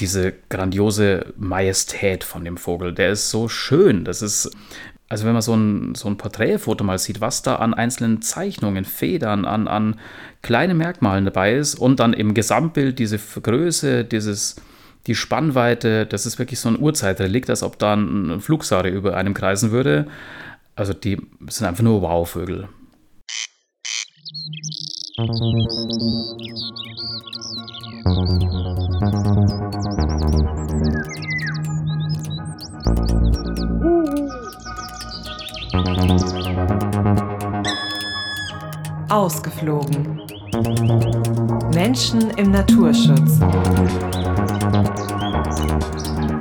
diese 0.00 0.32
grandiose 0.48 1.32
Majestät 1.36 2.24
von 2.24 2.44
dem 2.44 2.56
Vogel. 2.56 2.94
Der 2.94 3.10
ist 3.10 3.30
so 3.30 3.48
schön. 3.48 4.04
Das 4.04 4.22
ist, 4.22 4.50
also 5.08 5.26
wenn 5.26 5.32
man 5.32 5.42
so 5.42 5.54
ein, 5.54 5.94
so 5.94 6.08
ein 6.08 6.16
Porträtfoto 6.16 6.82
mal 6.84 6.98
sieht, 6.98 7.20
was 7.20 7.42
da 7.42 7.56
an 7.56 7.74
einzelnen 7.74 8.22
Zeichnungen, 8.22 8.84
Federn, 8.84 9.44
an, 9.44 9.68
an 9.68 10.00
kleinen 10.42 10.78
Merkmalen 10.78 11.24
dabei 11.24 11.54
ist 11.54 11.74
und 11.74 12.00
dann 12.00 12.12
im 12.12 12.34
Gesamtbild 12.34 12.98
diese 12.98 13.18
Größe, 13.18 14.04
dieses, 14.04 14.56
die 15.06 15.14
Spannweite, 15.14 16.06
das 16.06 16.26
ist 16.26 16.38
wirklich 16.38 16.60
so 16.60 16.68
ein 16.68 16.78
Urzeitrelikt, 16.78 17.50
als 17.50 17.62
ob 17.62 17.78
da 17.78 17.94
ein 17.94 18.40
Flugsare 18.40 18.88
über 18.88 19.16
einem 19.16 19.34
kreisen 19.34 19.70
würde. 19.70 20.06
Also 20.76 20.94
die 20.94 21.20
sind 21.48 21.66
einfach 21.66 21.82
nur 21.82 22.00
Wow-Vögel. 22.02 22.68
Ausgeflogen. 39.10 40.22
Menschen 41.74 42.30
im 42.36 42.52
Naturschutz. 42.52 43.40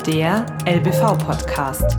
Der 0.05 0.45
LBV-Podcast. 0.67 1.97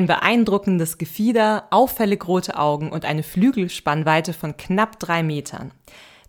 Ein 0.00 0.06
beeindruckendes 0.06 0.96
Gefieder, 0.96 1.64
auffällig 1.68 2.26
rote 2.26 2.56
Augen 2.58 2.90
und 2.90 3.04
eine 3.04 3.22
Flügelspannweite 3.22 4.32
von 4.32 4.56
knapp 4.56 4.98
drei 4.98 5.22
Metern. 5.22 5.72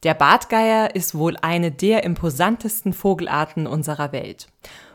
Der 0.03 0.13
Bartgeier 0.13 0.93
ist 0.93 1.15
wohl 1.15 1.37
eine 1.41 1.71
der 1.71 2.03
imposantesten 2.03 2.91
Vogelarten 2.91 3.67
unserer 3.67 4.11
Welt. 4.11 4.47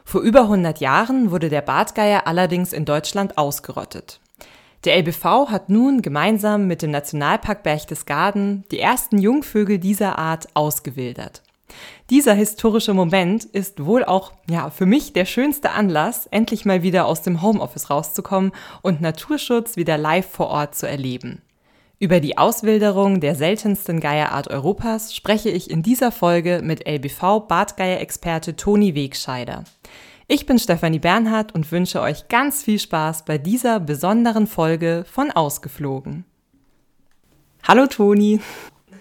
Vor 0.05 0.21
über 0.21 0.43
100 0.43 0.79
Jahren 0.81 1.31
wurde 1.31 1.49
der 1.49 1.63
Bartgeier 1.63 2.27
allerdings 2.27 2.75
in 2.75 2.85
Deutschland 2.85 3.39
ausgerottet. 3.39 4.21
Der 4.85 4.99
LBV 4.99 5.49
hat 5.49 5.71
nun 5.71 6.03
gemeinsam 6.03 6.67
mit 6.67 6.83
dem 6.83 6.91
Nationalpark 6.91 7.63
Berchtesgaden 7.63 8.67
die 8.71 8.81
ersten 8.81 9.17
Jungvögel 9.17 9.79
dieser 9.79 10.19
Art 10.19 10.49
ausgewildert. 10.53 11.43
Dieser 12.11 12.35
historische 12.35 12.95
Moment 12.95 13.45
ist 13.45 13.85
wohl 13.85 14.05
auch 14.05 14.33
ja, 14.49 14.71
für 14.71 14.87
mich 14.87 15.13
der 15.13 15.25
schönste 15.25 15.71
Anlass, 15.71 16.27
endlich 16.27 16.65
mal 16.65 16.83
wieder 16.83 17.07
aus 17.07 17.23
dem 17.23 17.43
Homeoffice 17.43 17.91
rauszukommen 17.91 18.53
und 18.83 19.01
Naturschutz 19.01 19.77
wieder 19.77 19.99
live 19.99 20.29
vor 20.29 20.49
Ort 20.49 20.75
zu 20.75 20.89
erleben. 20.89 21.43
Über 21.99 22.21
die 22.21 22.37
Auswilderung 22.37 23.21
der 23.21 23.35
seltensten 23.35 24.01
Geierart 24.01 24.49
Europas 24.49 25.15
spreche 25.15 25.49
ich 25.49 25.71
in 25.71 25.83
dieser 25.83 26.13
Folge 26.13 26.61
mit 26.63 26.87
LBV-Bartgeier-Experte 26.87 28.55
Toni 28.55 28.95
Wegscheider. 28.95 29.65
Ich 30.29 30.45
bin 30.45 30.59
Stefanie 30.59 30.99
Bernhardt 30.99 31.55
und 31.55 31.71
wünsche 31.73 32.03
euch 32.03 32.29
ganz 32.29 32.63
viel 32.63 32.79
Spaß 32.79 33.25
bei 33.25 33.39
dieser 33.39 33.81
besonderen 33.81 34.47
Folge 34.47 35.05
von 35.11 35.31
Ausgeflogen. 35.31 36.25
Hallo 37.67 37.87
Toni. 37.87 38.41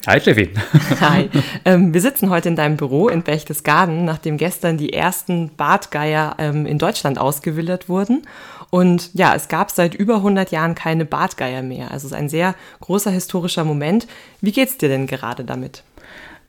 Hi 0.08 0.20
Steffi. 0.20 0.52
Hi. 1.02 1.30
Ähm, 1.66 1.94
wir 1.94 2.00
sitzen 2.00 2.30
heute 2.30 2.50
in 2.50 2.56
deinem 2.56 2.78
Büro 2.78 3.08
in 3.08 3.23
Berchtesgaden, 3.23 4.06
nachdem 4.06 4.38
gestern 4.38 4.78
die 4.78 4.94
ersten 4.94 5.50
Bartgeier 5.56 6.36
ähm, 6.38 6.67
in 6.67 6.78
Deutschland 6.78 7.17
ausgewildert 7.17 7.89
wurden. 7.89 8.21
Und 8.70 9.10
ja, 9.16 9.33
es 9.33 9.48
gab 9.48 9.71
seit 9.71 9.95
über 9.95 10.17
100 10.17 10.52
Jahren 10.52 10.76
keine 10.76 11.05
Bartgeier 11.05 11.64
mehr. 11.64 11.92
Also 11.92 12.05
es 12.08 12.11
ist 12.11 12.17
ein 12.17 12.30
sehr 12.30 12.54
großer 12.82 13.10
historischer 13.10 13.64
Moment. 13.64 14.05
Wie 14.42 14.52
geht's 14.52 14.77
dir 14.77 14.89
denn 14.89 15.08
gerade 15.08 15.43
damit? 15.43 15.83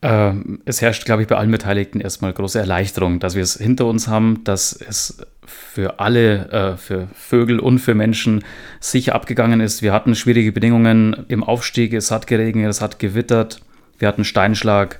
Ähm, 0.03 0.61
es 0.65 0.81
herrscht, 0.81 1.05
glaube 1.05 1.23
ich, 1.23 1.27
bei 1.27 1.37
allen 1.37 1.49
Beteiligten 1.49 1.99
erstmal 1.99 2.33
große 2.33 2.59
Erleichterung, 2.59 3.19
dass 3.19 3.33
wir 3.33 3.41
es 3.41 3.55
hinter 3.55 3.87
uns 3.87 4.07
haben, 4.07 4.43
dass 4.43 4.73
es 4.73 5.17
für 5.47 5.99
alle, 5.99 6.49
äh, 6.51 6.77
für 6.77 7.07
Vögel 7.13 7.59
und 7.59 7.79
für 7.79 7.95
Menschen 7.95 8.43
sicher 8.79 9.15
abgegangen 9.15 9.61
ist. 9.61 9.81
Wir 9.81 9.93
hatten 9.93 10.15
schwierige 10.15 10.51
Bedingungen 10.51 11.25
im 11.29 11.43
Aufstieg, 11.43 11.93
es 11.93 12.11
hat 12.11 12.27
geregnet, 12.27 12.69
es 12.69 12.81
hat 12.81 12.99
gewittert, 12.99 13.61
wir 13.97 14.07
hatten 14.07 14.23
Steinschlag. 14.23 14.99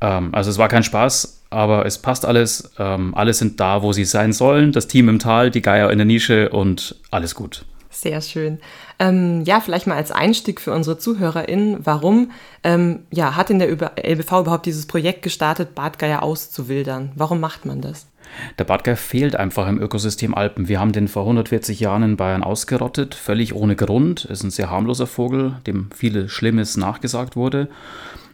Ähm, 0.00 0.34
also 0.34 0.50
es 0.50 0.58
war 0.58 0.68
kein 0.68 0.82
Spaß, 0.82 1.42
aber 1.50 1.86
es 1.86 1.98
passt 1.98 2.24
alles. 2.24 2.72
Ähm, 2.78 3.14
alle 3.14 3.32
sind 3.32 3.60
da, 3.60 3.82
wo 3.82 3.92
sie 3.92 4.04
sein 4.04 4.32
sollen. 4.32 4.72
Das 4.72 4.86
Team 4.86 5.08
im 5.08 5.18
Tal, 5.18 5.50
die 5.50 5.62
Geier 5.62 5.90
in 5.90 5.98
der 5.98 6.04
Nische 6.04 6.50
und 6.50 6.96
alles 7.10 7.34
gut. 7.34 7.64
Sehr 7.90 8.20
schön. 8.20 8.58
Ähm, 8.98 9.44
ja, 9.44 9.60
vielleicht 9.60 9.86
mal 9.86 9.96
als 9.96 10.12
Einstieg 10.12 10.60
für 10.60 10.72
unsere 10.72 10.98
ZuhörerInnen, 10.98 11.86
warum 11.86 12.32
ähm, 12.62 13.00
ja, 13.10 13.34
hat 13.34 13.48
denn 13.48 13.58
der 13.58 13.70
LBV 13.70 14.40
überhaupt 14.40 14.66
dieses 14.66 14.86
Projekt 14.86 15.22
gestartet, 15.22 15.74
Bartgeier 15.74 16.22
auszuwildern? 16.22 17.12
Warum 17.14 17.40
macht 17.40 17.64
man 17.64 17.80
das? 17.80 18.07
Der 18.58 18.64
Bartgeier 18.64 18.96
fehlt 18.96 19.36
einfach 19.36 19.68
im 19.68 19.80
Ökosystem 19.80 20.34
Alpen. 20.34 20.68
Wir 20.68 20.80
haben 20.80 20.92
den 20.92 21.08
vor 21.08 21.22
140 21.22 21.80
Jahren 21.80 22.02
in 22.02 22.16
Bayern 22.16 22.42
ausgerottet, 22.42 23.14
völlig 23.14 23.54
ohne 23.54 23.76
Grund. 23.76 24.24
Es 24.24 24.38
ist 24.38 24.44
ein 24.44 24.50
sehr 24.50 24.70
harmloser 24.70 25.06
Vogel, 25.06 25.56
dem 25.66 25.90
vieles 25.94 26.30
Schlimmes 26.30 26.76
nachgesagt 26.76 27.36
wurde. 27.36 27.68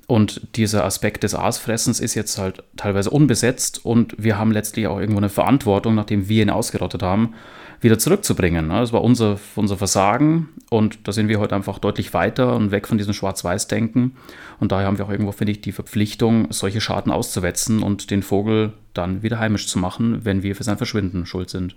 Und 0.06 0.56
dieser 0.56 0.84
Aspekt 0.84 1.22
des 1.22 1.34
Aasfressens 1.34 2.00
ist 2.00 2.14
jetzt 2.14 2.38
halt 2.38 2.62
teilweise 2.76 3.10
unbesetzt 3.10 3.84
und 3.84 4.14
wir 4.18 4.36
haben 4.36 4.52
letztlich 4.52 4.86
auch 4.86 4.98
irgendwo 4.98 5.18
eine 5.18 5.30
Verantwortung, 5.30 5.94
nachdem 5.94 6.28
wir 6.28 6.42
ihn 6.42 6.50
ausgerottet 6.50 7.02
haben, 7.02 7.34
wieder 7.80 7.98
zurückzubringen. 7.98 8.68
Das 8.68 8.92
war 8.92 9.02
unser, 9.02 9.38
unser 9.56 9.76
Versagen 9.76 10.48
und 10.70 11.08
da 11.08 11.12
sind 11.12 11.28
wir 11.28 11.40
heute 11.40 11.54
einfach 11.54 11.78
deutlich 11.78 12.12
weiter 12.12 12.54
und 12.54 12.70
weg 12.70 12.86
von 12.86 12.98
diesem 12.98 13.14
Schwarz-Weiß-Denken. 13.14 14.16
Und 14.60 14.72
daher 14.72 14.86
haben 14.86 14.98
wir 14.98 15.06
auch 15.06 15.10
irgendwo, 15.10 15.32
finde 15.32 15.52
ich, 15.52 15.62
die 15.62 15.72
Verpflichtung, 15.72 16.48
solche 16.50 16.80
Schaden 16.80 17.10
auszuwetzen 17.10 17.82
und 17.82 18.10
den 18.10 18.22
Vogel 18.22 18.74
dann 18.94 19.22
wieder 19.22 19.38
heimisch 19.38 19.66
zu 19.68 19.78
machen, 19.78 20.24
wenn 20.24 20.42
wir 20.42 20.56
für 20.56 20.64
sein 20.64 20.76
Verschwinden 20.76 21.26
schuld 21.26 21.50
sind. 21.50 21.76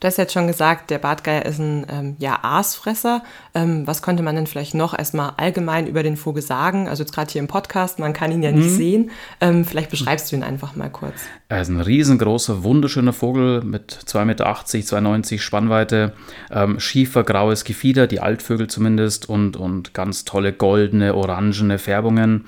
Du 0.00 0.06
hast 0.06 0.18
jetzt 0.18 0.32
schon 0.32 0.46
gesagt, 0.46 0.90
der 0.90 0.98
Bartgeier 0.98 1.44
ist 1.46 1.58
ein 1.58 1.86
ähm, 1.88 2.16
ja, 2.18 2.38
Aasfresser. 2.42 3.22
Ähm, 3.54 3.86
was 3.86 4.02
könnte 4.02 4.22
man 4.22 4.36
denn 4.36 4.46
vielleicht 4.46 4.74
noch 4.74 4.96
erstmal 4.96 5.32
allgemein 5.36 5.86
über 5.86 6.02
den 6.02 6.16
Vogel 6.16 6.42
sagen? 6.42 6.88
Also 6.88 7.02
jetzt 7.02 7.12
gerade 7.12 7.32
hier 7.32 7.40
im 7.40 7.48
Podcast, 7.48 7.98
man 7.98 8.12
kann 8.12 8.30
ihn 8.30 8.42
ja 8.42 8.52
nicht 8.52 8.70
mhm. 8.70 8.76
sehen. 8.76 9.10
Ähm, 9.40 9.64
vielleicht 9.64 9.90
beschreibst 9.90 10.30
du 10.30 10.36
ihn 10.36 10.42
einfach 10.42 10.76
mal 10.76 10.90
kurz. 10.90 11.14
Er 11.48 11.62
ist 11.62 11.68
ein 11.68 11.80
riesengroßer, 11.80 12.62
wunderschöner 12.64 13.12
Vogel 13.12 13.62
mit 13.62 13.92
2,80 13.92 14.24
Meter, 14.24 14.46
2,90 14.46 15.38
Spannweite, 15.40 16.12
ähm, 16.50 16.78
schiefer, 16.80 17.24
graues 17.24 17.64
Gefieder, 17.64 18.06
die 18.06 18.20
Altvögel 18.20 18.66
zumindest, 18.66 19.28
und, 19.28 19.56
und 19.56 19.94
ganz 19.94 20.24
tolle 20.24 20.52
goldene, 20.52 21.14
orangene 21.14 21.78
Färbungen. 21.78 22.46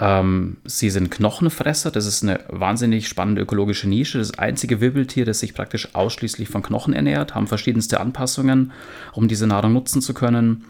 Ähm, 0.00 0.58
sie 0.64 0.90
sind 0.90 1.10
Knochenfresser, 1.10 1.90
das 1.90 2.06
ist 2.06 2.22
eine 2.22 2.40
wahnsinnig 2.48 3.08
spannende 3.08 3.42
ökologische 3.42 3.88
Nische. 3.88 4.18
Das 4.18 4.38
einzige 4.38 4.80
Wirbeltier, 4.80 5.24
das 5.24 5.40
sich 5.40 5.54
praktisch 5.54 5.94
ausschließlich 5.94 6.48
von 6.48 6.62
Knochen 6.62 6.94
ernährt, 6.94 7.34
haben 7.34 7.48
verschiedenste 7.48 8.00
Anpassungen, 8.00 8.72
um 9.12 9.26
diese 9.26 9.46
Nahrung 9.46 9.72
nutzen 9.72 10.00
zu 10.00 10.14
können. 10.14 10.64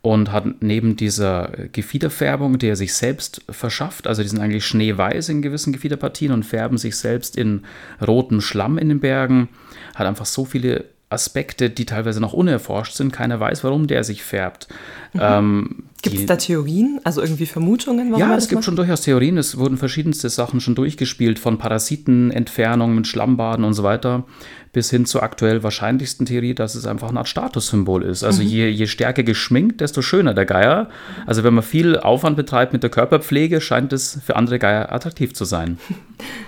Und 0.00 0.30
hat 0.30 0.62
neben 0.62 0.96
dieser 0.96 1.50
Gefiederfärbung, 1.72 2.58
die 2.58 2.68
er 2.68 2.76
sich 2.76 2.94
selbst 2.94 3.42
verschafft, 3.50 4.06
also 4.06 4.22
die 4.22 4.28
sind 4.28 4.38
eigentlich 4.38 4.64
schneeweiß 4.64 5.28
in 5.28 5.42
gewissen 5.42 5.72
Gefiederpartien 5.72 6.30
und 6.30 6.44
färben 6.44 6.78
sich 6.78 6.96
selbst 6.96 7.36
in 7.36 7.62
rotem 8.06 8.40
Schlamm 8.40 8.78
in 8.78 8.90
den 8.90 9.00
Bergen, 9.00 9.48
hat 9.96 10.06
einfach 10.06 10.24
so 10.24 10.44
viele 10.44 10.84
Aspekte, 11.10 11.70
die 11.70 11.86
teilweise 11.86 12.20
noch 12.20 12.32
unerforscht 12.32 12.94
sind. 12.94 13.12
Keiner 13.12 13.40
weiß, 13.40 13.64
warum 13.64 13.86
der 13.86 14.04
sich 14.04 14.22
färbt. 14.22 14.68
Mhm. 15.14 15.20
Ähm, 15.22 15.82
gibt 16.02 16.16
es 16.16 16.26
da 16.26 16.36
Theorien, 16.36 17.00
also 17.04 17.20
irgendwie 17.20 17.46
Vermutungen? 17.46 18.16
ja, 18.16 18.36
es 18.36 18.48
gibt 18.48 18.56
macht? 18.56 18.64
schon 18.64 18.76
durchaus 18.76 19.02
Theorien. 19.02 19.36
Es 19.38 19.58
wurden 19.58 19.76
verschiedenste 19.76 20.28
Sachen 20.28 20.60
schon 20.60 20.74
durchgespielt, 20.74 21.38
von 21.38 21.58
Parasitenentfernung 21.58 22.94
mit 22.94 23.06
Schlammbaden 23.06 23.64
und 23.64 23.74
so 23.74 23.82
weiter 23.82 24.24
bis 24.72 24.90
hin 24.90 25.06
zur 25.06 25.22
aktuell 25.22 25.62
wahrscheinlichsten 25.62 26.26
Theorie, 26.26 26.54
dass 26.54 26.74
es 26.74 26.86
einfach 26.86 27.08
eine 27.08 27.18
Art 27.18 27.28
Statussymbol 27.28 28.02
ist. 28.02 28.22
Also 28.22 28.42
mhm. 28.42 28.48
je, 28.48 28.68
je 28.68 28.86
stärker 28.86 29.22
geschminkt, 29.22 29.80
desto 29.80 30.02
schöner 30.02 30.34
der 30.34 30.46
Geier. 30.46 30.88
Also 31.26 31.44
wenn 31.44 31.54
man 31.54 31.64
viel 31.64 31.98
Aufwand 31.98 32.36
betreibt 32.36 32.72
mit 32.72 32.82
der 32.82 32.90
Körperpflege, 32.90 33.60
scheint 33.60 33.92
es 33.92 34.20
für 34.24 34.36
andere 34.36 34.58
Geier 34.58 34.92
attraktiv 34.92 35.34
zu 35.34 35.44
sein. 35.44 35.78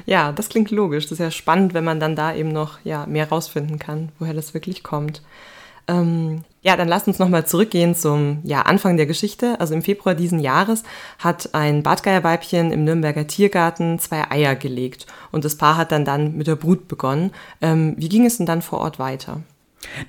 Ja, 0.06 0.32
das 0.32 0.48
klingt 0.48 0.72
logisch. 0.72 1.04
Das 1.04 1.12
ist 1.12 1.18
ja 1.20 1.30
spannend, 1.30 1.72
wenn 1.72 1.84
man 1.84 2.00
dann 2.00 2.16
da 2.16 2.34
eben 2.34 2.48
noch 2.48 2.80
ja, 2.82 3.06
mehr 3.06 3.28
rausfinden 3.28 3.78
kann, 3.78 4.08
woher 4.18 4.34
das 4.34 4.54
wirklich 4.54 4.82
kommt. 4.82 5.22
Ähm, 5.86 6.42
ja, 6.62 6.76
dann 6.76 6.88
lasst 6.88 7.08
uns 7.08 7.18
nochmal 7.18 7.46
zurückgehen 7.46 7.94
zum 7.94 8.40
ja, 8.44 8.62
Anfang 8.62 8.96
der 8.96 9.06
Geschichte. 9.06 9.58
Also 9.60 9.74
im 9.74 9.82
Februar 9.82 10.14
diesen 10.14 10.40
Jahres 10.40 10.82
hat 11.18 11.54
ein 11.54 11.82
Bartgeierweibchen 11.82 12.70
im 12.70 12.84
Nürnberger 12.84 13.26
Tiergarten 13.26 13.98
zwei 13.98 14.30
Eier 14.30 14.54
gelegt 14.54 15.06
und 15.32 15.44
das 15.44 15.56
Paar 15.56 15.76
hat 15.76 15.90
dann 15.90 16.04
dann 16.04 16.36
mit 16.36 16.46
der 16.46 16.56
Brut 16.56 16.86
begonnen. 16.88 17.30
Ähm, 17.62 17.94
wie 17.96 18.08
ging 18.08 18.26
es 18.26 18.36
denn 18.36 18.46
dann 18.46 18.62
vor 18.62 18.80
Ort 18.80 18.98
weiter? 18.98 19.40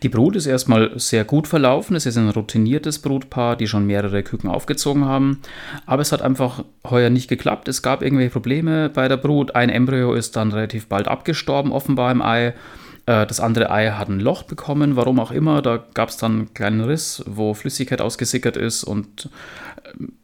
Die 0.04 0.10
Brut 0.10 0.36
ist 0.36 0.46
erstmal 0.46 1.00
sehr 1.00 1.24
gut 1.24 1.48
verlaufen. 1.48 1.96
Es 1.96 2.06
ist 2.06 2.18
ein 2.18 2.30
routiniertes 2.30 3.00
Brutpaar, 3.00 3.56
die 3.56 3.68
schon 3.68 3.86
mehrere 3.86 4.22
Küken 4.22 4.50
aufgezogen 4.50 5.06
haben. 5.06 5.40
Aber 5.86 6.02
es 6.02 6.12
hat 6.12 6.22
einfach 6.22 6.66
heuer 6.90 7.10
nicht 7.10 7.30
geklappt. 7.30 7.70
Es 7.70 7.82
gab 7.82 8.02
irgendwelche 8.02 8.32
Probleme 8.32 8.90
bei 8.90 9.08
der 9.08 9.18
Brut. 9.18 9.56
Ein 9.56 9.70
Embryo 9.70 10.14
ist 10.14 10.36
dann 10.36 10.52
relativ 10.52 10.88
bald 10.88 11.08
abgestorben, 11.08 11.72
offenbar 11.72 12.12
im 12.12 12.22
Ei. 12.22 12.54
Äh, 13.12 13.28
das 13.28 13.40
andere 13.40 13.70
Ei 13.72 13.92
hat 13.92 14.10
ein 14.10 14.20
Loch 14.20 14.44
bekommen, 14.44 14.96
warum 14.96 15.20
auch 15.20 15.32
immer. 15.32 15.62
Da 15.62 15.84
gab 15.94 16.10
es 16.10 16.18
dann 16.18 16.32
einen 16.32 16.54
kleinen 16.54 16.82
Riss, 16.82 17.24
wo 17.28 17.54
Flüssigkeit 17.54 18.02
ausgesickert 18.02 18.58
ist. 18.58 18.84
Und 18.84 19.30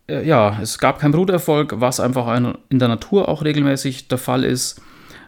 äh, 0.08 0.26
ja, 0.26 0.58
es 0.62 0.78
gab 0.78 1.00
keinen 1.00 1.12
Bruterfolg, 1.12 1.74
was 1.78 2.00
einfach 2.00 2.34
in 2.70 2.80
der 2.80 2.88
Natur 2.88 3.28
auch 3.28 3.44
regelmäßig 3.44 4.08
der 4.08 4.18
Fall 4.18 4.44
ist. 4.44 4.82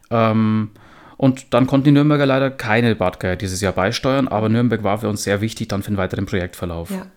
Ähm, 0.10 0.72
und 1.18 1.54
dann 1.54 1.68
konnten 1.68 1.86
die 1.86 1.92
Nürnberger 1.92 2.26
leider 2.26 2.50
keine 2.50 2.96
Bartgeier 2.96 3.36
dieses 3.36 3.60
Jahr 3.60 3.74
beisteuern, 3.74 4.30
aber 4.30 4.48
Nürnberg 4.48 4.84
war 4.84 5.00
für 5.00 5.10
uns 5.10 5.24
sehr 5.24 5.42
wichtig 5.42 5.68
dann 5.68 5.84
für 5.84 5.92
den 5.92 5.98
weiteren 5.98 6.26
Projektverlauf. 6.26 6.92
Ja. 6.92 7.08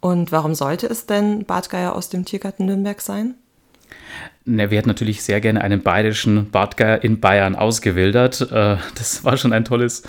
Und 0.00 0.32
warum 0.32 0.56
sollte 0.56 0.88
es 0.88 1.06
denn 1.06 1.44
Bartgeier 1.44 1.94
aus 1.94 2.08
dem 2.08 2.24
Tiergarten 2.24 2.66
Nürnberg 2.66 3.00
sein? 3.00 3.36
Ne, 4.44 4.70
wir 4.70 4.78
hätten 4.78 4.88
natürlich 4.88 5.22
sehr 5.22 5.40
gerne 5.40 5.60
einen 5.60 5.82
bayerischen 5.82 6.50
Bartgeier 6.50 7.04
in 7.04 7.20
Bayern 7.20 7.54
ausgewildert. 7.54 8.40
Äh, 8.40 8.76
das 8.96 9.24
war 9.24 9.36
schon 9.36 9.52
ein 9.52 9.64
tolles, 9.64 10.02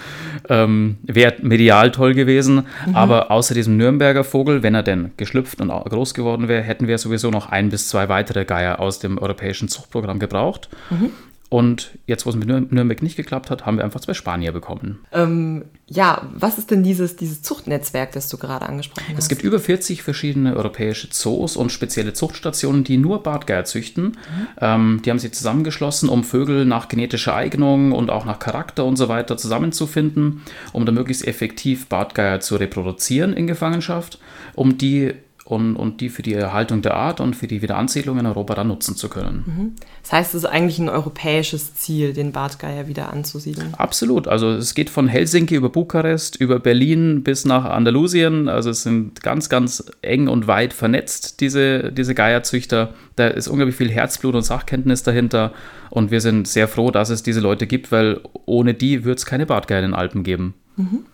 ähm, 0.49 0.97
wäre 1.03 1.35
medial 1.41 1.91
toll 1.91 2.15
gewesen. 2.15 2.65
Mhm. 2.87 2.95
Aber 2.95 3.29
außer 3.29 3.53
diesem 3.53 3.77
Nürnberger 3.77 4.23
Vogel, 4.23 4.63
wenn 4.63 4.73
er 4.73 4.81
denn 4.81 5.11
geschlüpft 5.17 5.61
und 5.61 5.69
groß 5.69 6.15
geworden 6.15 6.47
wäre, 6.47 6.63
hätten 6.63 6.87
wir 6.87 6.97
sowieso 6.97 7.29
noch 7.29 7.49
ein 7.49 7.69
bis 7.69 7.89
zwei 7.89 8.09
weitere 8.09 8.43
Geier 8.43 8.79
aus 8.79 8.97
dem 8.97 9.19
europäischen 9.19 9.67
Zuchtprogramm 9.67 10.17
gebraucht. 10.17 10.67
Mhm. 10.89 11.11
Und 11.53 11.99
jetzt, 12.07 12.25
wo 12.25 12.31
es 12.31 12.35
mit 12.35 12.47
Nürnberg 12.47 13.03
nicht 13.03 13.15
geklappt 13.15 13.51
hat, 13.51 13.63
haben 13.63 13.77
wir 13.77 13.83
einfach 13.83 13.99
zwei 13.99 14.15
Spanier 14.15 14.51
bekommen. 14.53 15.05
Ähm, 15.11 15.65
ja, 15.85 16.27
was 16.33 16.57
ist 16.57 16.71
denn 16.71 16.81
dieses, 16.81 17.15
dieses 17.15 17.43
Zuchtnetzwerk, 17.43 18.11
das 18.13 18.27
du 18.27 18.39
gerade 18.39 18.65
angesprochen 18.65 19.09
hast? 19.09 19.19
Es 19.19 19.29
gibt 19.29 19.43
über 19.43 19.59
40 19.59 20.01
verschiedene 20.01 20.55
europäische 20.55 21.11
Zoos 21.11 21.55
und 21.55 21.71
spezielle 21.71 22.13
Zuchtstationen, 22.13 22.83
die 22.83 22.97
nur 22.97 23.21
Bartgeier 23.21 23.65
züchten. 23.65 24.03
Mhm. 24.05 24.47
Ähm, 24.61 25.01
die 25.05 25.11
haben 25.11 25.19
sich 25.19 25.31
zusammengeschlossen, 25.33 26.09
um 26.09 26.23
Vögel 26.23 26.65
nach 26.65 26.87
genetischer 26.87 27.35
Eignung 27.35 27.91
und 27.91 28.09
auch 28.09 28.25
nach 28.25 28.39
Charakter 28.39 28.83
und 28.83 28.95
so 28.95 29.07
weiter 29.07 29.37
zusammenzufinden, 29.37 30.41
um 30.71 30.87
da 30.87 30.91
möglichst 30.91 31.27
effektiv 31.27 31.85
Bartgeier 31.85 32.39
zu 32.39 32.55
reproduzieren 32.55 33.31
in 33.31 33.45
Gefangenschaft, 33.45 34.17
um 34.55 34.79
die 34.79 35.13
und, 35.53 35.75
und 35.75 36.01
die 36.01 36.09
für 36.09 36.21
die 36.21 36.33
Erhaltung 36.33 36.81
der 36.81 36.95
Art 36.95 37.19
und 37.19 37.35
für 37.35 37.47
die 37.47 37.61
Wiederansiedlung 37.61 38.19
in 38.19 38.25
Europa 38.25 38.55
dann 38.55 38.67
nutzen 38.67 38.95
zu 38.95 39.09
können. 39.09 39.43
Mhm. 39.45 39.71
Das 40.01 40.11
heißt, 40.11 40.35
es 40.35 40.43
ist 40.43 40.49
eigentlich 40.49 40.79
ein 40.79 40.89
europäisches 40.89 41.75
Ziel, 41.75 42.13
den 42.13 42.31
Bartgeier 42.31 42.87
wieder 42.87 43.11
anzusiedeln. 43.13 43.73
Absolut. 43.75 44.27
Also 44.27 44.49
es 44.51 44.73
geht 44.73 44.89
von 44.89 45.07
Helsinki 45.07 45.55
über 45.55 45.69
Bukarest, 45.69 46.35
über 46.35 46.59
Berlin 46.59 47.23
bis 47.23 47.45
nach 47.45 47.65
Andalusien. 47.65 48.49
Also 48.49 48.71
es 48.71 48.83
sind 48.83 49.21
ganz, 49.21 49.49
ganz 49.49 49.85
eng 50.01 50.27
und 50.27 50.47
weit 50.47 50.73
vernetzt, 50.73 51.39
diese, 51.39 51.91
diese 51.91 52.15
Geierzüchter. 52.15 52.93
Da 53.15 53.27
ist 53.27 53.47
unglaublich 53.47 53.75
viel 53.75 53.91
Herzblut 53.91 54.35
und 54.35 54.43
Sachkenntnis 54.43 55.03
dahinter. 55.03 55.53
Und 55.89 56.11
wir 56.11 56.21
sind 56.21 56.47
sehr 56.47 56.67
froh, 56.67 56.91
dass 56.91 57.09
es 57.09 57.23
diese 57.23 57.39
Leute 57.39 57.67
gibt, 57.67 57.91
weil 57.91 58.19
ohne 58.45 58.73
die 58.73 59.05
wird 59.05 59.19
es 59.19 59.25
keine 59.25 59.45
Bartgeier 59.45 59.79
in 59.79 59.91
den 59.91 59.93
Alpen 59.93 60.23
geben. 60.23 60.55
Mhm. 60.75 61.05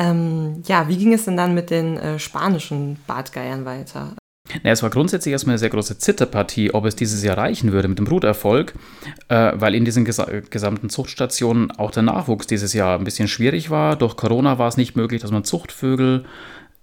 Ähm, 0.00 0.62
ja, 0.66 0.88
wie 0.88 0.96
ging 0.96 1.12
es 1.12 1.26
denn 1.26 1.36
dann 1.36 1.54
mit 1.54 1.70
den 1.70 1.98
äh, 1.98 2.18
spanischen 2.18 2.96
Bartgeiern 3.06 3.66
weiter? 3.66 4.16
Na, 4.64 4.70
es 4.70 4.82
war 4.82 4.90
grundsätzlich 4.90 5.32
erstmal 5.32 5.52
eine 5.52 5.58
sehr 5.58 5.68
große 5.68 5.98
Zitterpartie, 5.98 6.72
ob 6.72 6.86
es 6.86 6.96
dieses 6.96 7.22
Jahr 7.22 7.38
reichen 7.38 7.70
würde 7.70 7.86
mit 7.86 7.98
dem 7.98 8.06
Bruterfolg, 8.06 8.72
äh, 9.28 9.52
weil 9.54 9.74
in 9.74 9.84
diesen 9.84 10.04
ges 10.04 10.20
gesamten 10.48 10.88
Zuchtstationen 10.88 11.70
auch 11.72 11.90
der 11.90 12.02
Nachwuchs 12.02 12.46
dieses 12.46 12.72
Jahr 12.72 12.98
ein 12.98 13.04
bisschen 13.04 13.28
schwierig 13.28 13.70
war. 13.70 13.94
Durch 13.96 14.16
Corona 14.16 14.58
war 14.58 14.68
es 14.68 14.78
nicht 14.78 14.96
möglich, 14.96 15.20
dass 15.20 15.30
man 15.30 15.44
Zuchtvögel 15.44 16.24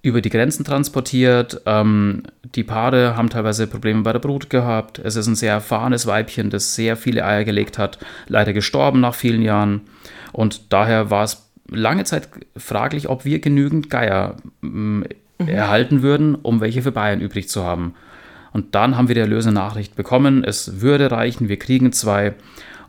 über 0.04 0.22
die 0.22 0.30
Grenzen 0.30 0.64
transportiert. 0.64 1.62
Ähm, 1.66 2.24
die 2.56 2.64
Paare 2.64 3.18
haben 3.18 3.30
teilweise 3.30 3.68
Probleme 3.68 4.04
bei 4.04 4.14
der 4.14 4.20
Brut 4.20 4.50
gehabt. 4.50 5.00
Es 5.00 5.16
ist 5.16 5.28
ein 5.28 5.36
sehr 5.36 5.54
erfahrenes 5.54 6.06
Weibchen, 6.06 6.52
das 6.52 6.76
sehr 6.76 6.96
viele 6.96 7.26
Eier 7.26 7.44
gelegt 7.44 7.80
hat, 7.80 7.98
leider 8.28 8.54
gestorben 8.54 9.02
nach 9.02 9.16
vielen 9.16 9.42
Jahren. 9.42 9.82
Und 10.32 10.72
daher 10.72 11.10
war 11.10 11.24
es 11.24 11.47
lange 11.70 12.04
Zeit 12.04 12.30
fraglich, 12.56 13.10
ob 13.10 13.26
wir 13.26 13.40
genügend 13.40 13.90
Geier 13.90 14.38
mm, 14.62 15.04
mhm. 15.40 15.48
erhalten 15.48 16.02
würden, 16.02 16.36
um 16.36 16.62
welche 16.62 16.82
für 16.82 16.92
Bayern 16.92 17.22
übrig 17.22 17.50
zu 17.50 17.64
haben. 17.64 17.94
Und 18.54 18.76
dann 18.76 18.98
haben 18.98 19.08
wir 19.08 19.16
die 19.16 19.22
erlösende 19.22 19.60
Nachricht 19.60 19.96
bekommen, 19.96 20.44
es 20.44 20.82
würde 20.82 21.12
reichen, 21.12 21.50
wir 21.50 21.60
kriegen 21.60 21.92
zwei. 21.92 22.34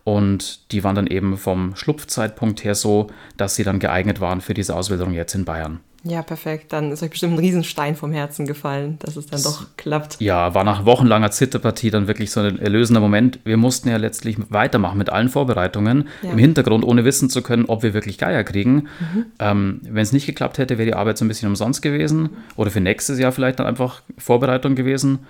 Und 0.05 0.73
die 0.73 0.85
waren 0.85 0.95
dann 0.95 1.07
eben 1.07 1.37
vom 1.37 1.77
Schlupfzeitpunkt 1.77 2.65
her 2.65 2.75
so, 2.75 3.09
dass 3.37 3.57
sie 3.57 3.65
dann 3.65 3.79
geeignet 3.79 4.21
waren 4.21 4.41
für 4.41 4.55
diese 4.55 4.75
Auswilderung 4.75 5.13
jetzt 5.13 5.35
in 5.35 5.45
Bayern. 5.45 5.81
Ja, 6.05 6.23
perfekt. 6.23 6.73
Dann 6.73 6.93
ist 6.93 7.03
euch 7.03 7.11
bestimmt 7.11 7.35
ein 7.35 7.39
Riesenstein 7.41 7.97
vom 7.97 8.13
Herzen 8.13 8.47
gefallen, 8.47 8.99
dass 9.01 9.17
es 9.17 9.27
dann 9.27 9.43
doch 9.43 9.67
klappt. 9.77 10.21
Ja, 10.21 10.55
war 10.55 10.63
nach 10.63 10.85
wochenlanger 10.85 11.31
Zitterpartie 11.31 11.91
dann 11.91 12.07
wirklich 12.07 12.31
so 12.31 12.41
ein 12.41 12.59
erlösender 12.59 13.01
Moment. 13.01 13.41
Wir 13.45 13.57
mussten 13.57 13.89
ja 13.89 13.97
letztlich 13.97 14.37
weitermachen 14.49 14.97
mit 14.97 15.11
allen 15.11 15.29
Vorbereitungen 15.29 16.09
ja. 16.23 16.31
im 16.31 16.39
Hintergrund, 16.39 16.85
ohne 16.85 17.05
wissen 17.05 17.31
zu 17.31 17.43
können, 17.43 17.65
ob 17.67 17.83
wir 17.83 17.95
wirklich 17.95 18.17
Geier 18.17 18.45
kriegen. 18.45 18.89
Mhm. 19.01 19.27
Ähm, 19.41 19.81
Wenn 19.83 20.03
es 20.03 20.13
nicht 20.13 20.27
geklappt 20.27 20.59
hätte, 20.59 20.79
wäre 20.79 20.87
die 20.87 20.95
Arbeit 20.95 21.19
so 21.19 21.25
ein 21.25 21.29
bisschen 21.29 21.49
umsonst 21.49 21.83
gewesen. 21.83 22.31
Oder 22.55 22.71
für 22.71 22.81
nächstes 22.81 23.19
Jahr 23.19 23.33
vielleicht 23.33 23.59
dann 23.59 23.67
einfach 23.67 24.03
Vorbereitung 24.19 24.77
gewesen. 24.77 25.21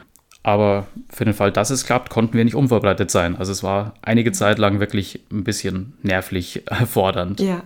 Aber 0.42 0.86
für 1.10 1.24
den 1.24 1.34
Fall, 1.34 1.50
dass 1.50 1.70
es 1.70 1.84
klappt, 1.84 2.10
konnten 2.10 2.36
wir 2.36 2.44
nicht 2.44 2.54
unvorbereitet 2.54 3.10
sein. 3.10 3.36
Also 3.36 3.52
es 3.52 3.62
war 3.62 3.94
einige 4.02 4.32
Zeit 4.32 4.58
lang 4.58 4.80
wirklich 4.80 5.20
ein 5.32 5.44
bisschen 5.44 5.94
nervlich 6.02 6.62
fordernd. 6.86 7.40
Ja 7.40 7.62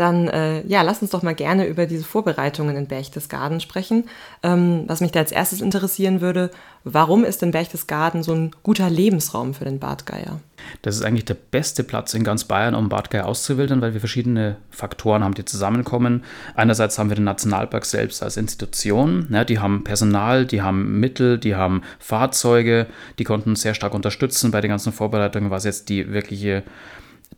dann 0.00 0.28
äh, 0.28 0.66
ja, 0.66 0.82
lass 0.82 1.02
uns 1.02 1.10
doch 1.10 1.22
mal 1.22 1.34
gerne 1.34 1.66
über 1.66 1.86
diese 1.86 2.04
Vorbereitungen 2.04 2.74
in 2.76 2.86
Berchtesgaden 2.86 3.60
sprechen. 3.60 4.04
Ähm, 4.42 4.84
was 4.86 5.00
mich 5.00 5.12
da 5.12 5.20
als 5.20 5.30
erstes 5.30 5.60
interessieren 5.60 6.20
würde, 6.22 6.50
warum 6.84 7.24
ist 7.24 7.42
denn 7.42 7.50
Berchtesgaden 7.50 8.22
so 8.22 8.32
ein 8.32 8.52
guter 8.62 8.88
Lebensraum 8.88 9.52
für 9.52 9.64
den 9.64 9.78
Bartgeier? 9.78 10.40
Das 10.82 10.96
ist 10.96 11.04
eigentlich 11.04 11.26
der 11.26 11.34
beste 11.34 11.84
Platz 11.84 12.14
in 12.14 12.24
ganz 12.24 12.44
Bayern, 12.44 12.74
um 12.74 12.88
Bartgeier 12.88 13.26
auszuwildern, 13.26 13.82
weil 13.82 13.92
wir 13.92 14.00
verschiedene 14.00 14.56
Faktoren 14.70 15.22
haben, 15.22 15.34
die 15.34 15.44
zusammenkommen. 15.44 16.24
Einerseits 16.54 16.98
haben 16.98 17.10
wir 17.10 17.16
den 17.16 17.24
Nationalpark 17.24 17.84
selbst 17.84 18.22
als 18.22 18.36
Institution. 18.36 19.26
Ja, 19.30 19.44
die 19.44 19.58
haben 19.58 19.84
Personal, 19.84 20.46
die 20.46 20.62
haben 20.62 20.98
Mittel, 20.98 21.38
die 21.38 21.56
haben 21.56 21.82
Fahrzeuge, 21.98 22.86
die 23.18 23.24
konnten 23.24 23.54
sehr 23.56 23.74
stark 23.74 23.92
unterstützen 23.92 24.50
bei 24.50 24.60
den 24.60 24.70
ganzen 24.70 24.92
Vorbereitungen, 24.92 25.50
was 25.50 25.64
jetzt 25.64 25.88
die 25.88 26.10
wirkliche 26.12 26.62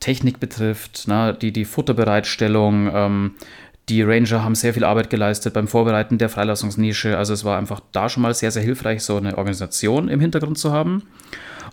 Technik 0.00 0.40
betrifft, 0.40 1.08
ne, 1.08 1.36
die, 1.40 1.52
die 1.52 1.64
Futterbereitstellung. 1.64 2.90
Ähm, 2.92 3.34
die 3.88 4.02
Ranger 4.02 4.44
haben 4.44 4.54
sehr 4.54 4.74
viel 4.74 4.84
Arbeit 4.84 5.10
geleistet 5.10 5.54
beim 5.54 5.66
Vorbereiten 5.66 6.16
der 6.16 6.28
Freilassungsnische. 6.28 7.18
Also 7.18 7.32
es 7.34 7.44
war 7.44 7.58
einfach 7.58 7.80
da 7.92 8.08
schon 8.08 8.22
mal 8.22 8.32
sehr, 8.32 8.50
sehr 8.50 8.62
hilfreich, 8.62 9.02
so 9.02 9.16
eine 9.16 9.36
Organisation 9.36 10.08
im 10.08 10.20
Hintergrund 10.20 10.58
zu 10.58 10.72
haben. 10.72 11.02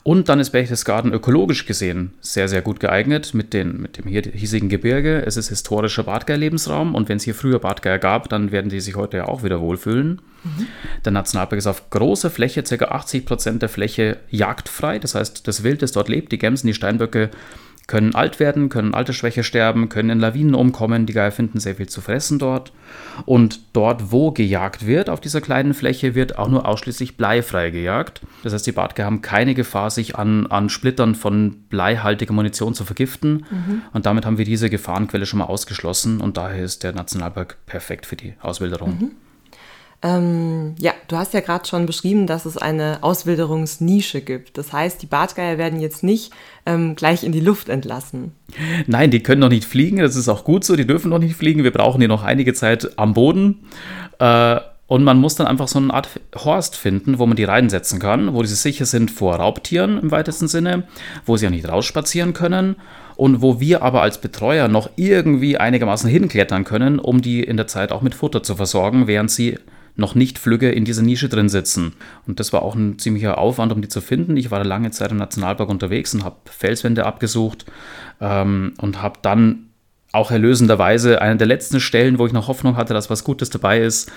Und 0.03 0.29
dann 0.29 0.39
ist 0.39 0.51
Berchtesgaden 0.51 1.13
ökologisch 1.13 1.65
gesehen 1.65 2.13
sehr, 2.21 2.47
sehr 2.47 2.61
gut 2.61 2.79
geeignet 2.79 3.33
mit, 3.33 3.53
den, 3.53 3.81
mit 3.81 3.97
dem 3.97 4.07
hier 4.07 4.21
hiesigen 4.21 4.69
Gebirge. 4.69 5.23
Es 5.25 5.35
ist 5.35 5.49
historischer 5.49 6.03
Badgeier-Lebensraum 6.03 6.95
und 6.95 7.09
wenn 7.09 7.17
es 7.17 7.23
hier 7.23 7.35
früher 7.35 7.59
Badgeier 7.59 7.99
gab, 7.99 8.29
dann 8.29 8.51
werden 8.51 8.69
die 8.69 8.79
sich 8.79 8.95
heute 8.95 9.17
ja 9.17 9.27
auch 9.27 9.43
wieder 9.43 9.59
wohlfühlen. 9.59 10.21
Mhm. 10.43 10.67
Der 11.03 11.11
Nationalpark 11.11 11.57
ist 11.57 11.67
auf 11.67 11.89
großer 11.89 12.29
Fläche, 12.29 12.63
ca. 12.63 12.85
80 12.85 13.25
Prozent 13.25 13.61
der 13.61 13.69
Fläche 13.69 14.17
jagdfrei. 14.29 14.99
Das 14.99 15.15
heißt, 15.15 15.47
das 15.47 15.63
Wild, 15.63 15.81
das 15.81 15.91
dort 15.91 16.07
lebt, 16.07 16.31
die 16.31 16.37
Gämsen, 16.37 16.67
die 16.67 16.73
Steinböcke, 16.73 17.29
können 17.89 18.13
alt 18.13 18.39
werden, 18.39 18.69
können 18.69 18.93
Altersschwäche 18.93 19.43
sterben, 19.43 19.89
können 19.89 20.11
in 20.11 20.19
Lawinen 20.19 20.53
umkommen. 20.53 21.07
Die 21.07 21.13
Geier 21.13 21.31
finden 21.31 21.59
sehr 21.59 21.75
viel 21.75 21.89
zu 21.89 22.01
fressen 22.01 22.37
dort. 22.37 22.71
Und 23.25 23.61
dort, 23.73 24.11
wo 24.11 24.29
gejagt 24.29 24.85
wird, 24.85 25.09
auf 25.09 25.19
dieser 25.19 25.41
kleinen 25.41 25.73
Fläche, 25.73 26.13
wird 26.13 26.37
auch 26.37 26.49
nur 26.49 26.67
ausschließlich 26.67 27.17
bleifrei 27.17 27.71
gejagt. 27.71 28.21
Das 28.43 28.53
heißt, 28.53 28.67
die 28.67 28.73
Bartgeier 28.73 29.07
haben 29.07 29.23
keine 29.23 29.55
Gefahr, 29.55 29.89
sich 29.89 30.15
an, 30.15 30.45
an 30.45 30.69
Splittern 30.69 31.15
von 31.15 31.63
bleihaltiger 31.69 32.33
Munition 32.33 32.75
zu 32.75 32.85
vergiften. 32.85 33.47
Mhm. 33.49 33.81
Und 33.91 34.05
damit 34.05 34.23
haben 34.23 34.37
wir 34.37 34.45
diese 34.45 34.69
Gefahrenquelle 34.69 35.25
schon 35.25 35.39
mal 35.39 35.45
ausgeschlossen. 35.45 36.21
Und 36.21 36.37
daher 36.37 36.63
ist 36.63 36.83
der 36.83 36.93
Nationalpark 36.93 37.57
perfekt 37.65 38.05
für 38.05 38.15
die 38.15 38.35
Auswilderung. 38.39 38.97
Mhm. 38.99 39.11
Ähm, 40.01 40.75
ja, 40.79 40.93
du 41.09 41.17
hast 41.17 41.33
ja 41.33 41.41
gerade 41.41 41.67
schon 41.67 41.85
beschrieben, 41.85 42.25
dass 42.25 42.45
es 42.45 42.57
eine 42.57 42.99
Auswilderungsnische 43.01 44.21
gibt. 44.21 44.57
Das 44.57 44.71
heißt, 44.71 45.01
die 45.01 45.07
Bartgeier 45.07 45.57
werden 45.57 45.81
jetzt 45.81 46.03
nicht 46.03 46.31
ähm, 46.65 46.95
gleich 46.95 47.23
in 47.23 47.33
die 47.33 47.41
Luft 47.41 47.67
entlassen. 47.67 48.31
Nein, 48.87 49.11
die 49.11 49.21
können 49.21 49.41
noch 49.41 49.49
nicht 49.49 49.65
fliegen. 49.65 49.97
Das 49.97 50.15
ist 50.15 50.29
auch 50.29 50.45
gut 50.45 50.63
so. 50.63 50.77
Die 50.77 50.87
dürfen 50.87 51.09
noch 51.09 51.19
nicht 51.19 51.35
fliegen. 51.35 51.63
Wir 51.63 51.73
brauchen 51.73 51.99
die 51.99 52.07
noch 52.07 52.23
einige 52.23 52.53
Zeit 52.53 52.97
am 52.97 53.13
Boden. 53.13 53.67
Äh, 54.19 54.59
und 54.87 55.03
man 55.03 55.19
muss 55.19 55.35
dann 55.35 55.45
einfach 55.45 55.67
so 55.67 55.77
eine 55.77 55.93
Art 55.93 56.09
Horst 56.33 56.75
finden, 56.75 57.19
wo 57.19 57.27
man 57.27 57.35
die 57.35 57.43
reinsetzen 57.43 57.99
kann, 57.99 58.33
wo 58.33 58.43
sie 58.43 58.55
sicher 58.55 58.85
sind 58.85 59.11
vor 59.11 59.35
Raubtieren 59.35 59.99
im 60.01 60.09
weitesten 60.09 60.47
Sinne, 60.47 60.87
wo 61.25 61.37
sie 61.37 61.45
auch 61.45 61.51
nicht 61.51 61.69
rausspazieren 61.69 62.33
können 62.33 62.75
und 63.15 63.41
wo 63.43 63.59
wir 63.59 63.83
aber 63.83 64.01
als 64.01 64.19
Betreuer 64.19 64.67
noch 64.67 64.89
irgendwie 64.95 65.57
einigermaßen 65.57 66.09
hinklettern 66.09 66.63
können, 66.63 66.97
um 66.97 67.21
die 67.21 67.43
in 67.43 67.55
der 67.55 67.67
Zeit 67.67 67.91
auch 67.91 68.01
mit 68.01 68.15
Futter 68.15 68.41
zu 68.41 68.55
versorgen, 68.55 69.05
während 69.05 69.29
sie 69.29 69.59
noch 69.99 70.15
nicht 70.15 70.39
Flügge 70.39 70.71
in 70.71 70.85
dieser 70.85 71.01
Nische 71.01 71.29
drin 71.29 71.49
sitzen. 71.49 71.93
Und 72.25 72.39
das 72.39 72.53
war 72.53 72.63
auch 72.63 72.75
ein 72.75 72.97
ziemlicher 72.97 73.37
Aufwand, 73.37 73.71
um 73.71 73.81
die 73.81 73.87
zu 73.87 74.01
finden. 74.01 74.37
Ich 74.37 74.49
war 74.49 74.63
lange 74.63 74.91
Zeit 74.91 75.11
im 75.11 75.17
Nationalpark 75.17 75.69
unterwegs 75.69 76.13
und 76.13 76.23
habe 76.23 76.37
Felswände 76.45 77.05
abgesucht 77.05 77.65
ähm, 78.19 78.73
und 78.77 79.01
habe 79.01 79.19
dann 79.21 79.67
auch 80.11 80.31
erlösenderweise 80.31 81.21
eine 81.21 81.37
der 81.37 81.47
letzten 81.47 81.79
Stellen, 81.79 82.17
wo 82.17 82.25
ich 82.25 82.33
noch 82.33 82.47
Hoffnung 82.47 82.77
hatte, 82.77 82.93
dass 82.93 83.09
was 83.09 83.23
Gutes 83.23 83.49
dabei 83.51 83.81
ist, 83.81 84.11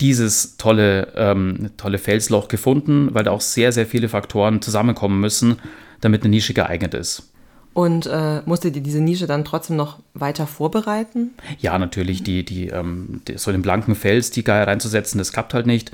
dieses 0.00 0.56
tolle, 0.56 1.12
ähm, 1.14 1.70
tolle 1.76 1.98
Felsloch 1.98 2.48
gefunden, 2.48 3.10
weil 3.12 3.24
da 3.24 3.30
auch 3.30 3.40
sehr, 3.40 3.72
sehr 3.72 3.86
viele 3.86 4.08
Faktoren 4.08 4.62
zusammenkommen 4.62 5.20
müssen, 5.20 5.56
damit 6.00 6.22
eine 6.22 6.30
Nische 6.30 6.54
geeignet 6.54 6.94
ist. 6.94 7.29
Und 7.72 8.06
äh, 8.06 8.42
musstet 8.46 8.76
ihr 8.76 8.82
diese 8.82 9.00
Nische 9.00 9.26
dann 9.26 9.44
trotzdem 9.44 9.76
noch 9.76 10.00
weiter 10.14 10.46
vorbereiten? 10.46 11.30
Ja, 11.60 11.78
natürlich. 11.78 12.22
Die, 12.22 12.44
die, 12.44 12.68
ähm, 12.68 13.22
die, 13.28 13.38
so 13.38 13.52
den 13.52 13.62
blanken 13.62 13.94
Fels, 13.94 14.30
die 14.30 14.42
Geier 14.42 14.66
reinzusetzen, 14.66 15.18
das 15.18 15.32
klappt 15.32 15.54
halt 15.54 15.66
nicht. 15.66 15.92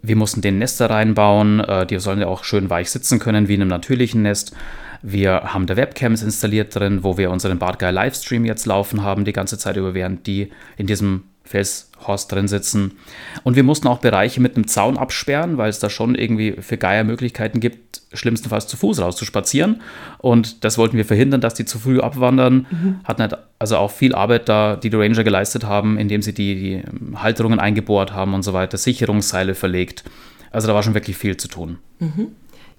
Wir 0.00 0.16
mussten 0.16 0.40
den 0.40 0.58
Nester 0.58 0.90
reinbauen. 0.90 1.60
Äh, 1.60 1.86
die 1.86 1.98
sollen 2.00 2.20
ja 2.20 2.26
auch 2.26 2.44
schön 2.44 2.70
weich 2.70 2.90
sitzen 2.90 3.18
können, 3.18 3.46
wie 3.46 3.54
in 3.54 3.60
einem 3.60 3.70
natürlichen 3.70 4.22
Nest. 4.22 4.52
Wir 5.02 5.52
haben 5.52 5.66
da 5.66 5.76
Webcams 5.76 6.22
installiert 6.22 6.74
drin, 6.74 7.02
wo 7.02 7.18
wir 7.18 7.30
unseren 7.30 7.58
Bartgeier 7.58 7.92
Livestream 7.92 8.44
jetzt 8.44 8.66
laufen 8.66 9.02
haben, 9.02 9.24
die 9.24 9.32
ganze 9.32 9.58
Zeit 9.58 9.76
über, 9.76 9.94
während 9.94 10.26
die 10.26 10.50
in 10.76 10.86
diesem 10.86 11.24
Felshorst 11.44 12.30
drin 12.30 12.48
sitzen. 12.48 12.92
Und 13.42 13.56
wir 13.56 13.62
mussten 13.62 13.88
auch 13.88 13.98
Bereiche 13.98 14.40
mit 14.40 14.56
einem 14.56 14.66
Zaun 14.66 14.96
absperren, 14.96 15.58
weil 15.58 15.70
es 15.70 15.78
da 15.78 15.90
schon 15.90 16.14
irgendwie 16.14 16.52
für 16.60 16.78
Geier 16.78 17.04
Möglichkeiten 17.04 17.60
gibt, 17.60 18.02
schlimmstenfalls 18.12 18.66
zu 18.66 18.76
Fuß 18.76 19.00
rauszuspazieren. 19.00 19.82
Und 20.18 20.64
das 20.64 20.78
wollten 20.78 20.96
wir 20.96 21.04
verhindern, 21.04 21.40
dass 21.40 21.54
die 21.54 21.64
zu 21.64 21.78
früh 21.78 22.00
abwandern. 22.00 22.66
Mhm. 22.70 23.00
Hatten 23.04 23.22
halt 23.22 23.36
also 23.58 23.76
auch 23.76 23.90
viel 23.90 24.14
Arbeit 24.14 24.48
da, 24.48 24.76
die 24.76 24.90
die 24.90 24.96
Ranger 24.96 25.24
geleistet 25.24 25.64
haben, 25.64 25.98
indem 25.98 26.22
sie 26.22 26.32
die, 26.32 26.54
die 26.54 27.16
Halterungen 27.16 27.58
eingebohrt 27.58 28.12
haben 28.12 28.34
und 28.34 28.42
so 28.42 28.52
weiter, 28.52 28.78
Sicherungsseile 28.78 29.54
verlegt. 29.54 30.04
Also 30.50 30.68
da 30.68 30.74
war 30.74 30.82
schon 30.82 30.94
wirklich 30.94 31.16
viel 31.16 31.36
zu 31.36 31.48
tun. 31.48 31.78
Mhm. 31.98 32.28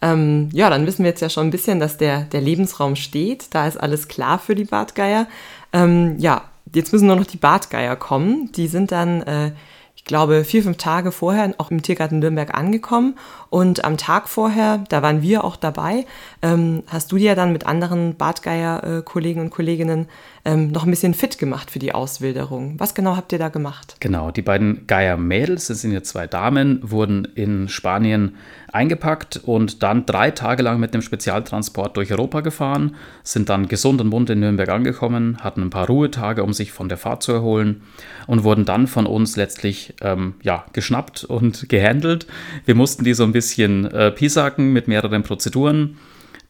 Ähm, 0.02 0.50
ja, 0.52 0.70
dann 0.70 0.86
wissen 0.86 1.04
wir 1.04 1.10
jetzt 1.10 1.22
ja 1.22 1.30
schon 1.30 1.48
ein 1.48 1.52
bisschen, 1.52 1.80
dass 1.80 1.98
der, 1.98 2.24
der 2.24 2.42
Lebensraum 2.42 2.96
steht. 2.96 3.48
Da 3.52 3.68
ist 3.68 3.78
alles 3.78 4.08
klar 4.10 4.38
für 4.38 4.54
die 4.54 4.66
Bartgeier. 4.66 5.28
Ähm, 5.72 6.18
ja, 6.20 6.44
jetzt 6.74 6.94
müssen 6.94 7.08
nur 7.08 7.16
noch 7.16 7.26
die 7.26 7.38
Bartgeier 7.38 7.96
kommen. 7.96 8.52
Die 8.54 8.68
sind 8.68 8.92
dann, 8.92 9.22
äh, 9.24 9.52
ich 9.96 10.06
glaube, 10.06 10.44
vier, 10.44 10.64
fünf 10.64 10.78
Tage 10.78 11.12
vorher 11.12 11.54
auch 11.58 11.72
im 11.72 11.82
Tiergarten 11.82 12.20
Nürnberg 12.20 12.54
angekommen. 12.54 13.18
Und 13.50 13.86
am 13.86 13.98
Tag 13.98 14.28
vorher, 14.28 14.84
da 14.90 15.02
waren 15.02 15.22
wir 15.22 15.44
auch 15.44 15.56
dabei, 15.56 16.06
ähm, 16.42 16.84
hast 16.88 17.12
du 17.12 17.18
dir 17.18 17.36
dann 17.36 17.54
mit 17.54 17.66
anderen 17.66 18.16
Bartgeier-Kollegen 18.16 19.42
und 19.42 19.50
Kolleginnen 19.50 20.08
ähm, 20.46 20.72
noch 20.72 20.84
ein 20.84 20.90
bisschen 20.90 21.14
fit 21.14 21.38
gemacht 21.38 21.72
für 21.72 21.80
die 21.80 21.94
Auswilderung. 21.94 22.76
Was 22.78 22.94
genau 22.94 23.16
habt 23.16 23.32
ihr 23.32 23.40
da 23.40 23.48
gemacht? 23.48 23.96
Genau, 24.02 24.30
die 24.30 24.42
beiden 24.42 24.86
Geier-Mädels, 24.88 25.68
das 25.68 25.82
sind 25.82 25.94
ja 25.94 26.04
zwei 26.04 26.28
Damen, 26.28 26.80
wurden 26.84 27.26
in 27.36 27.70
Spanien 27.70 28.36
eingepackt 28.72 29.38
und 29.38 29.84
dann 29.84 30.06
drei 30.06 30.32
Tage 30.32 30.64
lang 30.64 30.82
mit 30.82 30.94
dem 30.94 31.02
Spezialtransport 31.02 31.96
durch 31.96 32.12
Europa 32.12 32.42
gefahren, 32.42 32.96
sind 33.24 33.48
dann 33.48 33.70
gesund 33.70 34.02
und 34.02 34.10
munter 34.10 34.34
in 34.34 34.42
Nürnberg 34.42 34.68
angekommen, 34.70 35.38
hatten 35.42 35.62
ein 35.62 35.70
paar 35.70 35.88
Ruhetage, 35.88 36.44
um 36.44 36.52
sich 36.52 36.74
von 36.74 36.90
der 36.90 36.98
Fahrt 36.98 37.24
zu 37.24 37.32
erholen 37.32 37.84
und 38.28 38.44
wurden 38.44 38.66
dann 38.66 38.88
von 38.88 39.06
uns 39.06 39.38
letztlich 39.38 39.94
ähm, 40.02 40.36
ja, 40.42 40.66
geschnappt 40.74 41.24
und 41.24 41.70
gehandelt. 41.70 42.28
Wir 42.66 42.76
mussten 42.76 43.06
die 43.06 43.14
so 43.14 43.24
ein 43.24 43.32
bisschen 43.32 43.86
äh, 43.86 44.12
piesacken 44.12 44.74
mit 44.74 44.90
mehreren 44.90 45.24
Prozeduren. 45.24 45.98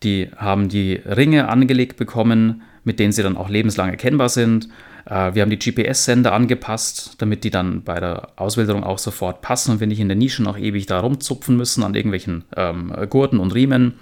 Die 0.01 0.29
haben 0.35 0.67
die 0.67 0.95
Ringe 1.05 1.47
angelegt 1.47 1.97
bekommen, 1.97 2.63
mit 2.83 2.99
denen 2.99 3.11
sie 3.11 3.23
dann 3.23 3.37
auch 3.37 3.49
lebenslang 3.49 3.89
erkennbar 3.89 4.29
sind. 4.29 4.69
Äh, 5.05 5.33
wir 5.33 5.41
haben 5.41 5.49
die 5.49 5.59
GPS-Sender 5.59 6.33
angepasst, 6.33 7.15
damit 7.17 7.43
die 7.43 7.49
dann 7.49 7.83
bei 7.83 7.99
der 7.99 8.29
Auswilderung 8.35 8.83
auch 8.83 8.99
sofort 8.99 9.41
passen 9.41 9.71
und 9.71 9.79
wir 9.79 9.87
nicht 9.87 9.99
in 9.99 10.09
der 10.09 10.17
Nische 10.17 10.43
noch 10.43 10.57
ewig 10.57 10.85
da 10.85 10.99
rumzupfen 10.99 11.57
müssen 11.57 11.83
an 11.83 11.95
irgendwelchen 11.95 12.45
ähm, 12.55 12.93
Gurten 13.09 13.39
und 13.39 13.53
Riemen. 13.53 13.95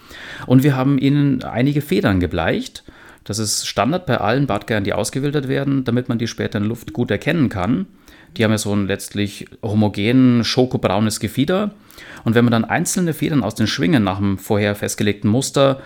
Und 0.47 0.63
wir 0.63 0.75
haben 0.75 0.97
ihnen 0.97 1.43
einige 1.43 1.81
Federn 1.81 2.19
gebleicht. 2.19 2.83
Das 3.23 3.37
ist 3.37 3.67
Standard 3.67 4.05
bei 4.07 4.17
allen 4.17 4.47
Bartgeiern, 4.47 4.83
die 4.83 4.93
ausgewildert 4.93 5.47
werden, 5.47 5.83
damit 5.83 6.09
man 6.09 6.17
die 6.17 6.27
später 6.27 6.57
in 6.57 6.65
Luft 6.65 6.93
gut 6.93 7.11
erkennen 7.11 7.49
kann. 7.49 7.85
Die 8.37 8.43
haben 8.43 8.51
ja 8.51 8.57
so 8.57 8.73
ein 8.73 8.87
letztlich 8.87 9.45
homogen 9.61 10.43
schokobraunes 10.43 11.19
Gefieder. 11.19 11.71
Und 12.23 12.33
wenn 12.35 12.45
man 12.45 12.51
dann 12.51 12.65
einzelne 12.65 13.13
Federn 13.13 13.43
aus 13.43 13.55
den 13.55 13.67
Schwingen 13.67 14.03
nach 14.03 14.17
dem 14.17 14.37
vorher 14.37 14.75
festgelegten 14.75 15.29
Muster 15.29 15.81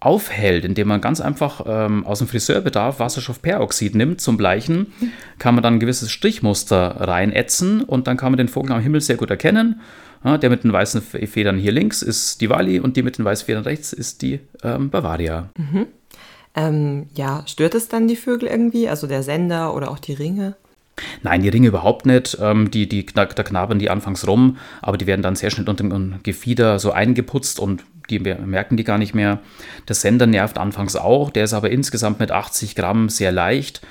aufhält, 0.00 0.64
indem 0.64 0.88
man 0.88 1.00
ganz 1.00 1.20
einfach 1.20 1.64
ähm, 1.66 2.06
aus 2.06 2.18
dem 2.18 2.28
Friseurbedarf 2.28 3.00
Wasserstoffperoxid 3.00 3.94
nimmt 3.94 4.20
zum 4.20 4.36
Bleichen, 4.36 4.92
kann 5.38 5.54
man 5.54 5.62
dann 5.62 5.74
ein 5.74 5.80
gewisses 5.80 6.10
Strichmuster 6.10 7.00
reinätzen 7.00 7.82
und 7.82 8.06
dann 8.06 8.16
kann 8.16 8.30
man 8.30 8.38
den 8.38 8.48
Vogel 8.48 8.72
am 8.72 8.80
Himmel 8.80 9.00
sehr 9.00 9.16
gut 9.16 9.30
erkennen. 9.30 9.80
Ja, 10.24 10.36
der 10.36 10.50
mit 10.50 10.64
den 10.64 10.72
weißen 10.72 11.00
Federn 11.00 11.58
hier 11.58 11.72
links 11.72 12.02
ist 12.02 12.40
die 12.40 12.50
Wally 12.50 12.80
und 12.80 12.96
die 12.96 13.02
mit 13.02 13.18
den 13.18 13.24
weißen 13.24 13.46
Federn 13.46 13.62
rechts 13.62 13.92
ist 13.92 14.22
die 14.22 14.40
ähm, 14.64 14.90
Bavaria. 14.90 15.50
Mhm. 15.56 15.86
Ähm, 16.54 17.06
ja, 17.14 17.44
stört 17.46 17.74
es 17.74 17.88
dann 17.88 18.08
die 18.08 18.16
Vögel 18.16 18.48
irgendwie, 18.48 18.88
also 18.88 19.06
der 19.06 19.22
Sender 19.22 19.74
oder 19.74 19.90
auch 19.90 20.00
die 20.00 20.14
Ringe? 20.14 20.56
Nein, 21.22 21.42
die 21.42 21.48
Ringe 21.48 21.68
überhaupt 21.68 22.06
nicht. 22.06 22.36
Ähm, 22.40 22.70
die, 22.70 22.88
die, 22.88 23.06
da 23.06 23.26
knabern 23.26 23.78
die 23.78 23.90
anfangs 23.90 24.26
rum, 24.26 24.56
aber 24.82 24.96
die 24.96 25.06
werden 25.06 25.22
dann 25.22 25.36
sehr 25.36 25.50
schnell 25.50 25.68
unter 25.68 25.84
dem 25.84 26.16
Gefieder 26.24 26.80
so 26.80 26.90
eingeputzt 26.90 27.60
und 27.60 27.84
die 28.10 28.18
merken 28.18 28.76
die 28.76 28.84
gar 28.84 28.98
nicht 28.98 29.14
mehr. 29.14 29.40
Der 29.88 29.94
Sender 29.94 30.26
nervt 30.26 30.58
anfangs 30.58 30.96
auch, 30.96 31.30
der 31.30 31.44
ist 31.44 31.52
aber 31.52 31.70
insgesamt 31.70 32.20
mit 32.20 32.30
80 32.30 32.74
Gramm 32.74 33.08
sehr 33.08 33.32
leicht. 33.32 33.82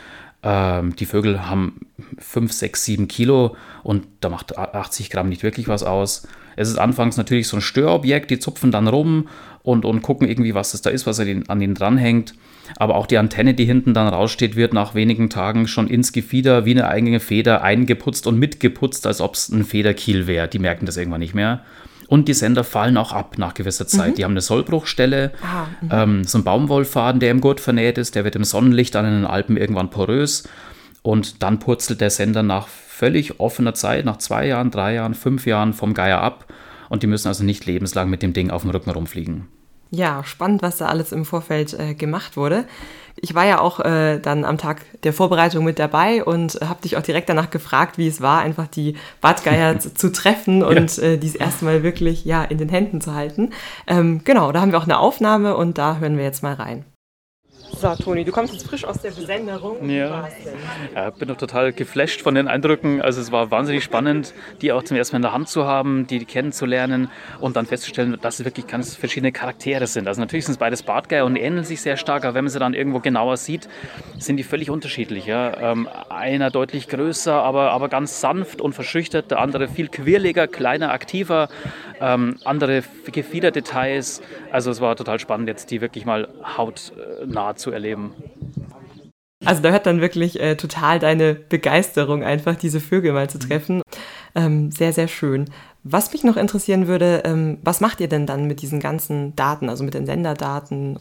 Ähm, 0.43 0.95
die 0.95 1.05
Vögel 1.05 1.47
haben 1.49 1.87
5, 2.19 2.51
6, 2.51 2.85
7 2.85 3.07
Kilo 3.07 3.55
und 3.83 4.05
da 4.21 4.29
macht 4.29 4.57
80 4.57 5.09
Gramm 5.09 5.29
nicht 5.29 5.43
wirklich 5.43 5.67
was 5.67 5.83
aus. 5.83 6.27
Es 6.55 6.69
ist 6.69 6.77
anfangs 6.77 7.17
natürlich 7.17 7.47
so 7.47 7.57
ein 7.57 7.61
Störobjekt, 7.61 8.31
die 8.31 8.39
zupfen 8.39 8.71
dann 8.71 8.87
rum 8.87 9.27
und, 9.61 9.85
und 9.85 10.01
gucken 10.01 10.27
irgendwie, 10.27 10.55
was 10.55 10.71
das 10.71 10.81
da 10.81 10.89
ist, 10.89 11.05
was 11.05 11.19
an 11.19 11.61
ihnen 11.61 11.75
dranhängt. 11.75 12.33
Aber 12.77 12.95
auch 12.95 13.05
die 13.05 13.17
Antenne, 13.17 13.53
die 13.53 13.65
hinten 13.65 13.93
dann 13.93 14.07
raussteht, 14.07 14.55
wird 14.55 14.73
nach 14.73 14.95
wenigen 14.95 15.29
Tagen 15.29 15.67
schon 15.67 15.87
ins 15.87 16.11
Gefieder 16.11 16.65
wie 16.65 16.71
eine 16.71 16.87
eigene 16.87 17.19
Feder 17.19 17.63
eingeputzt 17.63 18.27
und 18.27 18.39
mitgeputzt, 18.39 19.05
als 19.07 19.21
ob 19.21 19.35
es 19.35 19.49
ein 19.49 19.63
Federkiel 19.63 20.27
wäre. 20.27 20.47
Die 20.47 20.59
merken 20.59 20.85
das 20.85 20.97
irgendwann 20.97 21.19
nicht 21.19 21.35
mehr. 21.35 21.63
Und 22.07 22.27
die 22.27 22.33
Sender 22.33 22.63
fallen 22.63 22.97
auch 22.97 23.11
ab 23.11 23.37
nach 23.37 23.53
gewisser 23.53 23.87
Zeit. 23.87 24.11
Mhm. 24.11 24.15
Die 24.15 24.23
haben 24.23 24.31
eine 24.31 24.41
Sollbruchstelle, 24.41 25.33
ah, 25.43 25.65
ähm, 25.91 26.23
so 26.23 26.37
ein 26.37 26.43
Baumwollfaden, 26.43 27.19
der 27.19 27.31
im 27.31 27.41
Gurt 27.41 27.59
vernäht 27.59 27.97
ist, 27.97 28.15
der 28.15 28.23
wird 28.23 28.35
im 28.35 28.45
Sonnenlicht 28.45 28.95
dann 28.95 29.05
in 29.05 29.11
den 29.11 29.25
Alpen 29.25 29.57
irgendwann 29.57 29.89
porös. 29.89 30.47
Und 31.01 31.43
dann 31.43 31.59
purzelt 31.59 32.01
der 32.01 32.09
Sender 32.09 32.43
nach 32.43 32.67
völlig 32.67 33.39
offener 33.39 33.73
Zeit, 33.73 34.05
nach 34.05 34.17
zwei 34.17 34.47
Jahren, 34.47 34.71
drei 34.71 34.95
Jahren, 34.95 35.13
fünf 35.13 35.45
Jahren 35.45 35.73
vom 35.73 35.93
Geier 35.93 36.21
ab. 36.21 36.45
Und 36.89 37.03
die 37.03 37.07
müssen 37.07 37.27
also 37.27 37.43
nicht 37.43 37.65
lebenslang 37.65 38.09
mit 38.09 38.23
dem 38.23 38.33
Ding 38.33 38.49
auf 38.49 38.61
dem 38.61 38.71
Rücken 38.71 38.89
rumfliegen. 38.89 39.47
Ja, 39.89 40.23
spannend, 40.23 40.61
was 40.61 40.77
da 40.77 40.87
alles 40.87 41.11
im 41.11 41.25
Vorfeld 41.25 41.73
äh, 41.73 41.93
gemacht 41.93 42.35
wurde. 42.37 42.65
Ich 43.19 43.33
war 43.33 43.45
ja 43.45 43.59
auch 43.59 43.79
äh, 43.79 44.19
dann 44.19 44.45
am 44.45 44.57
Tag 44.57 44.81
der 45.03 45.13
Vorbereitung 45.13 45.63
mit 45.63 45.79
dabei 45.79 46.23
und 46.23 46.59
habe 46.63 46.81
dich 46.81 46.97
auch 46.97 47.01
direkt 47.01 47.29
danach 47.29 47.49
gefragt, 47.49 47.97
wie 47.97 48.07
es 48.07 48.21
war, 48.21 48.41
einfach 48.41 48.67
die 48.67 48.95
Bartgeier 49.21 49.79
zu, 49.79 49.93
zu, 49.93 50.11
treffen 50.11 50.63
und 50.63 50.97
ja. 50.97 51.03
äh, 51.03 51.17
dies 51.17 51.35
erstmal 51.35 51.83
wirklich 51.83 52.25
ja 52.25 52.43
in 52.43 52.57
den 52.57 52.69
Händen 52.69 53.01
zu 53.01 53.13
halten. 53.13 53.51
Ähm, 53.87 54.21
genau, 54.23 54.51
da 54.51 54.61
haben 54.61 54.71
wir 54.71 54.79
auch 54.79 54.83
eine 54.83 54.99
Aufnahme 54.99 55.57
und 55.57 55.77
da 55.77 55.97
hören 55.97 56.17
wir 56.17 56.23
jetzt 56.23 56.43
mal 56.43 56.53
rein. 56.53 56.85
So, 57.71 57.95
Toni, 57.95 58.23
du 58.23 58.31
kommst 58.31 58.53
jetzt 58.53 58.67
frisch 58.67 58.85
aus 58.85 59.01
der 59.01 59.11
Besenderung. 59.11 59.89
Ja. 59.89 60.27
ja, 60.95 61.09
bin 61.11 61.27
doch 61.27 61.37
total 61.37 61.73
geflasht 61.73 62.21
von 62.21 62.33
den 62.33 62.47
Eindrücken. 62.47 63.01
Also 63.01 63.21
es 63.21 63.31
war 63.31 63.51
wahnsinnig 63.51 63.83
spannend, 63.83 64.33
die 64.61 64.71
auch 64.71 64.83
zum 64.83 64.97
ersten 64.97 65.15
Mal 65.15 65.17
in 65.17 65.21
der 65.23 65.33
Hand 65.33 65.49
zu 65.49 65.65
haben, 65.65 66.07
die 66.07 66.25
kennenzulernen 66.25 67.09
und 67.39 67.55
dann 67.55 67.65
festzustellen, 67.65 68.17
dass 68.21 68.39
es 68.39 68.45
wirklich 68.45 68.67
ganz 68.67 68.95
verschiedene 68.95 69.31
Charaktere 69.31 69.85
sind. 69.85 70.07
Also 70.07 70.21
natürlich 70.21 70.45
sind 70.45 70.53
es 70.53 70.57
beides 70.57 70.83
Bartgeier 70.83 71.25
und 71.25 71.35
ähneln 71.35 71.65
sich 71.65 71.81
sehr 71.81 71.97
stark, 71.97 72.25
aber 72.25 72.33
wenn 72.33 72.45
man 72.45 72.51
sie 72.51 72.59
dann 72.59 72.73
irgendwo 72.73 72.99
genauer 72.99 73.37
sieht, 73.37 73.67
sind 74.17 74.37
die 74.37 74.43
völlig 74.43 74.69
unterschiedlich. 74.69 75.25
Ja. 75.25 75.71
Ähm, 75.71 75.87
einer 76.09 76.49
deutlich 76.49 76.87
größer, 76.87 77.33
aber, 77.33 77.71
aber 77.71 77.89
ganz 77.89 78.21
sanft 78.21 78.61
und 78.61 78.73
verschüchtert, 78.73 79.29
der 79.31 79.39
andere 79.39 79.67
viel 79.67 79.89
quirliger, 79.89 80.47
kleiner, 80.47 80.91
aktiver, 80.91 81.49
ähm, 82.01 82.37
andere 82.43 82.83
Gefiederdetails. 83.11 84.21
Also 84.51 84.71
es 84.71 84.81
war 84.81 84.95
total 84.95 85.19
spannend, 85.19 85.47
jetzt 85.47 85.71
die 85.71 85.81
wirklich 85.81 86.05
mal 86.05 86.27
hautnah 86.57 87.55
zu 87.55 87.71
erleben. 87.71 88.13
Also 89.45 89.61
da 89.61 89.69
hört 89.69 89.85
dann 89.85 90.01
wirklich 90.01 90.39
äh, 90.39 90.55
total 90.55 90.99
deine 90.99 91.33
Begeisterung 91.33 92.23
einfach, 92.23 92.55
diese 92.55 92.79
Vögel 92.79 93.13
mal 93.13 93.29
zu 93.29 93.39
treffen. 93.39 93.81
Ähm, 94.35 94.71
sehr, 94.71 94.93
sehr 94.93 95.07
schön. 95.07 95.45
Was 95.83 96.11
mich 96.11 96.23
noch 96.23 96.37
interessieren 96.37 96.87
würde, 96.87 97.21
ähm, 97.23 97.59
was 97.63 97.79
macht 97.79 98.01
ihr 98.01 98.09
denn 98.09 98.25
dann 98.25 98.45
mit 98.45 98.61
diesen 98.61 98.79
ganzen 98.79 99.35
Daten, 99.35 99.69
also 99.69 99.83
mit 99.83 99.93
den 99.93 100.05
Senderdaten? 100.05 100.99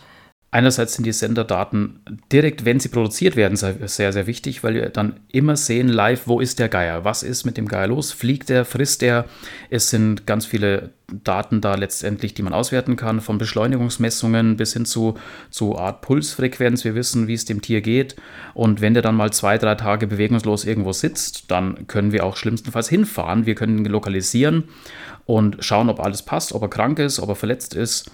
Einerseits 0.53 0.95
sind 0.95 1.05
die 1.05 1.13
Senderdaten 1.13 2.01
direkt, 2.33 2.65
wenn 2.65 2.79
sie 2.79 2.89
produziert 2.89 3.35
werden, 3.35 3.57
sehr, 3.57 4.13
sehr 4.13 4.27
wichtig, 4.27 4.63
weil 4.63 4.75
wir 4.75 4.89
dann 4.91 5.21
immer 5.31 5.57
sehen 5.57 5.89
live, 5.89 6.23
wo 6.27 6.41
ist 6.41 6.61
der 6.61 6.69
Geier, 6.69 7.05
was 7.05 7.25
ist 7.25 7.45
mit 7.45 7.57
dem 7.57 7.67
Geier 7.67 7.89
los, 7.89 8.13
fliegt 8.13 8.49
er, 8.49 8.65
frisst 8.65 9.03
er. 9.03 9.27
Es 9.71 9.91
sind 9.91 10.25
ganz 10.25 10.47
viele 10.47 10.91
Daten 11.13 11.61
da 11.61 11.75
letztendlich, 11.75 12.33
die 12.33 12.43
man 12.43 12.53
auswerten 12.53 12.95
kann, 12.95 13.21
von 13.21 13.39
Beschleunigungsmessungen 13.39 14.57
bis 14.57 14.73
hin 14.73 14.87
zu, 14.87 15.19
zu 15.51 15.77
Art 15.77 16.01
Pulsfrequenz. 16.01 16.85
Wir 16.85 16.95
wissen, 16.95 17.27
wie 17.27 17.35
es 17.35 17.45
dem 17.45 17.61
Tier 17.61 17.81
geht. 17.81 18.15
Und 18.55 18.81
wenn 18.81 18.95
der 18.95 19.03
dann 19.03 19.17
mal 19.17 19.33
zwei, 19.33 19.59
drei 19.59 19.75
Tage 19.75 20.07
bewegungslos 20.07 20.65
irgendwo 20.65 20.93
sitzt, 20.93 21.51
dann 21.51 21.89
können 21.89 22.13
wir 22.13 22.25
auch 22.25 22.37
schlimmstenfalls 22.37 22.89
hinfahren. 22.89 23.47
Wir 23.47 23.57
können 23.57 23.79
ihn 23.79 23.85
lokalisieren 23.85 24.65
und 25.27 25.57
schauen, 25.61 25.91
ob 25.91 26.01
alles 26.01 26.23
passt, 26.23 26.53
ob 26.53 26.63
er 26.63 26.71
krank 26.71 27.01
ist, 27.01 27.19
ob 27.19 27.29
er 27.29 27.37
verletzt 27.37 27.75
ist 27.75 28.11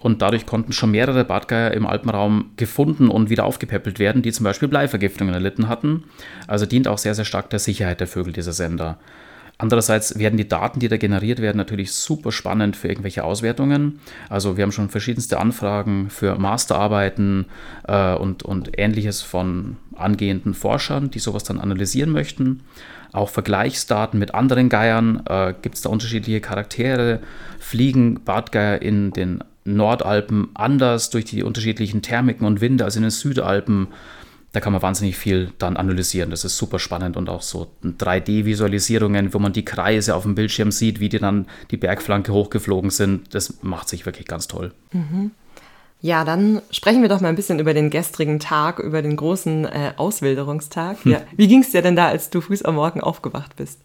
Und 0.00 0.22
dadurch 0.22 0.46
konnten 0.46 0.72
schon 0.72 0.90
mehrere 0.90 1.24
Bartgeier 1.24 1.72
im 1.72 1.86
Alpenraum 1.86 2.52
gefunden 2.56 3.08
und 3.08 3.28
wieder 3.28 3.44
aufgepäppelt 3.44 3.98
werden, 3.98 4.22
die 4.22 4.32
zum 4.32 4.44
Beispiel 4.44 4.68
Bleivergiftungen 4.68 5.34
erlitten 5.34 5.68
hatten. 5.68 6.04
Also 6.46 6.66
dient 6.66 6.88
auch 6.88 6.98
sehr, 6.98 7.14
sehr 7.14 7.26
stark 7.26 7.50
der 7.50 7.58
Sicherheit 7.58 8.00
der 8.00 8.06
Vögel, 8.06 8.32
dieser 8.32 8.52
Sender. 8.52 8.98
Andererseits 9.60 10.18
werden 10.18 10.38
die 10.38 10.48
Daten, 10.48 10.80
die 10.80 10.88
da 10.88 10.96
generiert 10.96 11.38
werden, 11.42 11.58
natürlich 11.58 11.92
super 11.92 12.32
spannend 12.32 12.76
für 12.76 12.88
irgendwelche 12.88 13.24
Auswertungen. 13.24 14.00
Also 14.30 14.56
wir 14.56 14.62
haben 14.62 14.72
schon 14.72 14.88
verschiedenste 14.88 15.38
Anfragen 15.38 16.08
für 16.08 16.36
Masterarbeiten 16.36 17.44
äh, 17.86 18.14
und, 18.14 18.42
und 18.42 18.78
ähnliches 18.78 19.20
von 19.20 19.76
angehenden 19.94 20.54
Forschern, 20.54 21.10
die 21.10 21.18
sowas 21.18 21.44
dann 21.44 21.60
analysieren 21.60 22.10
möchten. 22.10 22.62
Auch 23.12 23.28
Vergleichsdaten 23.28 24.18
mit 24.18 24.34
anderen 24.34 24.70
Geiern. 24.70 25.22
Äh, 25.28 25.52
Gibt 25.60 25.74
es 25.74 25.82
da 25.82 25.90
unterschiedliche 25.90 26.40
Charaktere? 26.40 27.20
Fliegen 27.58 28.24
Bartgeier 28.24 28.80
in 28.80 29.10
den 29.10 29.44
Nordalpen 29.64 30.48
anders 30.54 31.10
durch 31.10 31.24
die 31.24 31.42
unterschiedlichen 31.42 32.02
Thermiken 32.02 32.46
und 32.46 32.60
Winde 32.60 32.84
als 32.84 32.96
in 32.96 33.02
den 33.02 33.10
Südalpen? 33.10 33.88
Da 34.52 34.58
kann 34.58 34.72
man 34.72 34.82
wahnsinnig 34.82 35.16
viel 35.16 35.52
dann 35.58 35.76
analysieren. 35.76 36.30
Das 36.30 36.44
ist 36.44 36.56
super 36.56 36.80
spannend 36.80 37.16
und 37.16 37.28
auch 37.28 37.42
so 37.42 37.70
3D-Visualisierungen, 37.84 39.32
wo 39.32 39.38
man 39.38 39.52
die 39.52 39.64
Kreise 39.64 40.16
auf 40.16 40.24
dem 40.24 40.34
Bildschirm 40.34 40.72
sieht, 40.72 40.98
wie 40.98 41.08
die 41.08 41.20
dann 41.20 41.46
die 41.70 41.76
Bergflanke 41.76 42.32
hochgeflogen 42.32 42.90
sind. 42.90 43.32
Das 43.34 43.62
macht 43.62 43.88
sich 43.88 44.06
wirklich 44.06 44.26
ganz 44.26 44.48
toll. 44.48 44.72
Mhm. 44.92 45.30
Ja, 46.02 46.24
dann 46.24 46.62
sprechen 46.70 47.02
wir 47.02 47.08
doch 47.08 47.20
mal 47.20 47.28
ein 47.28 47.36
bisschen 47.36 47.58
über 47.58 47.74
den 47.74 47.90
gestrigen 47.90 48.40
Tag, 48.40 48.78
über 48.78 49.02
den 49.02 49.16
großen 49.16 49.66
äh, 49.66 49.92
Auswilderungstag. 49.96 51.04
Hm. 51.04 51.12
Ja. 51.12 51.20
Wie 51.36 51.46
ging 51.46 51.60
es 51.60 51.70
dir 51.70 51.82
denn 51.82 51.94
da, 51.94 52.08
als 52.08 52.30
du 52.30 52.40
früh 52.40 52.56
am 52.64 52.76
Morgen 52.76 53.00
aufgewacht 53.00 53.56
bist? 53.56 53.80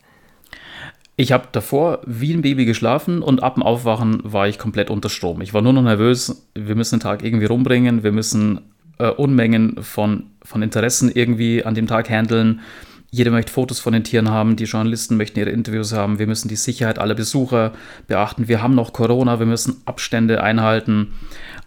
Ich 1.17 1.31
habe 1.31 1.47
davor 1.51 2.01
wie 2.05 2.33
ein 2.33 2.41
Baby 2.41 2.65
geschlafen 2.65 3.21
und 3.21 3.41
ab 3.41 3.55
dem 3.55 3.63
Aufwachen 3.63 4.19
war 4.23 4.47
ich 4.47 4.59
komplett 4.59 4.89
unter 4.89 5.09
Strom. 5.09 5.41
Ich 5.41 5.53
war 5.53 5.61
nur 5.61 5.71
noch 5.71 5.81
nervös. 5.81 6.47
Wir 6.55 6.75
müssen 6.75 6.95
den 6.95 7.03
Tag 7.03 7.23
irgendwie 7.23 7.45
rumbringen. 7.45 8.03
Wir 8.03 8.11
müssen 8.11 8.59
äh, 8.97 9.09
Unmengen 9.09 9.81
von, 9.81 10.31
von 10.43 10.61
Interessen 10.61 11.09
irgendwie 11.13 11.63
an 11.63 11.73
dem 11.73 11.87
Tag 11.87 12.09
handeln. 12.09 12.59
Jeder 13.11 13.31
möchte 13.31 13.51
Fotos 13.51 13.79
von 13.79 13.93
den 13.93 14.03
Tieren 14.03 14.29
haben, 14.29 14.55
die 14.55 14.65
Journalisten 14.65 15.17
möchten 15.17 15.39
ihre 15.39 15.49
Interviews 15.49 15.93
haben, 15.93 16.19
wir 16.19 16.27
müssen 16.27 16.47
die 16.47 16.55
Sicherheit 16.55 16.99
aller 16.99 17.15
Besucher 17.15 17.71
beachten, 18.07 18.47
wir 18.47 18.61
haben 18.61 18.75
noch 18.75 18.93
Corona, 18.93 19.39
wir 19.39 19.45
müssen 19.45 19.81
Abstände 19.85 20.43
einhalten 20.43 21.13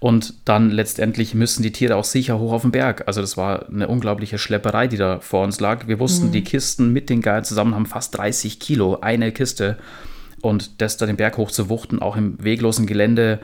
und 0.01 0.35
dann 0.45 0.71
letztendlich 0.71 1.35
müssen 1.35 1.63
die 1.63 1.73
Tiere 1.73 1.97
auch 1.97 2.05
sicher 2.05 2.39
hoch 2.39 2.53
auf 2.53 2.63
den 2.63 2.71
Berg. 2.71 3.05
Also 3.07 3.21
das 3.21 3.37
war 3.37 3.69
eine 3.69 3.89
unglaubliche 3.89 4.39
Schlepperei, 4.39 4.87
die 4.87 4.97
da 4.97 5.21
vor 5.21 5.43
uns 5.43 5.59
lag. 5.59 5.89
Wir 5.89 5.99
wussten, 5.99 6.29
mhm. 6.29 6.33
die 6.33 6.45
Kisten 6.45 6.93
mit 6.93 7.11
den 7.11 7.21
Geiern 7.21 7.45
zusammen 7.45 7.75
haben 7.75 7.87
fast 7.87 8.17
30 8.17 8.61
Kilo, 8.61 8.99
eine 9.01 9.33
Kiste. 9.33 9.79
Und 10.41 10.81
das 10.81 10.97
da 10.97 11.07
den 11.07 11.17
Berg 11.17 11.37
hoch 11.37 11.51
zu 11.51 11.69
wuchten, 11.69 12.01
auch 12.01 12.17
im 12.17 12.43
weglosen 12.43 12.87
Gelände, 12.87 13.41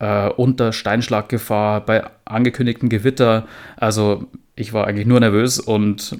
äh, 0.00 0.28
unter 0.28 0.72
Steinschlaggefahr, 0.72 1.86
bei 1.86 2.04
angekündigtem 2.24 2.88
Gewitter. 2.88 3.46
Also 3.76 4.26
ich 4.56 4.72
war 4.72 4.88
eigentlich 4.88 5.06
nur 5.06 5.20
nervös 5.20 5.60
und 5.60 6.16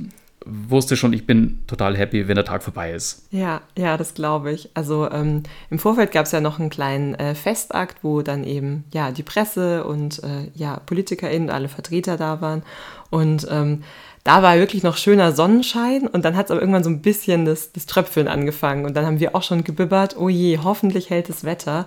wusste 0.47 0.97
schon, 0.97 1.13
ich 1.13 1.27
bin 1.27 1.61
total 1.67 1.97
happy, 1.97 2.29
wenn 2.29 2.37
der 2.37 2.45
Tag 2.45 2.63
vorbei 2.63 2.93
ist. 2.93 3.27
Ja, 3.31 3.63
ja, 3.77 3.97
das 3.97 4.15
glaube 4.15 4.53
ich. 4.53 4.71
Also 4.75 5.11
ähm, 5.11 5.43
im 5.71 5.79
Vorfeld 5.79 6.13
gab 6.13 6.27
es 6.27 6.33
ja 6.33 6.41
noch 6.41 6.59
einen 6.59 6.71
kleinen 6.71 7.15
äh, 7.15 7.35
Festakt, 7.35 8.03
wo 8.03 8.23
dann 8.23 8.45
eben 8.45 8.85
ja 8.93 9.11
die 9.11 9.23
Presse 9.23 9.85
und 9.85 10.23
äh, 10.23 10.51
ja 10.55 10.81
PolitikerInnen, 10.87 11.51
alle 11.51 11.69
Vertreter 11.69 12.17
da 12.17 12.41
waren. 12.41 12.63
Und 13.11 13.47
ähm, 13.51 13.83
da 14.25 14.43
war 14.43 14.57
wirklich 14.57 14.83
noch 14.83 14.97
schöner 14.97 15.33
Sonnenschein 15.33 16.07
und 16.07 16.25
dann 16.25 16.37
hat 16.37 16.47
es 16.47 16.51
aber 16.53 16.61
irgendwann 16.61 16.85
so 16.85 16.91
ein 16.91 17.03
bisschen 17.03 17.45
das, 17.45 17.73
das 17.73 17.87
Tröpfeln 17.87 18.29
angefangen. 18.29 18.85
Und 18.85 18.95
dann 18.97 19.05
haben 19.05 19.21
wir 19.21 19.35
auch 19.35 19.43
schon 19.43 19.65
gebibbert, 19.65 20.17
oh 20.17 20.29
je, 20.29 20.59
hoffentlich 20.63 21.11
hält 21.11 21.29
das 21.29 21.45
Wetter. 21.45 21.87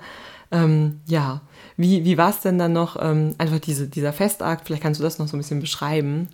Ähm, 0.52 1.00
ja, 1.08 1.42
wie, 1.78 2.06
wie 2.06 2.18
war 2.18 2.30
es 2.30 2.42
denn 2.42 2.58
dann 2.58 2.74
noch, 2.74 2.98
ähm, 3.02 3.36
einfach 3.38 3.60
diese, 3.60 3.88
dieser 3.88 4.14
Festakt? 4.14 4.66
Vielleicht 4.66 4.84
kannst 4.84 5.00
du 5.00 5.04
das 5.04 5.20
noch 5.20 5.28
so 5.28 5.36
ein 5.36 5.40
bisschen 5.40 5.60
beschreiben. 5.60 6.30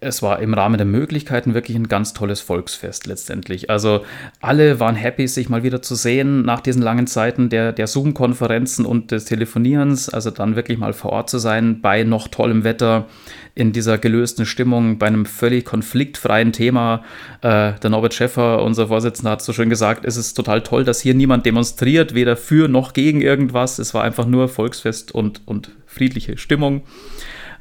Es 0.00 0.22
war 0.22 0.40
im 0.40 0.54
Rahmen 0.54 0.78
der 0.78 0.86
Möglichkeiten 0.86 1.54
wirklich 1.54 1.76
ein 1.76 1.88
ganz 1.88 2.12
tolles 2.12 2.40
Volksfest 2.40 3.06
letztendlich. 3.06 3.70
Also 3.70 4.04
alle 4.40 4.80
waren 4.80 4.94
happy, 4.94 5.28
sich 5.28 5.48
mal 5.48 5.62
wieder 5.62 5.82
zu 5.82 5.94
sehen 5.94 6.42
nach 6.42 6.60
diesen 6.60 6.82
langen 6.82 7.06
Zeiten 7.06 7.48
der, 7.48 7.72
der 7.72 7.86
Zoom-Konferenzen 7.86 8.86
und 8.86 9.10
des 9.10 9.26
Telefonierens. 9.26 10.08
Also 10.08 10.30
dann 10.30 10.56
wirklich 10.56 10.78
mal 10.78 10.92
vor 10.92 11.12
Ort 11.12 11.30
zu 11.30 11.38
sein 11.38 11.80
bei 11.80 12.04
noch 12.04 12.28
tollem 12.28 12.64
Wetter, 12.64 13.06
in 13.54 13.72
dieser 13.72 13.98
gelösten 13.98 14.46
Stimmung, 14.46 14.98
bei 14.98 15.06
einem 15.06 15.26
völlig 15.26 15.64
konfliktfreien 15.64 16.52
Thema. 16.52 17.02
Äh, 17.42 17.72
der 17.74 17.90
Norbert 17.90 18.14
Schäffer, 18.14 18.62
unser 18.62 18.88
Vorsitzender, 18.88 19.32
hat 19.32 19.42
so 19.42 19.52
schön 19.52 19.68
gesagt, 19.68 20.04
es 20.04 20.16
ist 20.16 20.34
total 20.34 20.62
toll, 20.62 20.84
dass 20.84 21.00
hier 21.00 21.14
niemand 21.14 21.46
demonstriert, 21.46 22.14
weder 22.14 22.36
für 22.36 22.68
noch 22.68 22.92
gegen 22.92 23.20
irgendwas. 23.20 23.78
Es 23.78 23.92
war 23.92 24.04
einfach 24.04 24.26
nur 24.26 24.48
Volksfest 24.48 25.12
und, 25.12 25.42
und 25.46 25.72
friedliche 25.86 26.38
Stimmung. 26.38 26.82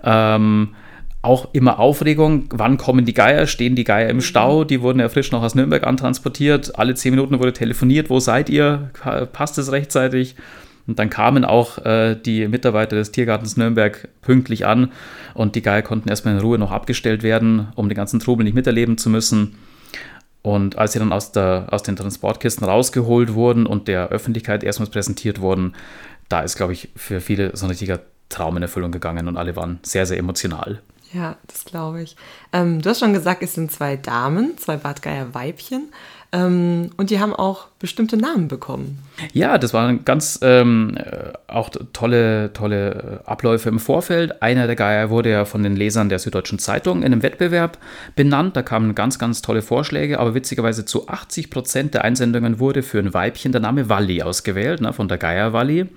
Ähm, 0.03 0.75
auch 1.21 1.49
immer 1.53 1.79
Aufregung, 1.79 2.45
wann 2.51 2.77
kommen 2.77 3.05
die 3.05 3.13
Geier, 3.13 3.45
stehen 3.45 3.75
die 3.75 3.83
Geier 3.83 4.09
im 4.09 4.21
Stau, 4.21 4.63
die 4.63 4.81
wurden 4.81 4.99
ja 4.99 5.09
frisch 5.09 5.31
noch 5.31 5.43
aus 5.43 5.53
Nürnberg 5.53 5.85
antransportiert, 5.85 6.79
alle 6.79 6.95
zehn 6.95 7.11
Minuten 7.11 7.39
wurde 7.39 7.53
telefoniert, 7.53 8.09
wo 8.09 8.19
seid 8.19 8.49
ihr, 8.49 8.91
passt 9.33 9.57
es 9.57 9.71
rechtzeitig? 9.71 10.35
Und 10.87 10.97
dann 10.97 11.11
kamen 11.11 11.45
auch 11.45 11.77
äh, 11.85 12.15
die 12.15 12.47
Mitarbeiter 12.47 12.95
des 12.95 13.11
Tiergartens 13.11 13.57
Nürnberg 13.57 14.07
pünktlich 14.23 14.65
an. 14.65 14.91
Und 15.35 15.53
die 15.53 15.61
Geier 15.61 15.83
konnten 15.83 16.09
erstmal 16.09 16.33
in 16.33 16.39
Ruhe 16.39 16.57
noch 16.57 16.71
abgestellt 16.71 17.21
werden, 17.21 17.67
um 17.75 17.89
den 17.89 17.95
ganzen 17.95 18.19
Trubel 18.19 18.43
nicht 18.43 18.55
miterleben 18.55 18.97
zu 18.97 19.11
müssen. 19.11 19.59
Und 20.41 20.79
als 20.79 20.93
sie 20.93 20.99
dann 20.99 21.13
aus, 21.13 21.31
der, 21.31 21.67
aus 21.69 21.83
den 21.83 21.95
Transportkisten 21.95 22.65
rausgeholt 22.65 23.35
wurden 23.35 23.67
und 23.67 23.87
der 23.87 24.09
Öffentlichkeit 24.09 24.63
erstmals 24.63 24.89
präsentiert 24.89 25.41
wurden, 25.41 25.75
da 26.27 26.41
ist, 26.41 26.55
glaube 26.55 26.73
ich, 26.73 26.89
für 26.95 27.21
viele 27.21 27.55
so 27.55 27.67
ein 27.67 27.69
richtiger 27.69 27.99
Traum 28.29 28.57
in 28.57 28.63
Erfüllung 28.63 28.91
gegangen 28.91 29.27
und 29.27 29.37
alle 29.37 29.55
waren 29.55 29.77
sehr, 29.83 30.07
sehr 30.07 30.17
emotional. 30.17 30.81
Ja, 31.11 31.37
das 31.47 31.65
glaube 31.65 32.03
ich. 32.03 32.15
Ähm, 32.53 32.81
du 32.81 32.89
hast 32.89 32.99
schon 32.99 33.13
gesagt, 33.13 33.41
es 33.41 33.55
sind 33.55 33.71
zwei 33.71 33.95
Damen, 33.95 34.57
zwei 34.57 34.77
Badgeier 34.77 35.33
Weibchen. 35.33 35.91
Ähm, 36.31 36.91
und 36.97 37.09
die 37.09 37.19
haben 37.19 37.33
auch 37.33 37.68
bestimmte 37.79 38.17
Namen 38.17 38.49
bekommen. 38.49 38.99
Ja, 39.31 39.57
das 39.57 39.73
waren 39.73 40.03
ganz 40.03 40.39
ähm, 40.41 40.97
äh, 40.97 41.31
auch 41.47 41.69
tolle, 41.93 42.51
tolle 42.51 43.21
äh, 43.25 43.29
Abläufe 43.29 43.69
im 43.69 43.79
Vorfeld. 43.79 44.41
Einer 44.41 44.67
der 44.67 44.75
Geier 44.75 45.09
wurde 45.09 45.31
ja 45.31 45.45
von 45.45 45.63
den 45.63 45.77
Lesern 45.77 46.09
der 46.09 46.19
Süddeutschen 46.19 46.59
Zeitung 46.59 46.99
in 46.99 47.05
einem 47.05 47.23
Wettbewerb 47.23 47.77
benannt. 48.17 48.57
Da 48.57 48.63
kamen 48.63 48.95
ganz, 48.95 49.17
ganz 49.17 49.41
tolle 49.41 49.61
Vorschläge, 49.61 50.19
aber 50.19 50.35
witzigerweise 50.35 50.83
zu 50.83 51.07
80 51.07 51.49
Prozent 51.49 51.93
der 51.93 52.03
Einsendungen 52.03 52.59
wurde 52.59 52.83
für 52.83 52.99
ein 52.99 53.13
Weibchen 53.13 53.53
der 53.53 53.61
Name 53.61 53.87
Walli 53.87 54.21
ausgewählt, 54.21 54.81
ne, 54.81 54.91
von 54.91 55.07
der 55.07 55.17
Geier 55.17 55.53
Walli. 55.53 55.87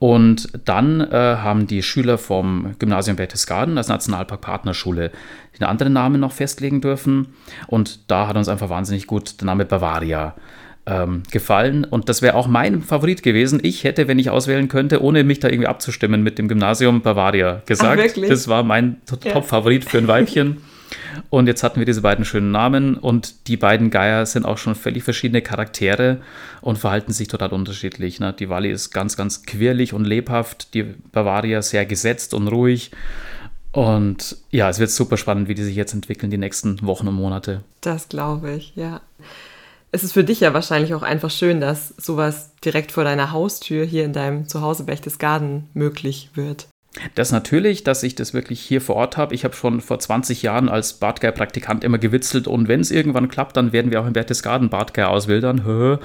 Und 0.00 0.48
dann 0.64 1.00
äh, 1.00 1.14
haben 1.14 1.68
die 1.68 1.84
Schüler 1.84 2.18
vom 2.18 2.74
Gymnasium 2.80 3.16
Berchtesgaden 3.16 3.78
als 3.78 3.86
Nationalpark 3.86 4.40
Partnerschule 4.40 5.12
den 5.60 5.66
anderen 5.66 5.92
Namen 5.92 6.20
noch 6.20 6.32
festlegen 6.32 6.80
dürfen. 6.80 7.28
Und 7.68 8.10
da 8.10 8.26
hat 8.26 8.36
uns 8.36 8.48
einfach 8.48 8.68
wahnsinnig 8.68 9.06
gut 9.06 9.40
der 9.40 9.46
Name 9.46 9.64
Bavaria 9.64 10.34
ähm, 10.86 11.22
gefallen. 11.30 11.84
Und 11.84 12.08
das 12.08 12.22
wäre 12.22 12.34
auch 12.34 12.46
mein 12.46 12.82
Favorit 12.82 13.22
gewesen. 13.22 13.60
Ich 13.62 13.84
hätte, 13.84 14.08
wenn 14.08 14.18
ich 14.18 14.30
auswählen 14.30 14.68
könnte, 14.68 15.02
ohne 15.02 15.24
mich 15.24 15.40
da 15.40 15.48
irgendwie 15.48 15.66
abzustimmen 15.66 16.22
mit 16.22 16.38
dem 16.38 16.48
Gymnasium 16.48 17.02
Bavaria 17.02 17.62
gesagt. 17.66 18.16
Ach, 18.16 18.28
das 18.28 18.48
war 18.48 18.62
mein 18.62 18.96
Top-Favorit 19.06 19.84
für 19.84 19.98
ein 19.98 20.08
Weibchen. 20.08 20.58
Und 21.30 21.46
jetzt 21.46 21.62
hatten 21.62 21.80
wir 21.80 21.86
diese 21.86 22.02
beiden 22.02 22.24
schönen 22.24 22.50
Namen 22.50 22.96
und 22.96 23.48
die 23.48 23.56
beiden 23.56 23.90
Geier 23.90 24.26
sind 24.26 24.44
auch 24.44 24.58
schon 24.58 24.74
völlig 24.74 25.04
verschiedene 25.04 25.42
Charaktere 25.42 26.18
und 26.60 26.78
verhalten 26.78 27.12
sich 27.12 27.28
total 27.28 27.52
unterschiedlich. 27.52 28.20
Ne? 28.20 28.32
Die 28.32 28.48
Wally 28.48 28.70
ist 28.70 28.90
ganz, 28.90 29.16
ganz 29.16 29.44
quirlig 29.44 29.92
und 29.92 30.04
lebhaft, 30.04 30.74
die 30.74 30.82
Bavaria 31.12 31.62
sehr 31.62 31.86
gesetzt 31.86 32.34
und 32.34 32.48
ruhig. 32.48 32.90
Und 33.72 34.36
ja, 34.50 34.68
es 34.68 34.78
wird 34.78 34.90
super 34.90 35.16
spannend, 35.16 35.48
wie 35.48 35.54
die 35.54 35.64
sich 35.64 35.74
jetzt 35.74 35.94
entwickeln, 35.94 36.30
die 36.30 36.38
nächsten 36.38 36.80
Wochen 36.82 37.08
und 37.08 37.14
Monate. 37.14 37.64
Das 37.80 38.08
glaube 38.08 38.52
ich, 38.54 38.74
ja. 38.76 39.00
Es 39.94 40.02
ist 40.02 40.14
für 40.14 40.24
dich 40.24 40.40
ja 40.40 40.52
wahrscheinlich 40.52 40.92
auch 40.94 41.04
einfach 41.04 41.30
schön, 41.30 41.60
dass 41.60 41.90
sowas 41.96 42.50
direkt 42.64 42.90
vor 42.90 43.04
deiner 43.04 43.30
Haustür 43.30 43.84
hier 43.84 44.04
in 44.04 44.12
deinem 44.12 44.48
Zuhause 44.48 44.82
Berchtesgaden 44.82 45.68
möglich 45.72 46.30
wird. 46.34 46.66
Das 47.14 47.30
natürlich, 47.30 47.84
dass 47.84 48.02
ich 48.02 48.16
das 48.16 48.34
wirklich 48.34 48.60
hier 48.60 48.80
vor 48.80 48.96
Ort 48.96 49.16
habe. 49.16 49.36
Ich 49.36 49.44
habe 49.44 49.54
schon 49.54 49.80
vor 49.80 50.00
20 50.00 50.42
Jahren 50.42 50.68
als 50.68 50.94
Bartgeier-Praktikant 50.94 51.84
immer 51.84 51.98
gewitzelt 51.98 52.48
und 52.48 52.66
wenn 52.66 52.80
es 52.80 52.90
irgendwann 52.90 53.28
klappt, 53.28 53.56
dann 53.56 53.72
werden 53.72 53.92
wir 53.92 54.00
auch 54.00 54.06
in 54.06 54.14
Berchtesgaden 54.14 54.68
Bartgeier 54.68 55.10
auswildern. 55.10 55.62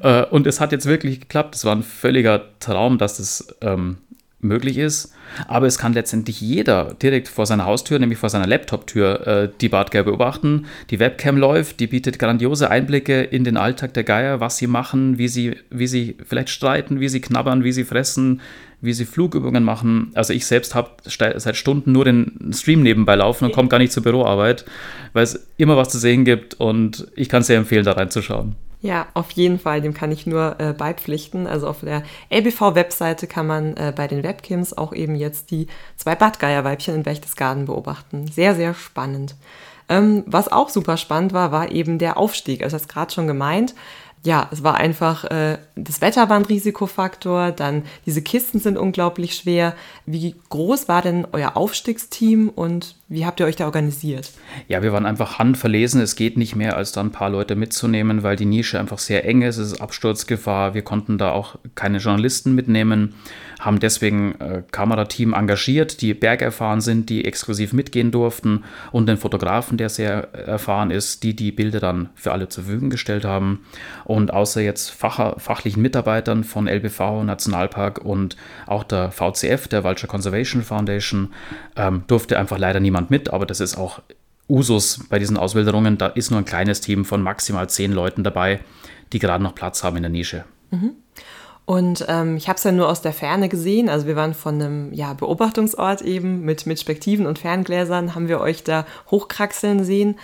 Äh, 0.00 0.24
und 0.26 0.46
es 0.46 0.60
hat 0.60 0.70
jetzt 0.72 0.86
wirklich 0.86 1.20
geklappt. 1.20 1.54
Es 1.56 1.64
war 1.64 1.74
ein 1.74 1.82
völliger 1.82 2.44
Traum, 2.60 2.98
dass 2.98 3.16
das 3.16 3.54
ähm, 3.60 3.98
möglich 4.42 4.76
ist. 4.76 5.14
Aber 5.48 5.66
es 5.66 5.78
kann 5.78 5.94
letztendlich 5.94 6.40
jeder 6.40 6.94
direkt 7.00 7.28
vor 7.28 7.46
seiner 7.46 7.64
Haustür, 7.64 7.98
nämlich 7.98 8.18
vor 8.18 8.28
seiner 8.28 8.46
Laptop-Tür, 8.46 9.26
äh, 9.26 9.48
die 9.60 9.68
Bartgeier 9.68 10.02
beobachten. 10.02 10.66
Die 10.90 10.98
Webcam 10.98 11.38
läuft, 11.38 11.80
die 11.80 11.86
bietet 11.86 12.18
grandiose 12.18 12.70
Einblicke 12.70 13.22
in 13.22 13.44
den 13.44 13.56
Alltag 13.56 13.94
der 13.94 14.04
Geier, 14.04 14.40
was 14.40 14.58
sie 14.58 14.66
machen, 14.66 15.16
wie 15.16 15.28
sie, 15.28 15.56
wie 15.70 15.86
sie 15.86 16.16
vielleicht 16.26 16.50
streiten, 16.50 17.00
wie 17.00 17.08
sie 17.08 17.20
knabbern, 17.20 17.64
wie 17.64 17.72
sie 17.72 17.84
fressen, 17.84 18.40
wie 18.82 18.92
sie 18.92 19.06
Flugübungen 19.06 19.64
machen. 19.64 20.10
Also 20.14 20.32
ich 20.32 20.44
selbst 20.44 20.74
habe 20.74 20.90
seit 21.04 21.56
Stunden 21.56 21.92
nur 21.92 22.04
den 22.04 22.52
Stream 22.52 22.82
nebenbei 22.82 23.14
laufen 23.14 23.44
und 23.44 23.52
komme 23.52 23.68
gar 23.68 23.78
nicht 23.78 23.92
zur 23.92 24.02
Büroarbeit, 24.02 24.64
weil 25.12 25.22
es 25.22 25.46
immer 25.56 25.76
was 25.76 25.88
zu 25.88 25.98
sehen 25.98 26.24
gibt 26.24 26.54
und 26.54 27.06
ich 27.14 27.28
kann 27.28 27.42
sehr 27.42 27.58
empfehlen, 27.58 27.84
da 27.84 27.92
reinzuschauen. 27.92 28.56
Ja, 28.82 29.06
auf 29.14 29.30
jeden 29.30 29.60
Fall, 29.60 29.80
dem 29.80 29.94
kann 29.94 30.10
ich 30.10 30.26
nur 30.26 30.56
äh, 30.58 30.72
beipflichten. 30.72 31.46
Also 31.46 31.68
auf 31.68 31.80
der 31.80 32.02
LBV-Webseite 32.30 33.28
kann 33.28 33.46
man 33.46 33.76
äh, 33.76 33.92
bei 33.94 34.08
den 34.08 34.24
Webcams 34.24 34.76
auch 34.76 34.92
eben 34.92 35.14
jetzt 35.14 35.52
die 35.52 35.68
zwei 35.96 36.16
Badgeierweibchen 36.16 36.96
in 36.96 37.04
Berchtesgaden 37.04 37.66
beobachten. 37.66 38.26
Sehr, 38.26 38.56
sehr 38.56 38.74
spannend. 38.74 39.36
Ähm, 39.88 40.24
was 40.26 40.50
auch 40.50 40.68
super 40.68 40.96
spannend 40.96 41.32
war, 41.32 41.52
war 41.52 41.70
eben 41.70 41.98
der 41.98 42.16
Aufstieg. 42.16 42.64
Also 42.64 42.76
das 42.76 42.88
gerade 42.88 43.12
schon 43.12 43.28
gemeint 43.28 43.72
ja, 44.24 44.48
es 44.52 44.62
war 44.62 44.76
einfach, 44.76 45.24
äh, 45.24 45.58
das 45.74 46.00
Wetter 46.00 46.28
war 46.28 46.36
ein 46.36 46.44
Risikofaktor, 46.44 47.50
dann 47.50 47.82
diese 48.06 48.22
Kisten 48.22 48.60
sind 48.60 48.78
unglaublich 48.78 49.34
schwer. 49.34 49.74
Wie 50.06 50.36
groß 50.48 50.88
war 50.88 51.02
denn 51.02 51.26
euer 51.32 51.56
Aufstiegsteam 51.56 52.48
und 52.48 52.94
wie 53.12 53.26
habt 53.26 53.40
ihr 53.40 53.46
euch 53.46 53.56
da 53.56 53.66
organisiert? 53.66 54.30
Ja, 54.68 54.82
wir 54.82 54.92
waren 54.92 55.04
einfach 55.04 55.38
handverlesen. 55.38 56.00
Es 56.00 56.16
geht 56.16 56.38
nicht 56.38 56.56
mehr, 56.56 56.76
als 56.76 56.92
da 56.92 57.02
ein 57.02 57.12
paar 57.12 57.28
Leute 57.28 57.56
mitzunehmen, 57.56 58.22
weil 58.22 58.36
die 58.36 58.46
Nische 58.46 58.80
einfach 58.80 58.98
sehr 58.98 59.26
eng 59.26 59.42
ist. 59.42 59.58
Es 59.58 59.72
ist 59.72 59.80
Absturzgefahr. 59.82 60.72
Wir 60.72 60.82
konnten 60.82 61.18
da 61.18 61.32
auch 61.32 61.56
keine 61.74 61.98
Journalisten 61.98 62.54
mitnehmen 62.54 63.14
haben 63.62 63.78
deswegen 63.78 64.34
äh, 64.40 64.62
Kamerateam 64.72 65.34
engagiert, 65.34 66.00
die 66.02 66.14
bergerfahren 66.14 66.80
sind, 66.80 67.08
die 67.08 67.24
exklusiv 67.24 67.72
mitgehen 67.72 68.10
durften 68.10 68.64
und 68.90 69.06
den 69.06 69.16
Fotografen, 69.16 69.78
der 69.78 69.88
sehr 69.88 70.34
erfahren 70.34 70.90
ist, 70.90 71.22
die 71.22 71.34
die 71.36 71.52
Bilder 71.52 71.78
dann 71.78 72.08
für 72.14 72.32
alle 72.32 72.48
zur 72.48 72.64
Verfügung 72.64 72.90
gestellt 72.90 73.24
haben. 73.24 73.64
Und 74.04 74.32
außer 74.32 74.60
jetzt 74.60 74.90
Fach, 74.90 75.38
fachlichen 75.38 75.80
Mitarbeitern 75.80 76.42
von 76.42 76.66
LBV, 76.66 77.22
Nationalpark 77.22 78.04
und 78.04 78.36
auch 78.66 78.82
der 78.82 79.12
VCF, 79.12 79.68
der 79.68 79.84
Vulture 79.84 80.08
Conservation 80.08 80.62
Foundation, 80.62 81.32
ähm, 81.76 82.02
durfte 82.08 82.38
einfach 82.38 82.58
leider 82.58 82.80
niemand 82.80 83.01
mit, 83.10 83.32
aber 83.32 83.46
das 83.46 83.60
ist 83.60 83.76
auch 83.76 84.00
Usus 84.48 85.00
bei 85.08 85.18
diesen 85.18 85.36
Auswilderungen. 85.36 85.98
Da 85.98 86.08
ist 86.08 86.30
nur 86.30 86.38
ein 86.38 86.44
kleines 86.44 86.80
Team 86.80 87.04
von 87.04 87.22
maximal 87.22 87.68
zehn 87.68 87.92
Leuten 87.92 88.24
dabei, 88.24 88.60
die 89.12 89.18
gerade 89.18 89.42
noch 89.42 89.54
Platz 89.54 89.82
haben 89.82 89.96
in 89.96 90.02
der 90.02 90.10
Nische. 90.10 90.44
Mhm. 90.70 90.92
Und 91.64 92.04
ähm, 92.08 92.36
ich 92.36 92.48
habe 92.48 92.56
es 92.56 92.64
ja 92.64 92.72
nur 92.72 92.88
aus 92.88 93.02
der 93.02 93.12
Ferne 93.12 93.48
gesehen. 93.48 93.88
Also 93.88 94.06
wir 94.06 94.16
waren 94.16 94.34
von 94.34 94.60
einem 94.60 94.92
ja, 94.92 95.14
Beobachtungsort 95.14 96.02
eben 96.02 96.42
mit, 96.42 96.66
mit 96.66 96.80
Spektiven 96.80 97.26
und 97.26 97.38
Ferngläsern, 97.38 98.14
haben 98.14 98.28
wir 98.28 98.40
euch 98.40 98.64
da 98.64 98.84
hochkraxeln 99.10 99.84
sehen. 99.84 100.16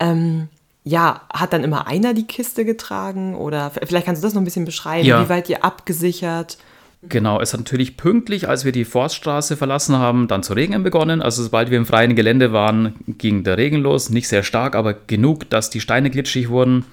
Ähm, 0.00 0.48
ja, 0.82 1.22
hat 1.32 1.52
dann 1.52 1.62
immer 1.62 1.86
einer 1.86 2.12
die 2.12 2.26
Kiste 2.26 2.64
getragen? 2.64 3.36
Oder 3.36 3.70
vielleicht 3.70 4.06
kannst 4.06 4.22
du 4.22 4.26
das 4.26 4.34
noch 4.34 4.42
ein 4.42 4.46
bisschen 4.46 4.64
beschreiben, 4.64 5.06
ja. 5.06 5.24
wie 5.24 5.28
weit 5.28 5.48
ihr 5.48 5.64
abgesichert? 5.64 6.58
Genau, 7.02 7.40
es 7.40 7.54
hat 7.54 7.60
natürlich 7.60 7.96
pünktlich, 7.96 8.46
als 8.46 8.66
wir 8.66 8.72
die 8.72 8.84
Forststraße 8.84 9.56
verlassen 9.56 9.96
haben, 9.96 10.28
dann 10.28 10.42
zu 10.42 10.52
regnen 10.52 10.82
begonnen. 10.82 11.22
Also 11.22 11.42
sobald 11.42 11.70
wir 11.70 11.78
im 11.78 11.86
freien 11.86 12.14
Gelände 12.14 12.52
waren, 12.52 12.94
ging 13.06 13.42
der 13.42 13.56
Regen 13.56 13.78
los. 13.78 14.10
Nicht 14.10 14.28
sehr 14.28 14.42
stark, 14.42 14.74
aber 14.74 14.92
genug, 14.92 15.48
dass 15.48 15.70
die 15.70 15.80
Steine 15.80 16.10
glitschig 16.10 16.50
wurden. 16.50 16.84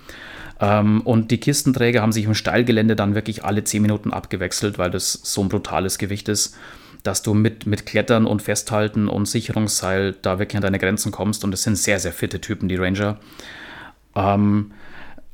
Ähm, 0.62 1.02
und 1.02 1.30
die 1.30 1.40
Kistenträger 1.40 2.02
haben 2.02 2.14
sich 2.14 2.24
im 2.24 2.36
Steilgelände 2.36 2.96
dann 2.96 3.16
wirklich 3.16 3.44
alle 3.44 3.66
10 3.66 3.82
Minuten 3.82 4.14
abgewechselt, 4.14 4.78
weil 4.78 4.92
das 4.92 5.12
so 5.12 5.42
ein 5.42 5.50
brutales 5.50 5.98
Gewicht 5.98 6.30
ist, 6.30 6.56
dass 7.04 7.22
du 7.22 7.34
mit, 7.34 7.66
mit 7.68 7.86
Klettern 7.86 8.26
und 8.26 8.42
Festhalten 8.42 9.10
und 9.10 9.28
Sicherungsseil 9.28 10.16
da 10.22 10.40
wirklich 10.40 10.56
an 10.56 10.64
deine 10.64 10.80
Grenzen 10.80 11.12
kommst. 11.12 11.44
Und 11.44 11.52
das 11.52 11.64
sind 11.64 11.78
sehr, 11.78 12.00
sehr 12.00 12.14
fitte 12.14 12.40
Typen, 12.40 12.70
die 12.70 12.78
Ranger. 12.78 13.20
Ähm, 14.16 14.72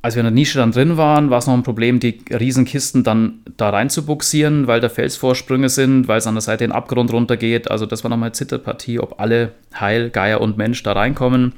als 0.04 0.16
wir 0.16 0.20
in 0.20 0.26
der 0.26 0.32
Nische 0.32 0.60
dann 0.60 0.74
drin 0.74 0.98
waren, 0.98 1.30
war 1.30 1.40
es 1.40 1.48
noch 1.48 1.54
ein 1.54 1.64
Problem, 1.64 2.02
die 2.02 2.20
Riesenkisten 2.30 3.06
dann 3.06 3.40
da 3.56 3.70
rein 3.70 3.90
zu 3.90 4.06
buxieren, 4.06 4.68
weil 4.68 4.82
da 4.82 4.90
Felsvorsprünge 4.90 5.70
sind, 5.70 6.10
weil 6.10 6.18
es 6.18 6.28
an 6.28 6.36
der 6.36 6.42
Seite 6.42 6.66
den 6.66 6.74
Abgrund 6.74 7.14
runtergeht. 7.14 7.72
Also 7.72 7.86
das 7.86 8.04
war 8.04 8.10
nochmal 8.10 8.28
eine 8.28 8.34
Zitterpartie, 8.34 9.00
ob 9.00 9.22
alle 9.22 9.54
Heil, 9.80 10.10
Geier 10.10 10.42
und 10.42 10.58
Mensch 10.58 10.84
da 10.84 10.92
reinkommen. 10.92 11.54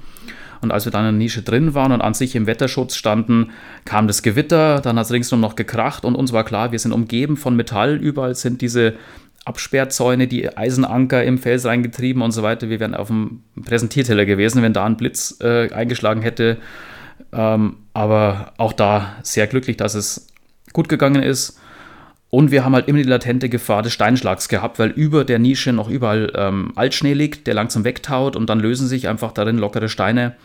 Und 0.61 0.71
als 0.71 0.85
wir 0.85 0.91
dann 0.91 1.05
in 1.05 1.15
der 1.15 1.17
Nische 1.17 1.41
drin 1.41 1.73
waren 1.73 1.91
und 1.91 2.01
an 2.01 2.13
sich 2.13 2.35
im 2.35 2.45
Wetterschutz 2.45 2.95
standen, 2.95 3.49
kam 3.83 4.05
das 4.05 4.21
Gewitter, 4.21 4.79
dann 4.79 4.99
hat 4.99 5.07
es 5.07 5.11
ringsum 5.11 5.39
noch 5.39 5.55
gekracht 5.55 6.05
und 6.05 6.13
uns 6.13 6.31
war 6.31 6.43
klar, 6.43 6.71
wir 6.71 6.79
sind 6.79 6.91
umgeben 6.91 7.37
von 7.37 7.55
Metall, 7.55 7.95
überall 7.95 8.35
sind 8.35 8.61
diese 8.61 8.93
Absperrzäune, 9.45 10.27
die 10.27 10.55
Eisenanker 10.55 11.23
im 11.23 11.39
Fels 11.39 11.65
reingetrieben 11.65 12.21
und 12.21 12.31
so 12.31 12.43
weiter. 12.43 12.69
Wir 12.69 12.79
wären 12.79 12.93
auf 12.93 13.07
dem 13.07 13.41
Präsentierteller 13.63 14.25
gewesen, 14.25 14.61
wenn 14.61 14.73
da 14.73 14.85
ein 14.85 14.97
Blitz 14.97 15.39
äh, 15.41 15.71
eingeschlagen 15.73 16.21
hätte. 16.21 16.57
Ähm, 17.35 17.77
aber 17.93 18.53
auch 18.57 18.73
da 18.73 19.15
sehr 19.21 19.47
glücklich, 19.47 19.77
dass 19.77 19.93
es 19.93 20.27
gut 20.73 20.89
gegangen 20.89 21.21
ist. 21.21 21.59
Und 22.29 22.51
wir 22.51 22.65
haben 22.65 22.73
halt 22.73 22.87
immer 22.87 22.97
die 22.97 23.09
latente 23.09 23.49
Gefahr 23.49 23.81
des 23.81 23.93
Steinschlags 23.93 24.49
gehabt, 24.49 24.79
weil 24.79 24.89
über 24.89 25.23
der 25.23 25.39
Nische 25.39 25.71
noch 25.73 25.89
überall 25.89 26.31
ähm, 26.35 26.71
Altschnee 26.75 27.13
liegt, 27.13 27.47
der 27.47 27.53
langsam 27.53 27.83
wegtaut 27.83 28.35
und 28.35 28.49
dann 28.49 28.59
lösen 28.59 28.87
sich 28.87 29.07
einfach 29.07 29.31
darin 29.31 29.57
lockere 29.57 29.89
Steine. 29.89 30.35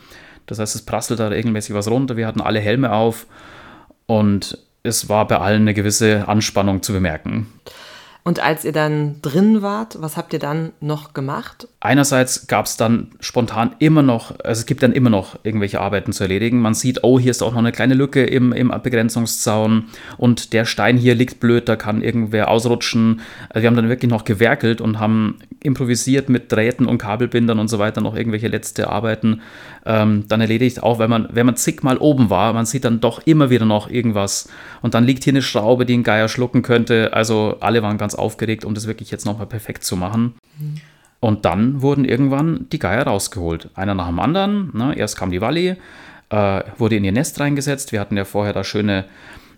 Das 0.45 0.59
heißt, 0.59 0.75
es 0.75 0.83
prasselt 0.83 1.19
da 1.19 1.27
regelmäßig 1.27 1.75
was 1.75 1.89
runter. 1.89 2.17
Wir 2.17 2.27
hatten 2.27 2.41
alle 2.41 2.59
Helme 2.59 2.91
auf 2.91 3.25
und 4.05 4.57
es 4.83 5.09
war 5.09 5.27
bei 5.27 5.37
allen 5.37 5.61
eine 5.61 5.73
gewisse 5.73 6.27
Anspannung 6.27 6.81
zu 6.81 6.93
bemerken. 6.93 7.47
Und 8.23 8.39
als 8.39 8.65
ihr 8.65 8.71
dann 8.71 9.15
drin 9.23 9.63
wart, 9.63 9.97
was 9.99 10.15
habt 10.15 10.31
ihr 10.33 10.39
dann 10.39 10.73
noch 10.79 11.13
gemacht? 11.13 11.67
Einerseits 11.79 12.45
gab 12.45 12.67
es 12.67 12.77
dann 12.77 13.07
spontan 13.19 13.75
immer 13.79 14.03
noch, 14.03 14.39
also 14.43 14.59
es 14.59 14.67
gibt 14.67 14.83
dann 14.83 14.91
immer 14.91 15.09
noch 15.09 15.39
irgendwelche 15.41 15.81
Arbeiten 15.81 16.13
zu 16.13 16.23
erledigen. 16.23 16.61
Man 16.61 16.75
sieht, 16.75 17.03
oh, 17.03 17.19
hier 17.19 17.31
ist 17.31 17.41
auch 17.41 17.53
noch 17.53 17.59
eine 17.59 17.71
kleine 17.71 17.95
Lücke 17.95 18.23
im, 18.23 18.53
im 18.53 18.71
Begrenzungszaun 18.83 19.85
und 20.17 20.53
der 20.53 20.65
Stein 20.65 20.97
hier 20.97 21.15
liegt 21.15 21.39
blöd, 21.39 21.67
da 21.67 21.75
kann 21.75 22.03
irgendwer 22.03 22.49
ausrutschen. 22.49 23.21
Also 23.49 23.63
wir 23.63 23.67
haben 23.67 23.75
dann 23.75 23.89
wirklich 23.89 24.11
noch 24.11 24.23
gewerkelt 24.23 24.81
und 24.81 24.99
haben 24.99 25.39
improvisiert 25.63 26.29
mit 26.29 26.51
Drähten 26.51 26.85
und 26.85 26.99
Kabelbindern 26.99 27.57
und 27.57 27.69
so 27.69 27.79
weiter 27.79 28.01
noch 28.01 28.15
irgendwelche 28.15 28.47
letzte 28.47 28.89
Arbeiten 28.89 29.41
ähm, 29.85 30.25
dann 30.27 30.41
erledigt. 30.41 30.83
Auch 30.83 30.99
wenn 30.99 31.09
man, 31.09 31.27
wenn 31.31 31.45
man 31.45 31.55
zigmal 31.55 31.97
oben 31.97 32.29
war, 32.29 32.53
man 32.53 32.65
sieht 32.65 32.85
dann 32.85 32.99
doch 32.99 33.21
immer 33.25 33.49
wieder 33.49 33.65
noch 33.65 33.89
irgendwas. 33.89 34.49
Und 34.81 34.93
dann 34.93 35.05
liegt 35.05 35.23
hier 35.23 35.33
eine 35.33 35.41
Schraube, 35.41 35.85
die 35.85 35.97
ein 35.97 36.03
Geier 36.03 36.27
schlucken 36.27 36.61
könnte. 36.61 37.13
Also 37.13 37.57
alle 37.59 37.81
waren 37.83 37.97
ganz 37.97 38.10
aufgeregt, 38.15 38.65
um 38.65 38.73
das 38.73 38.87
wirklich 38.87 39.11
jetzt 39.11 39.25
nochmal 39.25 39.47
perfekt 39.47 39.83
zu 39.83 39.95
machen. 39.95 40.35
Mhm. 40.57 40.81
Und 41.19 41.45
dann 41.45 41.81
wurden 41.81 42.03
irgendwann 42.03 42.67
die 42.71 42.79
Geier 42.79 43.03
rausgeholt. 43.03 43.69
Einer 43.75 43.93
nach 43.93 44.07
dem 44.07 44.19
anderen. 44.19 44.71
Ne? 44.75 44.95
Erst 44.97 45.17
kam 45.17 45.29
die 45.29 45.39
Walli, 45.39 45.75
äh, 46.29 46.61
wurde 46.77 46.95
in 46.95 47.03
ihr 47.03 47.11
Nest 47.11 47.39
reingesetzt. 47.39 47.91
Wir 47.91 47.99
hatten 47.99 48.17
ja 48.17 48.25
vorher 48.25 48.53
da 48.53 48.63
schöne 48.63 49.05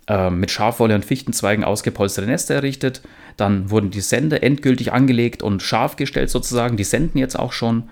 äh, 0.07 0.29
mit 0.29 0.51
Schafwolle 0.51 0.93
und 0.93 1.05
Fichtenzweigen 1.05 1.63
ausgepolsterte 1.63 2.29
Nester 2.29 2.55
errichtet. 2.55 3.01
Dann 3.37 3.69
wurden 3.69 3.91
die 3.91 4.01
Sende 4.01 4.41
endgültig 4.41 4.91
angelegt 4.91 5.41
und 5.41 5.63
scharf 5.63 5.95
gestellt 5.95 6.29
sozusagen. 6.29 6.75
Die 6.75 6.83
senden 6.83 7.17
jetzt 7.17 7.39
auch 7.39 7.53
schon. 7.53 7.83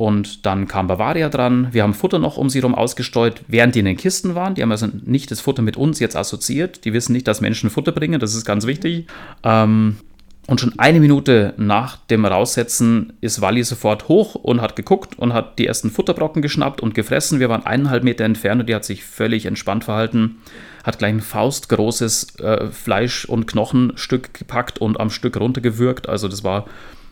Und 0.00 0.46
dann 0.46 0.66
kam 0.66 0.86
Bavaria 0.86 1.28
dran. 1.28 1.68
Wir 1.72 1.82
haben 1.82 1.92
Futter 1.92 2.18
noch 2.18 2.38
um 2.38 2.48
sie 2.48 2.60
herum 2.60 2.74
ausgestreut, 2.74 3.42
während 3.48 3.74
die 3.74 3.80
in 3.80 3.84
den 3.84 3.98
Kisten 3.98 4.34
waren. 4.34 4.54
Die 4.54 4.62
haben 4.62 4.70
also 4.72 4.88
nicht 5.04 5.30
das 5.30 5.42
Futter 5.42 5.60
mit 5.60 5.76
uns 5.76 5.98
jetzt 6.00 6.16
assoziiert. 6.16 6.86
Die 6.86 6.94
wissen 6.94 7.12
nicht, 7.12 7.28
dass 7.28 7.42
Menschen 7.42 7.68
Futter 7.68 7.92
bringen. 7.92 8.18
Das 8.18 8.34
ist 8.34 8.46
ganz 8.46 8.66
wichtig. 8.66 9.08
Ähm, 9.44 9.98
und 10.46 10.58
schon 10.58 10.72
eine 10.78 11.00
Minute 11.00 11.52
nach 11.58 11.98
dem 11.98 12.24
Raussetzen 12.24 13.12
ist 13.20 13.42
Wally 13.42 13.62
sofort 13.62 14.08
hoch 14.08 14.36
und 14.36 14.62
hat 14.62 14.74
geguckt 14.74 15.18
und 15.18 15.34
hat 15.34 15.58
die 15.58 15.66
ersten 15.66 15.90
Futterbrocken 15.90 16.40
geschnappt 16.40 16.80
und 16.80 16.94
gefressen. 16.94 17.38
Wir 17.38 17.50
waren 17.50 17.66
eineinhalb 17.66 18.02
Meter 18.02 18.24
entfernt 18.24 18.62
und 18.62 18.70
die 18.70 18.74
hat 18.74 18.86
sich 18.86 19.04
völlig 19.04 19.44
entspannt 19.44 19.84
verhalten. 19.84 20.36
Hat 20.82 20.98
gleich 20.98 21.12
ein 21.12 21.20
faustgroßes 21.20 22.36
äh, 22.40 22.68
Fleisch- 22.68 23.26
und 23.26 23.46
Knochenstück 23.46 24.32
gepackt 24.32 24.78
und 24.78 24.98
am 24.98 25.10
Stück 25.10 25.38
runtergewürgt. 25.38 26.08
Also 26.08 26.26
das 26.26 26.42
war 26.42 26.64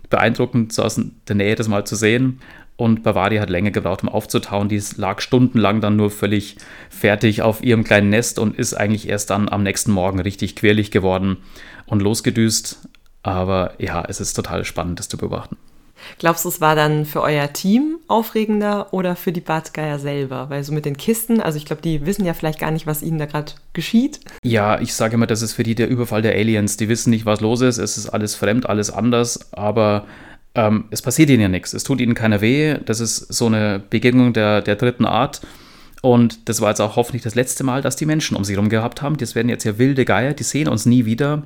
beeindruckend, 0.09 0.73
so 0.73 0.83
aus 0.83 0.99
der 1.29 1.37
Nähe 1.37 1.55
das 1.55 1.69
mal 1.69 1.85
zu 1.85 1.95
sehen. 1.95 2.41
Und 2.79 3.03
Bavaria 3.03 3.43
hat 3.43 3.51
länger 3.51 3.73
gebraucht, 3.73 4.05
um 4.05 4.09
aufzutauen. 4.09 4.69
Die 4.69 4.81
lag 4.97 5.21
stundenlang 5.21 5.81
dann 5.81 5.97
nur 5.97 6.13
völlig 6.13 6.57
fertig 6.89 7.43
auf 7.43 7.61
ihrem 7.61 7.83
kleinen 7.83 8.09
Nest 8.09 8.39
und 8.39 8.57
ist 8.57 8.73
eigentlich 8.73 9.09
erst 9.09 9.31
dann 9.31 9.49
am 9.49 9.65
nächsten 9.65 9.91
Morgen 9.91 10.21
richtig 10.21 10.55
quirlig 10.55 10.93
geworden 10.93 11.39
und 11.87 12.03
losgedüst. 12.03 12.89
Aber 13.25 13.73
ja, 13.79 14.05
es 14.07 14.21
ist 14.21 14.35
total 14.35 14.65
spannend, 14.65 15.01
das 15.01 15.09
zu 15.09 15.19
beobachten. 15.19 15.57
Glaubst 16.21 16.45
du, 16.45 16.49
es 16.49 16.61
war 16.61 16.77
dann 16.77 17.05
für 17.05 17.21
euer 17.21 17.53
Team 17.53 17.99
aufregender 18.07 18.93
oder 18.93 19.17
für 19.17 19.33
die 19.33 19.41
Bartgeier 19.41 19.99
selber? 19.99 20.49
Weil 20.49 20.63
so 20.63 20.73
mit 20.73 20.85
den 20.85 20.97
Kisten, 20.97 21.41
also 21.41 21.59
ich 21.59 21.65
glaube, 21.65 21.83
die 21.83 22.07
wissen 22.07 22.25
ja 22.25 22.33
vielleicht 22.33 22.61
gar 22.61 22.71
nicht, 22.71 22.87
was 22.87 23.03
ihnen 23.03 23.19
da 23.19 23.27
gerade 23.27 23.55
geschieht. 23.73 24.21
Ja, 24.45 24.81
ich 24.81 24.95
sage 24.95 25.15
immer, 25.15 25.27
das 25.27 25.43
ist 25.43 25.55
für 25.55 25.65
die 25.65 25.75
der 25.75 25.89
Überfall 25.89 26.23
der 26.23 26.35
Aliens. 26.37 26.77
Die 26.77 26.89
wissen 26.89 27.11
nicht, 27.11 27.27
was 27.27 27.41
los 27.41 27.61
ist. 27.61 27.79
Es 27.79 27.99
ist 27.99 28.09
alles 28.09 28.37
fremd, 28.37 28.69
alles 28.69 28.91
anders. 28.93 29.53
Aber 29.53 30.07
ähm, 30.59 30.87
es 30.91 31.03
passiert 31.03 31.31
ihnen 31.31 31.43
ja 31.43 31.49
nichts. 31.49 31.73
Es 31.73 31.85
tut 31.85 32.01
ihnen 32.01 32.15
keiner 32.15 32.41
weh. 32.41 32.79
Das 32.85 32.99
ist 32.99 33.33
so 33.33 33.47
eine 33.47 33.79
Begegnung 33.79 34.33
der, 34.33 34.61
der 34.61 34.75
dritten 34.75 35.05
Art. 35.07 35.41
Und 36.03 36.49
das 36.49 36.61
war 36.61 36.71
jetzt 36.71 36.81
auch 36.81 36.97
hoffentlich 36.97 37.23
das 37.23 37.37
letzte 37.37 37.63
Mal, 37.63 37.81
dass 37.81 37.95
die 37.95 38.07
Menschen 38.07 38.37
um 38.37 38.45
sie 38.45 38.55
herum 38.55 38.69
gehabt 38.69 39.01
haben. 39.01 39.17
Das 39.17 39.37
werden 39.37 39.49
jetzt 39.49 39.63
ja 39.63 39.79
wilde 39.79 40.05
Geier, 40.05 40.35
die 40.35 40.43
sehen 40.43 40.69
uns 40.69 40.85
nie 40.85 41.05
wieder. 41.05 41.45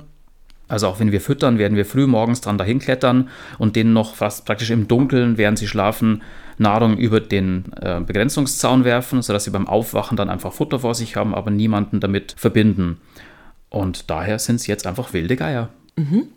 Also 0.67 0.87
auch 0.87 0.99
wenn 0.99 1.11
wir 1.11 1.21
füttern, 1.21 1.59
werden 1.59 1.77
wir 1.77 1.85
früh 1.85 2.07
morgens 2.07 2.41
dran 2.41 2.57
dahin 2.57 2.79
klettern 2.79 3.29
und 3.59 3.75
denen 3.75 3.93
noch 3.93 4.15
fast 4.15 4.45
praktisch 4.45 4.71
im 4.71 4.87
Dunkeln, 4.87 5.37
während 5.37 5.59
sie 5.59 5.67
schlafen, 5.67 6.23
Nahrung 6.57 6.97
über 6.97 7.19
den 7.19 7.65
äh, 7.79 7.99
Begrenzungszaun 7.99 8.83
werfen, 8.83 9.21
sodass 9.21 9.43
sie 9.43 9.51
beim 9.51 9.67
Aufwachen 9.67 10.17
dann 10.17 10.29
einfach 10.29 10.53
Futter 10.53 10.79
vor 10.79 10.95
sich 10.95 11.15
haben, 11.15 11.35
aber 11.35 11.51
niemanden 11.51 11.99
damit 11.99 12.33
verbinden. 12.37 12.97
Und 13.69 14.09
daher 14.09 14.39
sind 14.39 14.55
es 14.55 14.65
jetzt 14.65 14.87
einfach 14.87 15.13
wilde 15.13 15.35
Geier. 15.35 15.69
Mhm. 15.95 16.29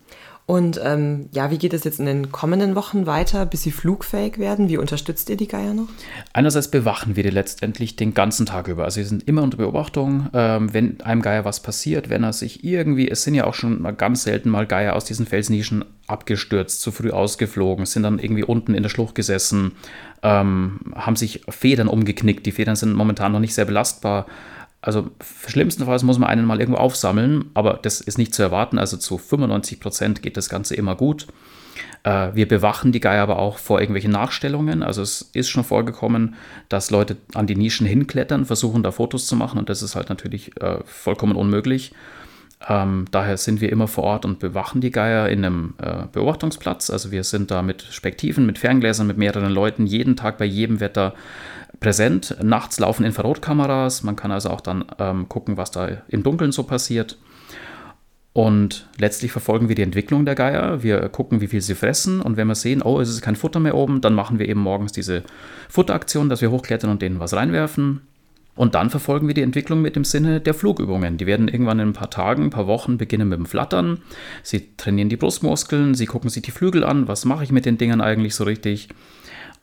Und 0.46 0.80
ähm, 0.80 1.28
ja, 1.32 1.50
wie 1.50 1.58
geht 1.58 1.74
es 1.74 1.82
jetzt 1.82 1.98
in 1.98 2.06
den 2.06 2.30
kommenden 2.30 2.76
Wochen 2.76 3.06
weiter, 3.06 3.44
bis 3.46 3.64
sie 3.64 3.72
flugfähig 3.72 4.38
werden? 4.38 4.68
Wie 4.68 4.78
unterstützt 4.78 5.28
ihr 5.28 5.36
die 5.36 5.48
Geier 5.48 5.74
noch? 5.74 5.88
Einerseits 6.32 6.70
bewachen 6.70 7.16
wir 7.16 7.24
die 7.24 7.30
letztendlich 7.30 7.96
den 7.96 8.14
ganzen 8.14 8.46
Tag 8.46 8.68
über. 8.68 8.84
Also 8.84 9.00
sie 9.00 9.08
sind 9.08 9.26
immer 9.26 9.42
unter 9.42 9.56
Beobachtung. 9.56 10.28
Ähm, 10.32 10.72
wenn 10.72 11.00
einem 11.00 11.20
Geier 11.20 11.44
was 11.44 11.58
passiert, 11.58 12.10
wenn 12.10 12.22
er 12.22 12.32
sich 12.32 12.62
irgendwie, 12.62 13.10
es 13.10 13.24
sind 13.24 13.34
ja 13.34 13.44
auch 13.44 13.54
schon 13.54 13.82
mal 13.82 13.90
ganz 13.90 14.22
selten 14.22 14.48
mal 14.48 14.66
Geier 14.66 14.94
aus 14.94 15.04
diesen 15.04 15.26
Felsnischen 15.26 15.84
abgestürzt, 16.06 16.80
zu 16.80 16.92
früh 16.92 17.10
ausgeflogen, 17.10 17.84
sind 17.84 18.04
dann 18.04 18.20
irgendwie 18.20 18.44
unten 18.44 18.74
in 18.74 18.84
der 18.84 18.90
Schlucht 18.90 19.16
gesessen, 19.16 19.72
ähm, 20.22 20.78
haben 20.94 21.16
sich 21.16 21.40
Federn 21.48 21.88
umgeknickt. 21.88 22.46
Die 22.46 22.52
Federn 22.52 22.76
sind 22.76 22.94
momentan 22.94 23.32
noch 23.32 23.40
nicht 23.40 23.54
sehr 23.54 23.64
belastbar 23.64 24.26
also 24.86 25.10
schlimmstenfalls 25.48 26.04
muss 26.04 26.20
man 26.20 26.30
einen 26.30 26.46
mal 26.46 26.60
irgendwo 26.60 26.78
aufsammeln, 26.78 27.46
aber 27.54 27.80
das 27.82 28.00
ist 28.00 28.18
nicht 28.18 28.32
zu 28.32 28.42
erwarten. 28.44 28.78
Also 28.78 28.96
zu 28.96 29.18
95 29.18 29.80
Prozent 29.80 30.22
geht 30.22 30.36
das 30.36 30.48
Ganze 30.48 30.76
immer 30.76 30.94
gut. 30.94 31.26
Äh, 32.04 32.28
wir 32.34 32.46
bewachen 32.46 32.92
die 32.92 33.00
Geier 33.00 33.24
aber 33.24 33.40
auch 33.40 33.58
vor 33.58 33.80
irgendwelchen 33.80 34.12
Nachstellungen. 34.12 34.84
Also 34.84 35.02
es 35.02 35.22
ist 35.32 35.48
schon 35.48 35.64
vorgekommen, 35.64 36.36
dass 36.68 36.92
Leute 36.92 37.16
an 37.34 37.48
die 37.48 37.56
Nischen 37.56 37.84
hinklettern, 37.84 38.44
versuchen 38.44 38.84
da 38.84 38.92
Fotos 38.92 39.26
zu 39.26 39.34
machen 39.34 39.58
und 39.58 39.68
das 39.68 39.82
ist 39.82 39.96
halt 39.96 40.08
natürlich 40.08 40.56
äh, 40.62 40.78
vollkommen 40.84 41.34
unmöglich. 41.34 41.92
Ähm, 42.68 43.06
daher 43.10 43.38
sind 43.38 43.60
wir 43.60 43.72
immer 43.72 43.88
vor 43.88 44.04
Ort 44.04 44.24
und 44.24 44.38
bewachen 44.38 44.80
die 44.80 44.92
Geier 44.92 45.28
in 45.28 45.44
einem 45.44 45.74
äh, 45.78 46.04
Beobachtungsplatz. 46.12 46.90
Also 46.90 47.10
wir 47.10 47.24
sind 47.24 47.50
da 47.50 47.60
mit 47.60 47.82
Spektiven, 47.82 48.46
mit 48.46 48.60
Ferngläsern, 48.60 49.08
mit 49.08 49.18
mehreren 49.18 49.52
Leuten 49.52 49.84
jeden 49.84 50.14
Tag 50.14 50.38
bei 50.38 50.44
jedem 50.44 50.78
Wetter 50.78 51.14
präsent. 51.80 52.36
Nachts 52.42 52.78
laufen 52.78 53.04
Infrarotkameras, 53.04 54.02
man 54.02 54.16
kann 54.16 54.32
also 54.32 54.50
auch 54.50 54.60
dann 54.60 54.84
ähm, 54.98 55.28
gucken, 55.28 55.56
was 55.56 55.70
da 55.70 55.88
im 56.08 56.22
Dunkeln 56.22 56.52
so 56.52 56.62
passiert. 56.62 57.18
Und 58.32 58.86
letztlich 58.98 59.32
verfolgen 59.32 59.68
wir 59.68 59.74
die 59.74 59.82
Entwicklung 59.82 60.26
der 60.26 60.34
Geier. 60.34 60.82
Wir 60.82 61.08
gucken, 61.08 61.40
wie 61.40 61.46
viel 61.46 61.62
sie 61.62 61.74
fressen. 61.74 62.20
Und 62.20 62.36
wenn 62.36 62.46
wir 62.46 62.54
sehen, 62.54 62.82
oh, 62.82 63.00
es 63.00 63.08
ist 63.08 63.22
kein 63.22 63.34
Futter 63.34 63.60
mehr 63.60 63.74
oben, 63.74 64.02
dann 64.02 64.12
machen 64.12 64.38
wir 64.38 64.46
eben 64.46 64.60
morgens 64.60 64.92
diese 64.92 65.22
Futteraktion, 65.70 66.28
dass 66.28 66.42
wir 66.42 66.50
hochklettern 66.50 66.90
und 66.90 67.00
denen 67.00 67.18
was 67.18 67.32
reinwerfen. 67.32 68.02
Und 68.54 68.74
dann 68.74 68.90
verfolgen 68.90 69.26
wir 69.26 69.34
die 69.34 69.40
Entwicklung 69.40 69.80
mit 69.80 69.96
dem 69.96 70.04
Sinne 70.04 70.40
der 70.42 70.52
Flugübungen. 70.52 71.16
Die 71.16 71.24
werden 71.24 71.48
irgendwann 71.48 71.78
in 71.78 71.88
ein 71.88 71.92
paar 71.94 72.10
Tagen, 72.10 72.44
ein 72.44 72.50
paar 72.50 72.66
Wochen 72.66 72.98
beginnen 72.98 73.30
mit 73.30 73.38
dem 73.38 73.46
Flattern. 73.46 74.02
Sie 74.42 74.76
trainieren 74.76 75.08
die 75.08 75.16
Brustmuskeln, 75.16 75.94
sie 75.94 76.06
gucken 76.06 76.28
sich 76.28 76.42
die 76.42 76.50
Flügel 76.50 76.84
an. 76.84 77.08
Was 77.08 77.24
mache 77.24 77.44
ich 77.44 77.52
mit 77.52 77.64
den 77.64 77.78
Dingern 77.78 78.02
eigentlich 78.02 78.34
so 78.34 78.44
richtig? 78.44 78.88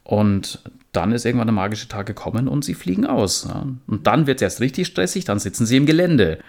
Und 0.04 0.60
dann 0.92 1.12
ist 1.12 1.26
irgendwann 1.26 1.48
der 1.48 1.56
magische 1.56 1.88
Tag 1.88 2.06
gekommen 2.06 2.48
und 2.48 2.64
sie 2.64 2.74
fliegen 2.74 3.06
aus. 3.06 3.48
Und 3.88 4.06
dann 4.08 4.28
wird 4.28 4.38
es 4.38 4.44
erst 4.44 4.62
richtig 4.62 4.88
stressig, 4.88 5.26
dann 5.26 5.40
sitzen 5.40 5.66
sie 5.66 5.78
im 5.78 5.86
Gelände. 5.86 6.40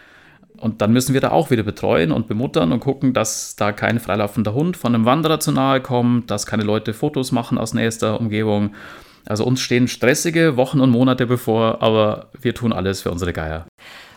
Und 0.58 0.82
dann 0.82 0.92
müssen 0.92 1.14
wir 1.14 1.20
da 1.20 1.30
auch 1.30 1.50
wieder 1.50 1.62
betreuen 1.62 2.12
und 2.12 2.28
bemuttern 2.28 2.72
und 2.72 2.80
gucken, 2.80 3.12
dass 3.12 3.56
da 3.56 3.72
kein 3.72 3.98
freilaufender 3.98 4.54
Hund 4.54 4.76
von 4.76 4.94
einem 4.94 5.04
Wanderer 5.04 5.40
zu 5.40 5.50
nahe 5.50 5.80
kommt, 5.80 6.30
dass 6.30 6.46
keine 6.46 6.62
Leute 6.62 6.94
Fotos 6.94 7.32
machen 7.32 7.58
aus 7.58 7.74
nächster 7.74 8.20
Umgebung. 8.20 8.74
Also 9.26 9.44
uns 9.44 9.60
stehen 9.60 9.88
stressige 9.88 10.56
Wochen 10.56 10.80
und 10.80 10.90
Monate 10.90 11.26
bevor, 11.26 11.82
aber 11.82 12.28
wir 12.40 12.54
tun 12.54 12.72
alles 12.72 13.02
für 13.02 13.10
unsere 13.10 13.32
Geier. 13.32 13.66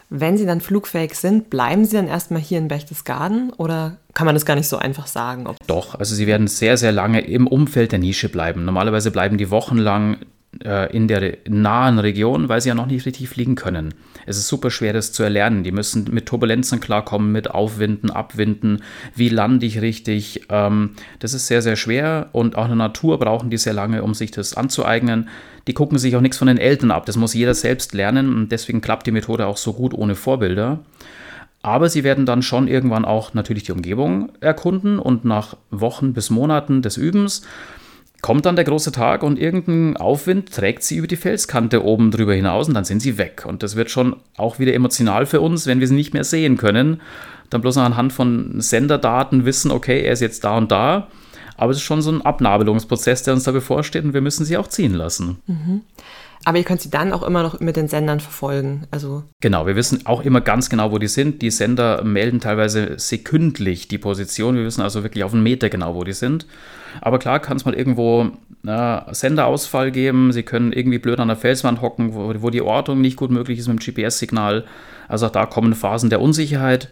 Wenn 0.09 0.37
sie 0.37 0.45
dann 0.45 0.61
flugfähig 0.61 1.15
sind, 1.15 1.49
bleiben 1.49 1.83
sie 1.83 1.97
dann 1.97 2.07
erstmal 2.07 2.41
hier 2.41 2.59
in 2.59 2.69
Berchtesgaden 2.69 3.51
oder 3.51 3.97
kann 4.13 4.25
man 4.25 4.35
das 4.35 4.45
gar 4.45 4.55
nicht 4.55 4.69
so 4.69 4.77
einfach 4.77 5.05
sagen? 5.05 5.45
Doch, 5.67 5.95
also 5.95 6.15
sie 6.15 6.27
werden 6.27 6.47
sehr, 6.47 6.77
sehr 6.77 6.93
lange 6.93 7.21
im 7.21 7.45
Umfeld 7.45 7.91
der 7.91 7.99
Nische 7.99 8.29
bleiben. 8.29 8.63
Normalerweise 8.63 9.11
bleiben 9.11 9.37
die 9.37 9.51
wochenlang 9.51 10.17
äh, 10.63 10.95
in 10.95 11.07
der 11.07 11.37
nahen 11.47 11.99
Region, 11.99 12.47
weil 12.49 12.61
sie 12.61 12.69
ja 12.69 12.75
noch 12.75 12.85
nicht 12.87 13.05
richtig 13.05 13.27
fliegen 13.29 13.55
können. 13.55 13.93
Es 14.25 14.37
ist 14.37 14.47
super 14.47 14.71
schwer, 14.71 14.93
das 14.93 15.11
zu 15.11 15.23
erlernen. 15.23 15.63
Die 15.63 15.71
müssen 15.71 16.05
mit 16.11 16.25
Turbulenzen 16.25 16.79
klarkommen, 16.79 17.31
mit 17.31 17.51
Aufwinden, 17.51 18.09
Abwinden. 18.09 18.83
Wie 19.13 19.29
lande 19.29 19.65
ich 19.65 19.81
richtig? 19.81 20.45
Ähm, 20.49 20.91
das 21.19 21.33
ist 21.33 21.47
sehr, 21.47 21.61
sehr 21.61 21.75
schwer 21.75 22.29
und 22.31 22.55
auch 22.55 22.63
in 22.63 22.69
der 22.69 22.77
Natur 22.77 23.19
brauchen 23.19 23.49
die 23.49 23.57
sehr 23.57 23.73
lange, 23.73 24.03
um 24.03 24.13
sich 24.13 24.31
das 24.31 24.55
anzueignen. 24.55 25.27
Die 25.67 25.73
gucken 25.73 25.99
sich 25.99 26.15
auch 26.15 26.21
nichts 26.21 26.37
von 26.37 26.47
den 26.47 26.57
Eltern 26.57 26.91
ab. 26.91 27.05
Das 27.05 27.17
muss 27.17 27.33
jeder 27.33 27.53
selbst 27.53 27.93
lernen 27.93 28.33
und 28.33 28.51
deswegen 28.51 28.81
klappt 28.81 29.05
die 29.05 29.11
Methode 29.11 29.45
auch 29.45 29.57
so 29.57 29.73
gut 29.73 29.93
ohne 29.93 30.15
Vorbilder. 30.15 30.79
Aber 31.61 31.89
sie 31.89 32.03
werden 32.03 32.25
dann 32.25 32.41
schon 32.41 32.67
irgendwann 32.67 33.03
auch 33.03 33.33
natürlich 33.33 33.63
die 33.63 33.73
Umgebung 33.73 34.31
erkunden 34.39 34.99
und 34.99 35.25
nach 35.25 35.57
Wochen 35.69 36.13
bis 36.13 36.29
Monaten 36.29 36.81
des 36.81 36.97
Übens 36.97 37.41
kommt 38.21 38.45
dann 38.45 38.55
der 38.55 38.65
große 38.65 38.91
Tag 38.91 39.23
und 39.23 39.39
irgendein 39.39 39.97
Aufwind 39.97 40.51
trägt 40.51 40.83
sie 40.83 40.97
über 40.97 41.07
die 41.07 41.15
Felskante 41.15 41.83
oben 41.83 42.11
drüber 42.11 42.33
hinaus 42.33 42.67
und 42.67 42.73
dann 42.73 42.85
sind 42.85 43.01
sie 43.01 43.17
weg. 43.17 43.45
Und 43.45 43.63
das 43.63 43.75
wird 43.75 43.91
schon 43.91 44.15
auch 44.37 44.59
wieder 44.59 44.73
emotional 44.73 45.25
für 45.25 45.41
uns, 45.41 45.67
wenn 45.67 45.79
wir 45.79 45.87
sie 45.87 45.95
nicht 45.95 46.13
mehr 46.13 46.23
sehen 46.23 46.57
können. 46.57 47.01
Dann 47.49 47.61
bloß 47.61 47.77
anhand 47.77 48.13
von 48.13 48.59
Senderdaten 48.59 49.45
wissen, 49.45 49.71
okay, 49.71 50.01
er 50.01 50.13
ist 50.13 50.21
jetzt 50.21 50.43
da 50.43 50.57
und 50.57 50.71
da. 50.71 51.07
Aber 51.57 51.71
es 51.71 51.77
ist 51.77 51.83
schon 51.83 52.01
so 52.01 52.11
ein 52.11 52.21
Abnabelungsprozess, 52.21 53.23
der 53.23 53.33
uns 53.33 53.43
da 53.43 53.51
bevorsteht 53.51 54.03
und 54.03 54.13
wir 54.13 54.21
müssen 54.21 54.45
sie 54.45 54.57
auch 54.57 54.67
ziehen 54.67 54.93
lassen. 54.93 55.41
Mhm. 55.47 55.81
Aber 56.45 56.57
ihr 56.57 56.63
könnt 56.63 56.81
sie 56.81 56.89
dann 56.89 57.11
auch 57.11 57.23
immer 57.23 57.43
noch 57.43 57.59
mit 57.59 57.75
den 57.75 57.87
Sendern 57.87 58.19
verfolgen. 58.19 58.87
Also 58.91 59.23
genau, 59.41 59.65
wir 59.65 59.75
wissen 59.75 60.05
auch 60.05 60.21
immer 60.21 60.39
ganz 60.39 60.69
genau, 60.69 60.91
wo 60.91 60.97
die 60.97 61.07
sind. 61.07 61.41
Die 61.41 61.51
Sender 61.51 62.03
melden 62.03 62.39
teilweise 62.39 62.93
sekündlich 62.97 63.87
die 63.87 63.97
Position. 63.97 64.55
Wir 64.55 64.63
wissen 64.63 64.81
also 64.81 65.03
wirklich 65.03 65.23
auf 65.23 65.33
einen 65.33 65.43
Meter 65.43 65.69
genau, 65.69 65.95
wo 65.95 66.03
die 66.03 66.13
sind. 66.13 66.45
Aber 67.01 67.19
klar 67.19 67.39
kann 67.39 67.57
es 67.57 67.65
mal 67.65 67.73
irgendwo 67.73 68.31
äh, 68.65 69.01
Senderausfall 69.11 69.91
geben. 69.91 70.31
Sie 70.31 70.43
können 70.43 70.71
irgendwie 70.71 70.99
blöd 70.99 71.19
an 71.19 71.27
der 71.27 71.37
Felswand 71.37 71.81
hocken, 71.81 72.13
wo, 72.13 72.33
wo 72.37 72.49
die 72.49 72.61
Ortung 72.61 73.01
nicht 73.01 73.17
gut 73.17 73.31
möglich 73.31 73.59
ist 73.59 73.67
mit 73.67 73.85
dem 73.85 73.95
GPS-Signal. 73.95 74.65
Also 75.07 75.25
auch 75.25 75.31
da 75.31 75.45
kommen 75.45 75.73
Phasen 75.73 76.09
der 76.09 76.21
Unsicherheit. 76.21 76.89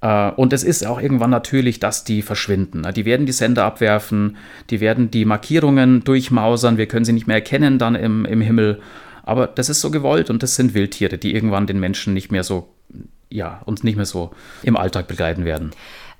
Äh, 0.00 0.30
und 0.32 0.52
es 0.52 0.62
ist 0.62 0.86
auch 0.86 1.00
irgendwann 1.00 1.30
natürlich, 1.30 1.80
dass 1.80 2.04
die 2.04 2.22
verschwinden. 2.22 2.86
Die 2.94 3.04
werden 3.04 3.26
die 3.26 3.32
Sender 3.32 3.64
abwerfen, 3.64 4.36
die 4.70 4.80
werden 4.80 5.10
die 5.10 5.24
Markierungen 5.24 6.04
durchmausern, 6.04 6.78
wir 6.78 6.86
können 6.86 7.04
sie 7.04 7.12
nicht 7.12 7.26
mehr 7.26 7.36
erkennen 7.36 7.78
dann 7.78 7.94
im, 7.94 8.24
im 8.24 8.40
Himmel. 8.40 8.80
Aber 9.24 9.46
das 9.46 9.68
ist 9.68 9.80
so 9.80 9.90
gewollt 9.90 10.30
und 10.30 10.42
das 10.42 10.54
sind 10.54 10.74
Wildtiere, 10.74 11.18
die 11.18 11.34
irgendwann 11.34 11.66
den 11.66 11.80
Menschen 11.80 12.14
nicht 12.14 12.32
mehr 12.32 12.44
so, 12.44 12.70
ja, 13.28 13.60
uns 13.66 13.84
nicht 13.84 13.96
mehr 13.96 14.06
so 14.06 14.30
im 14.62 14.76
Alltag 14.76 15.06
begleiten 15.06 15.44
werden. 15.44 15.72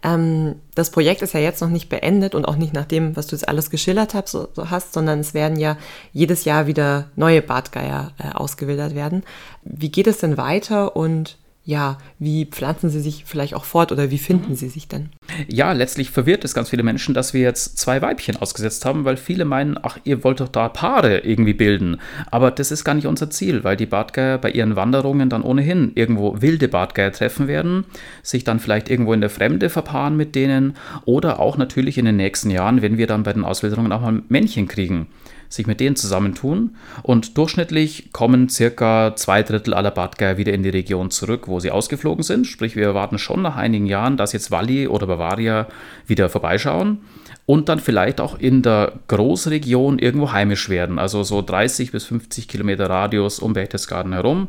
Ähm, 0.03 0.57
das 0.75 0.91
Projekt 0.91 1.23
ist 1.23 1.35
ja 1.35 1.41
jetzt 1.41 1.61
noch 1.61 1.71
nicht 1.71 1.89
beendet 1.89 2.35
und 2.35 2.47
auch 2.47 2.57
nicht 2.57 2.73
nach 2.73 2.85
dem, 2.85 3.17
was 3.17 3.27
du 3.27 3.35
jetzt 3.35 3.49
alles 3.49 3.71
geschildert 3.71 4.15
hast, 4.15 4.31
so, 4.31 4.49
so 4.53 4.71
hast 4.71 4.93
sondern 4.93 5.21
es 5.21 5.35
werden 5.35 5.59
ja 5.59 5.77
jedes 6.13 6.45
Jahr 6.45 6.67
wieder 6.67 7.11
neue 7.17 7.43
Bartgeier 7.43 8.13
äh, 8.19 8.31
ausgewildert 8.33 8.95
werden. 8.95 9.25
Wie 9.65 9.91
geht 9.91 10.07
es 10.07 10.19
denn 10.19 10.37
weiter 10.37 10.95
und 10.95 11.37
ja, 11.69 11.99
wie 12.19 12.47
pflanzen 12.47 12.89
sie 12.89 13.03
sich 13.03 13.25
vielleicht 13.27 13.53
auch 13.53 13.67
fort 13.67 13.93
oder 13.93 14.11
wie 14.11 14.17
finden 14.17 14.53
mhm. 14.53 14.57
sie 14.57 14.71
sich 14.71 14.89
denn? 14.89 15.11
Ja, 15.49 15.73
letztlich 15.73 16.11
verwirrt 16.11 16.43
es 16.43 16.55
ganz 16.55 16.71
viele 16.71 16.83
Menschen, 16.83 17.13
dass 17.13 17.35
wir 17.35 17.43
jetzt 17.43 17.77
zwei 17.77 18.01
Weibchen 18.01 18.39
ausgesetzt 18.39 18.87
haben, 18.87 19.05
weil 19.05 19.19
viele 19.19 19.45
meinen, 19.45 19.77
ach, 19.83 19.99
ihr 20.05 20.25
wollt 20.25 20.41
doch 20.41 20.49
da 20.49 20.71
Paare 20.71 21.19
irgendwie 21.19 21.53
bilden. 21.53 22.01
Aber 22.31 22.51
das 22.51 22.71
ist 22.71 22.85
gar 22.85 22.95
nicht 22.95 23.07
unser 23.07 23.29
Ziel, 23.29 23.65
weil 23.65 23.77
die 23.77 23.85
Bartgeier 23.85 24.39
bei 24.39 24.51
ihren 24.51 24.77
Wanderungen 24.77 25.29
dann 25.29 25.43
ohnehin 25.43 25.93
irgendwo 25.95 26.41
wilde 26.41 26.69
Bartgeier 26.69 27.13
treffen 27.13 27.49
werden, 27.49 27.85
sich 28.23 28.45
dann 28.45 28.61
vielleicht 28.61 28.89
irgendwo 28.89 29.13
in 29.13 29.21
der 29.21 29.29
Fremde 29.29 29.69
verpaaren 29.69 30.17
mit 30.17 30.35
denen 30.35 30.75
oder 31.05 31.39
auch 31.39 31.59
natürlich 31.59 31.99
in 31.99 32.07
den 32.07 32.17
nächsten 32.17 32.51
Jahren, 32.51 32.81
wenn 32.81 32.97
wir 32.97 33.07
dann 33.07 33.25
bei 33.25 33.35
den 33.35 33.45
Auswilderungen 33.45 33.93
auch 33.93 34.01
mal 34.01 34.23
Männchen 34.31 34.69
kriegen 34.69 35.09
sich 35.49 35.67
mit 35.67 35.81
denen 35.81 35.97
zusammentun. 35.97 36.77
Und 37.03 37.39
durchschnittlich 37.39 38.13
kommen 38.13 38.49
circa 38.49 39.15
zwei 39.17 39.43
Drittel 39.43 39.75
aller 39.75 39.91
Badgeier 39.91 40.37
wieder 40.37 40.53
in 40.53 40.63
die 40.63 40.69
Region 40.69 41.11
zurück, 41.11 41.49
wo 41.49 41.61
sie 41.61 41.71
ausgeflogen 41.71 42.23
sind. 42.23 42.47
Sprich, 42.47 42.77
wir 42.77 42.85
erwarten 42.85 43.19
schon 43.19 43.43
nach 43.43 43.57
einigen 43.57 43.87
Jahren, 43.87 44.17
dass 44.17 44.33
jetzt 44.33 44.51
Walli 44.51 44.89
oder 44.89 45.07
Bavaria 45.07 45.67
wieder 46.07 46.29
vorbeischauen 46.29 46.99
und 47.47 47.69
dann 47.71 47.79
vielleicht 47.79 48.21
auch 48.21 48.39
in 48.39 48.63
der 48.63 48.93
Großregion 49.09 49.99
irgendwo 49.99 50.33
heimisch 50.33 50.69
werden. 50.69 50.99
Also 50.99 51.23
so 51.23 51.41
30 51.41 51.93
bis 51.93 52.05
50 52.05 52.47
Kilometer 52.47 52.91
Radius 52.91 53.39
um 53.39 53.55
Berchtesgaden 53.55 54.13
herum 54.13 54.49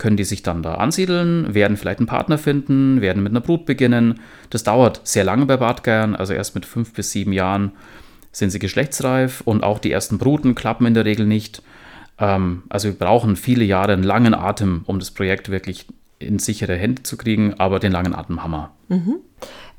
können 0.00 0.16
die 0.16 0.24
sich 0.24 0.42
dann 0.42 0.62
da 0.62 0.76
ansiedeln, 0.76 1.54
werden 1.54 1.76
vielleicht 1.76 1.98
einen 1.98 2.06
Partner 2.06 2.38
finden, 2.38 3.02
werden 3.02 3.22
mit 3.22 3.32
einer 3.32 3.42
Brut 3.42 3.66
beginnen. 3.66 4.20
Das 4.48 4.64
dauert 4.64 5.02
sehr 5.04 5.24
lange 5.24 5.44
bei 5.44 5.58
Bartgeiern, 5.58 6.16
also 6.16 6.32
erst 6.32 6.54
mit 6.54 6.64
fünf 6.64 6.94
bis 6.94 7.12
sieben 7.12 7.34
Jahren 7.34 7.72
sind 8.32 8.50
sie 8.50 8.58
geschlechtsreif 8.58 9.40
und 9.42 9.64
auch 9.64 9.78
die 9.78 9.90
ersten 9.90 10.18
Bruten 10.18 10.54
klappen 10.54 10.86
in 10.86 10.94
der 10.94 11.04
Regel 11.04 11.26
nicht. 11.26 11.62
Ähm, 12.18 12.62
also 12.68 12.88
wir 12.88 12.98
brauchen 12.98 13.36
viele 13.36 13.64
Jahre 13.64 13.92
einen 13.92 14.02
langen 14.02 14.34
Atem, 14.34 14.82
um 14.86 14.98
das 14.98 15.10
Projekt 15.10 15.50
wirklich 15.50 15.86
in 16.18 16.38
sichere 16.38 16.76
Hände 16.76 17.02
zu 17.02 17.16
kriegen, 17.16 17.54
aber 17.54 17.80
den 17.80 17.92
langen 17.92 18.14
Atem 18.14 18.42
wir. 18.52 18.70
Mhm. 18.88 19.16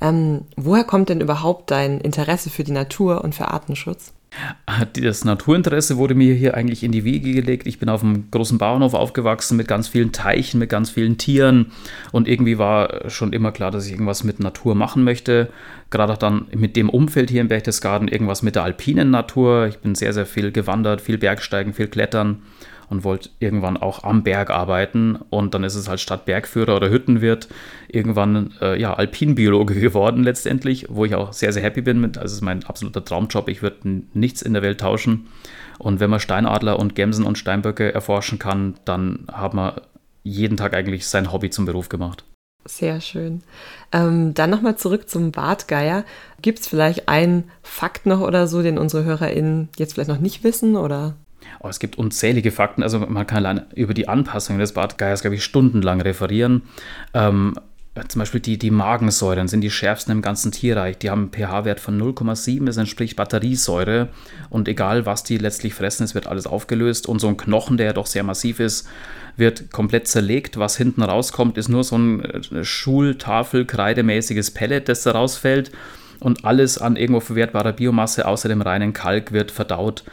Ähm, 0.02 0.42
woher 0.58 0.84
kommt 0.84 1.10
denn 1.10 1.22
überhaupt 1.22 1.70
dein 1.70 2.02
Interesse 2.02 2.50
für 2.50 2.64
die 2.64 2.72
Natur 2.72 3.24
und 3.24 3.36
für 3.36 3.50
Artenschutz? 3.50 4.12
Das 4.94 5.26
Naturinteresse 5.26 5.98
wurde 5.98 6.16
mir 6.16 6.34
hier 6.34 6.56
eigentlich 6.56 6.84
in 6.84 6.92
die 6.92 7.04
Wiege 7.04 7.34
gelegt. 7.34 7.68
Ich 7.68 7.80
bin 7.80 7.90
auf 7.90 8.04
einem 8.04 8.32
großen 8.32 8.58
Bauernhof 8.58 8.94
aufgewachsen 8.94 9.58
mit 9.58 9.68
ganz 9.68 9.90
vielen 9.90 10.14
Teichen, 10.14 10.60
mit 10.60 10.70
ganz 10.70 10.90
vielen 10.90 11.18
Tieren 11.18 11.72
und 12.12 12.28
irgendwie 12.28 12.58
war 12.58 13.10
schon 13.10 13.34
immer 13.34 13.52
klar, 13.52 13.72
dass 13.72 13.86
ich 13.86 13.92
irgendwas 13.92 14.24
mit 14.24 14.40
Natur 14.40 14.74
machen 14.74 15.04
möchte. 15.04 15.50
Gerade 15.90 16.14
auch 16.14 16.18
dann 16.18 16.48
mit 16.56 16.78
dem 16.78 16.90
Umfeld 16.90 17.30
hier 17.30 17.42
im 17.42 17.50
Berchtesgaden 17.50 18.08
irgendwas 18.08 18.42
mit 18.42 18.56
der 18.56 18.64
alpinen 18.64 19.12
Natur. 19.12 19.68
Ich 19.68 19.80
bin 19.80 19.96
sehr, 19.96 20.14
sehr 20.14 20.26
viel 20.26 20.52
gewandert, 20.52 21.02
viel 21.02 21.18
Bergsteigen, 21.18 21.74
viel 21.74 21.88
Klettern 21.88 22.42
und 22.92 23.06
wollte 23.06 23.30
irgendwann 23.40 23.78
auch 23.78 24.04
am 24.04 24.22
Berg 24.22 24.50
arbeiten. 24.50 25.18
Und 25.30 25.54
dann 25.54 25.64
ist 25.64 25.76
es 25.76 25.88
halt 25.88 26.02
statt 26.02 26.26
Bergführer 26.26 26.76
oder 26.76 26.90
Hüttenwirt 26.90 27.48
irgendwann 27.88 28.54
äh, 28.62 28.80
ja, 28.80 28.94
Alpinbiologe 28.94 29.74
geworden 29.80 30.24
letztendlich, 30.24 30.88
wo 30.90 31.06
ich 31.06 31.16
auch 31.16 31.32
sehr, 31.32 31.54
sehr 31.54 31.64
happy 31.64 31.82
bin 31.82 32.02
mit. 32.02 32.18
Also 32.18 32.34
es 32.34 32.34
ist 32.34 32.42
mein 32.42 32.66
absoluter 32.66 33.04
Traumjob. 33.04 33.48
Ich 33.48 33.62
würde 33.62 34.04
nichts 34.14 34.42
in 34.42 34.54
der 34.54 34.62
Welt 34.62 34.82
tauschen. 34.82 35.28
Und 35.80 36.02
wenn 36.02 36.10
man 36.10 36.20
Steinadler 36.20 36.78
und 36.78 36.94
Gämsen 36.94 37.26
und 37.26 37.38
Steinböcke 37.38 37.94
erforschen 37.94 38.40
kann, 38.40 38.76
dann 38.84 39.26
hat 39.32 39.54
man 39.54 39.80
jeden 40.24 40.58
Tag 40.58 40.76
eigentlich 40.76 41.08
sein 41.08 41.32
Hobby 41.32 41.50
zum 41.50 41.66
Beruf 41.66 41.88
gemacht. 41.88 42.26
Sehr 42.66 43.00
schön. 43.00 43.42
Ähm, 43.94 44.34
dann 44.34 44.50
nochmal 44.50 44.76
zurück 44.76 45.10
zum 45.10 45.32
Bartgeier. 45.32 46.04
Gibt 46.42 46.60
es 46.60 46.68
vielleicht 46.68 47.08
einen 47.08 47.50
Fakt 47.64 48.06
noch 48.06 48.20
oder 48.20 48.48
so, 48.48 48.62
den 48.62 48.78
unsere 48.78 49.06
HörerInnen 49.06 49.70
jetzt 49.78 49.94
vielleicht 49.94 50.10
noch 50.10 50.20
nicht 50.20 50.44
wissen? 50.44 50.76
Oder? 50.76 51.16
Oh, 51.60 51.68
es 51.68 51.80
gibt 51.80 51.98
unzählige 51.98 52.52
Fakten. 52.52 52.84
Also 52.84 53.00
man 53.00 53.28
kann 53.28 53.46
allein 53.46 53.66
über 53.76 53.94
die 53.94 54.08
Anpassung 54.08 54.58
des 54.58 54.74
Bartgeiers, 54.74 55.22
glaube 55.22 55.36
ich, 55.36 55.44
stundenlang 55.44 56.02
referieren. 56.02 56.64
Ähm, 57.14 57.56
zum 58.08 58.20
Beispiel 58.20 58.40
die, 58.40 58.58
die 58.58 58.72
Magensäuren 58.72 59.50
sind 59.50 59.60
die 59.62 59.70
schärfsten 59.70 60.14
im 60.14 60.22
ganzen 60.22 60.54
Tierreich. 60.54 60.98
Die 61.00 61.10
haben 61.10 61.24
einen 61.24 61.32
pH-Wert 61.34 61.82
von 61.82 62.02
0,7, 62.02 62.66
das 62.66 62.78
entspricht 62.78 63.18
Batteriesäure. 63.18 64.08
Und 64.50 64.70
egal, 64.70 65.06
was 65.06 65.24
die 65.24 65.38
letztlich 65.38 65.74
fressen, 65.74 66.06
es 66.06 66.16
wird 66.16 66.28
alles 66.28 66.48
aufgelöst. 66.48 67.08
Und 67.08 67.20
so 67.20 67.28
ein 67.28 67.36
Knochen, 67.36 67.76
der 67.76 67.88
ja 67.88 67.94
doch 67.94 68.06
sehr 68.06 68.24
massiv 68.24 68.62
ist, 68.62 68.88
wird 69.36 69.72
komplett 69.72 70.08
zerlegt. 70.08 70.58
Was 70.58 70.78
hinten 70.78 71.04
rauskommt, 71.04 71.58
ist 71.58 71.68
nur 71.68 71.84
so 71.84 71.98
ein 71.98 72.24
äh, 72.24 72.64
Schultafel-kreidemäßiges 72.64 74.52
Pellet, 74.52 74.88
das 74.88 75.04
da 75.04 75.12
rausfällt. 75.12 75.72
Und 76.22 76.46
alles 76.46 76.78
an 76.78 76.96
irgendwo 76.96 77.20
verwertbarer 77.20 77.74
Biomasse 77.74 78.26
außer 78.26 78.48
dem 78.48 78.62
reinen 78.62 78.94
Kalk 78.94 79.34
wird 79.34 79.52
verdaut. 79.52 80.06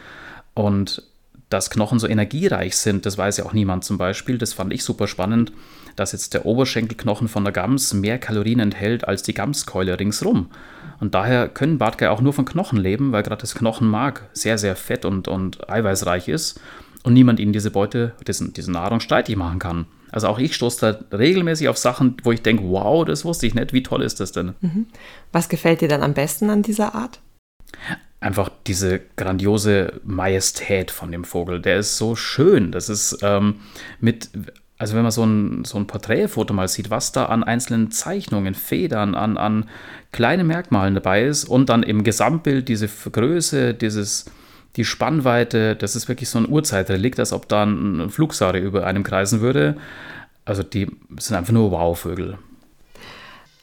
Und 0.53 1.03
dass 1.49 1.69
Knochen 1.69 1.99
so 1.99 2.07
energiereich 2.07 2.77
sind, 2.77 3.05
das 3.05 3.17
weiß 3.17 3.37
ja 3.37 3.45
auch 3.45 3.53
niemand 3.53 3.83
zum 3.83 3.97
Beispiel. 3.97 4.37
Das 4.37 4.53
fand 4.53 4.71
ich 4.73 4.83
super 4.83 5.07
spannend 5.07 5.51
dass 5.99 6.13
jetzt 6.13 6.33
der 6.33 6.45
Oberschenkelknochen 6.45 7.27
von 7.27 7.43
der 7.43 7.53
Gams 7.53 7.93
mehr 7.93 8.17
Kalorien 8.17 8.59
enthält 8.59 9.07
als 9.07 9.21
die 9.21 9.33
Gamskeule 9.33 9.99
ringsrum. 9.99 10.49
Und 10.99 11.13
daher 11.13 11.49
können 11.49 11.77
Bartgeier 11.77 12.11
auch 12.11 12.21
nur 12.21 12.33
von 12.33 12.45
Knochen 12.45 12.79
leben, 12.79 13.11
weil 13.11 13.23
gerade 13.23 13.41
das 13.41 13.55
Knochenmark 13.55 14.29
sehr, 14.33 14.57
sehr 14.57 14.75
fett 14.75 15.05
und, 15.05 15.27
und 15.27 15.69
eiweißreich 15.69 16.27
ist 16.27 16.59
und 17.03 17.13
niemand 17.13 17.39
ihnen 17.39 17.53
diese 17.53 17.71
Beute, 17.71 18.13
diesen, 18.27 18.53
diese 18.53 18.71
Nahrung 18.71 18.99
streitig 18.99 19.35
machen 19.35 19.59
kann. 19.59 19.85
Also 20.11 20.27
auch 20.27 20.39
ich 20.39 20.55
stoße 20.55 20.99
da 21.09 21.17
regelmäßig 21.17 21.69
auf 21.69 21.77
Sachen, 21.77 22.17
wo 22.23 22.31
ich 22.31 22.41
denke, 22.41 22.63
wow, 22.63 23.05
das 23.05 23.25
wusste 23.25 23.45
ich 23.45 23.53
nicht, 23.53 23.73
wie 23.73 23.83
toll 23.83 24.01
ist 24.01 24.19
das 24.19 24.31
denn? 24.31 24.55
Mhm. 24.61 24.87
Was 25.31 25.49
gefällt 25.49 25.81
dir 25.81 25.87
dann 25.87 26.01
am 26.01 26.13
besten 26.13 26.49
an 26.49 26.63
dieser 26.63 26.95
Art? 26.95 27.19
Einfach 28.19 28.49
diese 28.67 28.99
grandiose 29.15 30.01
Majestät 30.03 30.91
von 30.91 31.11
dem 31.11 31.23
Vogel. 31.23 31.61
Der 31.61 31.77
ist 31.77 31.97
so 31.97 32.15
schön. 32.15 32.71
Das 32.71 32.89
ist 32.89 33.19
ähm, 33.21 33.61
mit 33.99 34.29
also 34.79 34.95
wenn 34.95 35.03
man 35.03 35.11
so 35.11 35.25
ein, 35.25 35.65
so 35.65 35.77
ein 35.77 35.87
Porträtfoto 35.87 36.53
mal 36.53 36.69
sieht, 36.69 36.89
was 36.89 37.11
da 37.11 37.25
an 37.25 37.43
einzelnen 37.43 37.91
Zeichnungen, 37.91 38.55
Federn, 38.55 39.13
an, 39.13 39.37
an 39.37 39.65
kleinen 40.13 40.47
Merkmalen 40.47 40.95
dabei 40.95 41.25
ist 41.25 41.43
und 41.43 41.67
dann 41.69 41.83
im 41.83 42.05
Gesamtbild 42.05 42.69
diese 42.69 42.87
Größe, 42.87 43.73
dieses, 43.73 44.31
die 44.77 44.85
Spannweite, 44.85 45.75
das 45.75 45.97
ist 45.97 46.07
wirklich 46.07 46.29
so 46.29 46.39
ein 46.39 46.47
Urzeitrelikt, 46.47 47.19
als 47.19 47.33
ob 47.33 47.49
da 47.49 47.63
ein 47.63 48.09
Flugsare 48.09 48.57
über 48.57 48.87
einem 48.87 49.03
kreisen 49.03 49.41
würde. 49.41 49.75
Also 50.45 50.63
die 50.63 50.87
sind 51.19 51.35
einfach 51.35 51.53
nur 51.53 51.71
Wow-Vögel. 51.71 52.39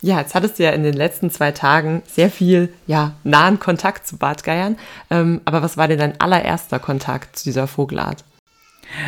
Ja, 0.02 0.20
jetzt 0.20 0.34
hattest 0.34 0.58
du 0.58 0.62
ja 0.62 0.70
in 0.70 0.82
den 0.82 0.94
letzten 0.94 1.30
zwei 1.30 1.52
Tagen 1.52 2.02
sehr 2.06 2.30
viel 2.30 2.72
ja, 2.86 3.14
nahen 3.24 3.58
Kontakt 3.58 4.06
zu 4.06 4.18
Bartgeiern. 4.18 4.76
Ähm, 5.10 5.40
aber 5.44 5.62
was 5.62 5.76
war 5.76 5.88
denn 5.88 5.98
dein 5.98 6.20
allererster 6.20 6.78
Kontakt 6.78 7.38
zu 7.38 7.44
dieser 7.44 7.66
Vogelart? 7.66 8.22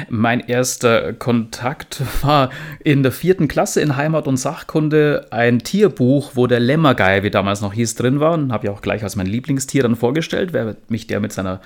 Mein 0.09 0.41
erster 0.41 1.13
Kontakt 1.13 2.03
war 2.23 2.51
in 2.83 3.03
der 3.03 3.13
vierten 3.13 3.49
Klasse 3.49 3.81
in 3.81 3.97
Heimat 3.97 4.27
und 4.27 4.37
Sachkunde 4.37 5.27
ein 5.31 5.61
Tierbuch, 5.61 6.33
wo 6.35 6.47
der 6.47 6.61
Lämmergeier, 6.61 7.23
wie 7.23 7.31
damals 7.31 7.61
noch 7.61 7.73
hieß, 7.73 7.95
drin 7.95 8.19
war. 8.19 8.33
Und 8.33 8.53
habe 8.53 8.67
ich 8.67 8.71
auch 8.71 8.83
gleich 8.83 9.03
als 9.03 9.15
mein 9.15 9.27
Lieblingstier 9.27 9.83
dann 9.83 9.95
vorgestellt, 9.97 10.53
weil 10.53 10.77
mich 10.89 11.07
der 11.07 11.21
mit, 11.21 11.33
seiner, 11.33 11.61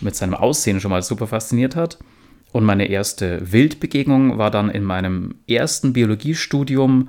mit 0.00 0.14
seinem 0.14 0.34
Aussehen 0.34 0.80
schon 0.80 0.90
mal 0.90 1.02
super 1.02 1.26
fasziniert 1.26 1.76
hat. 1.76 1.98
Und 2.52 2.64
meine 2.64 2.88
erste 2.88 3.52
Wildbegegnung 3.52 4.38
war 4.38 4.50
dann 4.50 4.70
in 4.70 4.84
meinem 4.84 5.34
ersten 5.48 5.92
Biologiestudium, 5.92 7.08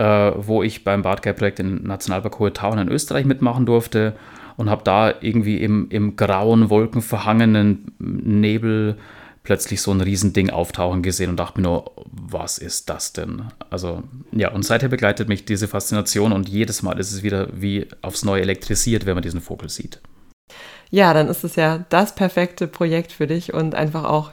äh, 0.00 0.32
wo 0.34 0.62
ich 0.62 0.82
beim 0.82 1.02
Bartgeier-Projekt 1.02 1.60
im 1.60 1.82
Nationalpark 1.82 2.38
Hohe 2.38 2.54
Tauern 2.54 2.78
in 2.78 2.88
Österreich 2.88 3.26
mitmachen 3.26 3.66
durfte 3.66 4.16
und 4.56 4.70
habe 4.70 4.82
da 4.82 5.12
irgendwie 5.20 5.58
im, 5.58 5.88
im 5.90 6.16
grauen, 6.16 6.70
wolkenverhangenen 6.70 7.92
Nebel 7.98 8.96
plötzlich 9.42 9.82
so 9.82 9.90
ein 9.90 10.00
Riesending 10.00 10.48
auftauchen 10.48 11.02
gesehen 11.02 11.28
und 11.28 11.36
dachte 11.36 11.60
mir 11.60 11.68
nur, 11.68 11.92
was 12.10 12.56
ist 12.56 12.88
das 12.88 13.12
denn? 13.12 13.44
Also 13.68 14.02
ja, 14.32 14.50
und 14.52 14.64
seither 14.64 14.88
begleitet 14.88 15.28
mich 15.28 15.44
diese 15.44 15.68
Faszination 15.68 16.32
und 16.32 16.48
jedes 16.48 16.82
Mal 16.82 16.98
ist 16.98 17.12
es 17.12 17.22
wieder 17.22 17.48
wie 17.52 17.86
aufs 18.00 18.24
Neue 18.24 18.40
elektrisiert, 18.40 19.04
wenn 19.04 19.14
man 19.14 19.22
diesen 19.22 19.42
Vogel 19.42 19.68
sieht. 19.68 20.00
Ja, 20.90 21.12
dann 21.12 21.28
ist 21.28 21.44
es 21.44 21.56
ja 21.56 21.84
das 21.90 22.14
perfekte 22.14 22.66
Projekt 22.66 23.12
für 23.12 23.26
dich 23.26 23.52
und 23.52 23.74
einfach 23.74 24.04
auch 24.04 24.30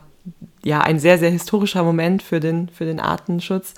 ja 0.63 0.79
ein 0.79 0.99
sehr, 0.99 1.17
sehr 1.17 1.29
historischer 1.29 1.83
Moment 1.83 2.23
für 2.23 2.39
den, 2.39 2.69
für 2.69 2.85
den 2.85 3.01
Artenschutz. 3.01 3.73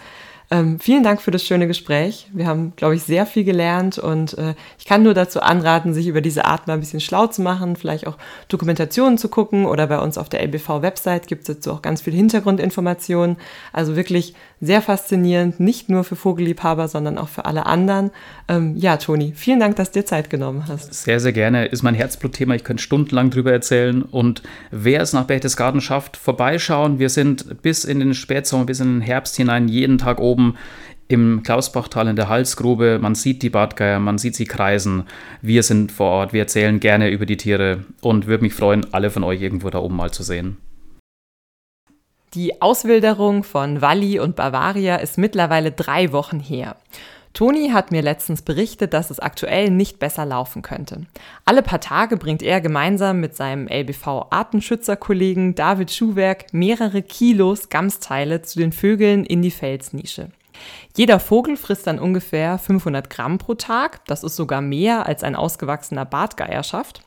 Ähm, 0.52 0.80
vielen 0.80 1.04
Dank 1.04 1.22
für 1.22 1.30
das 1.30 1.44
schöne 1.44 1.68
Gespräch. 1.68 2.28
Wir 2.34 2.48
haben, 2.48 2.74
glaube 2.76 2.96
ich, 2.96 3.04
sehr 3.04 3.28
viel 3.28 3.44
gelernt 3.44 4.00
und 4.00 4.36
äh, 4.38 4.56
ich 4.80 4.86
kann 4.86 5.04
nur 5.04 5.14
dazu 5.14 5.42
anraten, 5.42 5.94
sich 5.94 6.08
über 6.08 6.22
diese 6.22 6.46
Art 6.46 6.66
mal 6.66 6.74
ein 6.74 6.80
bisschen 6.80 7.02
schlau 7.02 7.28
zu 7.28 7.44
machen, 7.44 7.76
vielleicht 7.76 8.08
auch 8.08 8.18
Dokumentationen 8.48 9.20
zu 9.20 9.30
gucken 9.30 9.66
oder 9.66 9.86
bei 9.86 10.00
uns 10.00 10.18
auf 10.18 10.28
der 10.28 10.42
LBV-Website 10.42 11.28
gibt 11.28 11.48
es 11.48 11.56
dazu 11.56 11.72
auch 11.72 11.84
ganz 11.84 12.02
viel 12.02 12.14
Hintergrundinformationen. 12.14 13.38
Also 13.74 13.96
wirklich 13.96 14.34
sehr 14.62 14.82
faszinierend, 14.82 15.60
nicht 15.60 15.90
nur 15.90 16.04
für 16.04 16.16
Vogelliebhaber, 16.16 16.88
sondern 16.88 17.18
auch 17.18 17.30
für 17.30 17.46
alle 17.46 17.66
anderen. 17.66 18.12
Ähm, 18.48 18.76
ja, 18.76 18.98
Toni, 18.98 19.34
vielen 19.36 19.60
Dank, 19.60 19.78
dass 19.78 19.92
du 19.92 20.00
dir 20.00 20.06
Zeit 20.06 20.30
genommen 20.30 20.66
hast. 20.68 20.94
Sehr, 20.94 21.20
sehr 21.20 21.32
gerne. 21.32 21.66
Ist 21.66 21.84
mein 21.84 21.96
Herzblutthema. 21.96 22.56
Ich 22.56 22.64
könnte 22.64 22.84
stundenlang 22.84 23.30
drüber 23.30 23.52
erzählen. 23.52 24.02
Und 24.02 24.44
wer 24.72 25.02
es 25.02 25.14
nach 25.14 25.26
Berchtesgaden 25.26 25.80
schafft, 25.80 26.18
vorbeischauen. 26.18 27.00
Wir 27.00 27.10
sind 27.10 27.62
bis 27.62 27.86
in 27.86 28.00
den 28.00 28.14
Spätsommer, 28.14 28.66
bis 28.66 28.82
in 28.82 28.96
den 28.96 29.02
Herbst 29.02 29.38
hinein 29.38 29.70
jeden 29.70 29.98
Tag 29.98 30.20
oben 30.40 30.58
im 31.08 31.42
Klausbachtal 31.44 32.08
in 32.08 32.16
der 32.16 32.30
Halsgrube. 32.30 33.00
Man 33.02 33.16
sieht 33.16 33.42
die 33.42 33.50
Bartgeier, 33.50 34.00
man 34.00 34.18
sieht 34.18 34.36
sie 34.36 34.46
kreisen. 34.46 35.04
Wir 35.42 35.64
sind 35.64 35.92
vor 35.92 36.12
Ort, 36.12 36.34
wir 36.34 36.42
erzählen 36.42 36.80
gerne 36.80 37.10
über 37.10 37.26
die 37.26 37.38
Tiere 37.38 37.84
und 38.02 38.28
würde 38.28 38.44
mich 38.44 38.54
freuen, 38.54 38.86
alle 38.94 39.10
von 39.10 39.24
euch 39.24 39.42
irgendwo 39.42 39.70
da 39.70 39.80
oben 39.80 39.96
mal 39.96 40.12
zu 40.12 40.24
sehen. 40.24 40.58
Die 42.36 42.62
Auswilderung 42.62 43.44
von 43.44 43.82
Walli 43.82 44.20
und 44.20 44.36
Bavaria 44.36 44.98
ist 44.98 45.18
mittlerweile 45.18 45.72
drei 45.72 46.12
Wochen 46.12 46.40
her. 46.40 46.76
Toni 47.34 47.70
hat 47.70 47.92
mir 47.92 48.02
letztens 48.02 48.42
berichtet, 48.42 48.94
dass 48.94 49.12
es 49.12 49.20
aktuell 49.20 49.70
nicht 49.70 50.00
besser 50.00 50.26
laufen 50.26 50.62
könnte. 50.62 51.06
Alle 51.46 51.62
paar 51.62 51.80
Tage 51.80 52.18
bringt 52.18 52.42
er 52.42 52.60
gemeinsam 52.60 53.20
mit 53.20 53.36
seinem 53.36 53.68
LBV-Artenschützerkollegen 53.68 55.56
David 55.56 55.92
Schuhwerk 55.92 56.54
mehrere 56.54 57.02
Kilos 57.02 57.70
Gamsteile 57.70 58.42
zu 58.42 58.60
den 58.60 58.72
Vögeln 58.72 59.26
in 59.26 59.42
die 59.42 59.52
Felsnische. 59.52 60.32
Jeder 60.98 61.20
Vogel 61.20 61.56
frisst 61.56 61.88
dann 61.88 62.00
ungefähr 62.00 62.58
500 62.58 63.10
Gramm 63.10 63.38
pro 63.38 63.54
Tag. 63.54 64.06
Das 64.06 64.24
ist 64.24 64.36
sogar 64.36 64.62
mehr 64.62 65.06
als 65.06 65.24
ein 65.24 65.36
ausgewachsener 65.36 66.06
Bartgeier 66.06 66.64
schafft. 66.64 67.04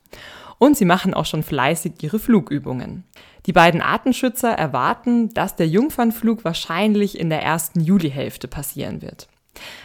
Und 0.58 0.76
sie 0.76 0.84
machen 0.84 1.12
auch 1.12 1.26
schon 1.26 1.42
fleißig 1.42 1.94
ihre 2.02 2.20
Flugübungen. 2.20 3.04
Die 3.46 3.52
beiden 3.52 3.82
Artenschützer 3.82 4.52
erwarten, 4.52 5.30
dass 5.30 5.56
der 5.56 5.66
Jungfernflug 5.66 6.44
wahrscheinlich 6.44 7.18
in 7.18 7.28
der 7.28 7.42
ersten 7.42 7.80
Julihälfte 7.80 8.46
passieren 8.46 9.02
wird. 9.02 9.26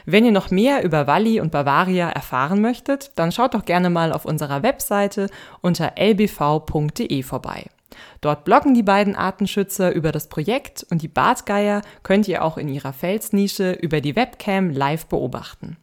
Wenn 0.05 0.25
ihr 0.25 0.31
noch 0.31 0.51
mehr 0.51 0.83
über 0.83 1.07
Walli 1.07 1.39
und 1.39 1.51
Bavaria 1.51 2.09
erfahren 2.09 2.61
möchtet, 2.61 3.11
dann 3.15 3.31
schaut 3.31 3.53
doch 3.53 3.65
gerne 3.65 3.89
mal 3.89 4.13
auf 4.13 4.25
unserer 4.25 4.63
Webseite 4.63 5.27
unter 5.61 5.97
lbv.de 5.97 7.23
vorbei. 7.23 7.65
Dort 8.21 8.45
bloggen 8.45 8.73
die 8.73 8.83
beiden 8.83 9.15
Artenschützer 9.15 9.93
über 9.93 10.11
das 10.11 10.29
Projekt 10.29 10.85
und 10.89 11.01
die 11.01 11.07
Bartgeier 11.07 11.81
könnt 12.03 12.27
ihr 12.27 12.43
auch 12.43 12.57
in 12.57 12.69
ihrer 12.69 12.93
Felsnische 12.93 13.71
über 13.73 14.01
die 14.01 14.15
Webcam 14.15 14.69
live 14.69 15.05
beobachten. 15.07 15.77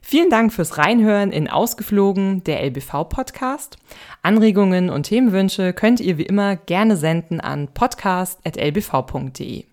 Vielen 0.00 0.30
Dank 0.30 0.52
fürs 0.52 0.78
Reinhören 0.78 1.32
in 1.32 1.48
Ausgeflogen, 1.48 2.42
der 2.44 2.62
LBV-Podcast. 2.62 3.76
Anregungen 4.22 4.88
und 4.88 5.02
Themenwünsche 5.04 5.72
könnt 5.74 6.00
ihr 6.00 6.16
wie 6.16 6.22
immer 6.22 6.56
gerne 6.56 6.96
senden 6.96 7.40
an 7.40 7.68
podcast.lbv.de. 7.74 9.67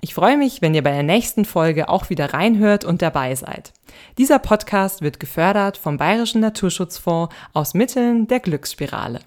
Ich 0.00 0.14
freue 0.14 0.36
mich, 0.36 0.62
wenn 0.62 0.74
ihr 0.74 0.82
bei 0.82 0.92
der 0.92 1.02
nächsten 1.02 1.44
Folge 1.44 1.88
auch 1.88 2.10
wieder 2.10 2.34
reinhört 2.34 2.84
und 2.84 3.02
dabei 3.02 3.34
seid. 3.34 3.72
Dieser 4.18 4.38
Podcast 4.38 5.02
wird 5.02 5.20
gefördert 5.20 5.76
vom 5.76 5.96
Bayerischen 5.96 6.40
Naturschutzfonds 6.40 7.34
aus 7.52 7.74
Mitteln 7.74 8.26
der 8.26 8.40
Glücksspirale. 8.40 9.20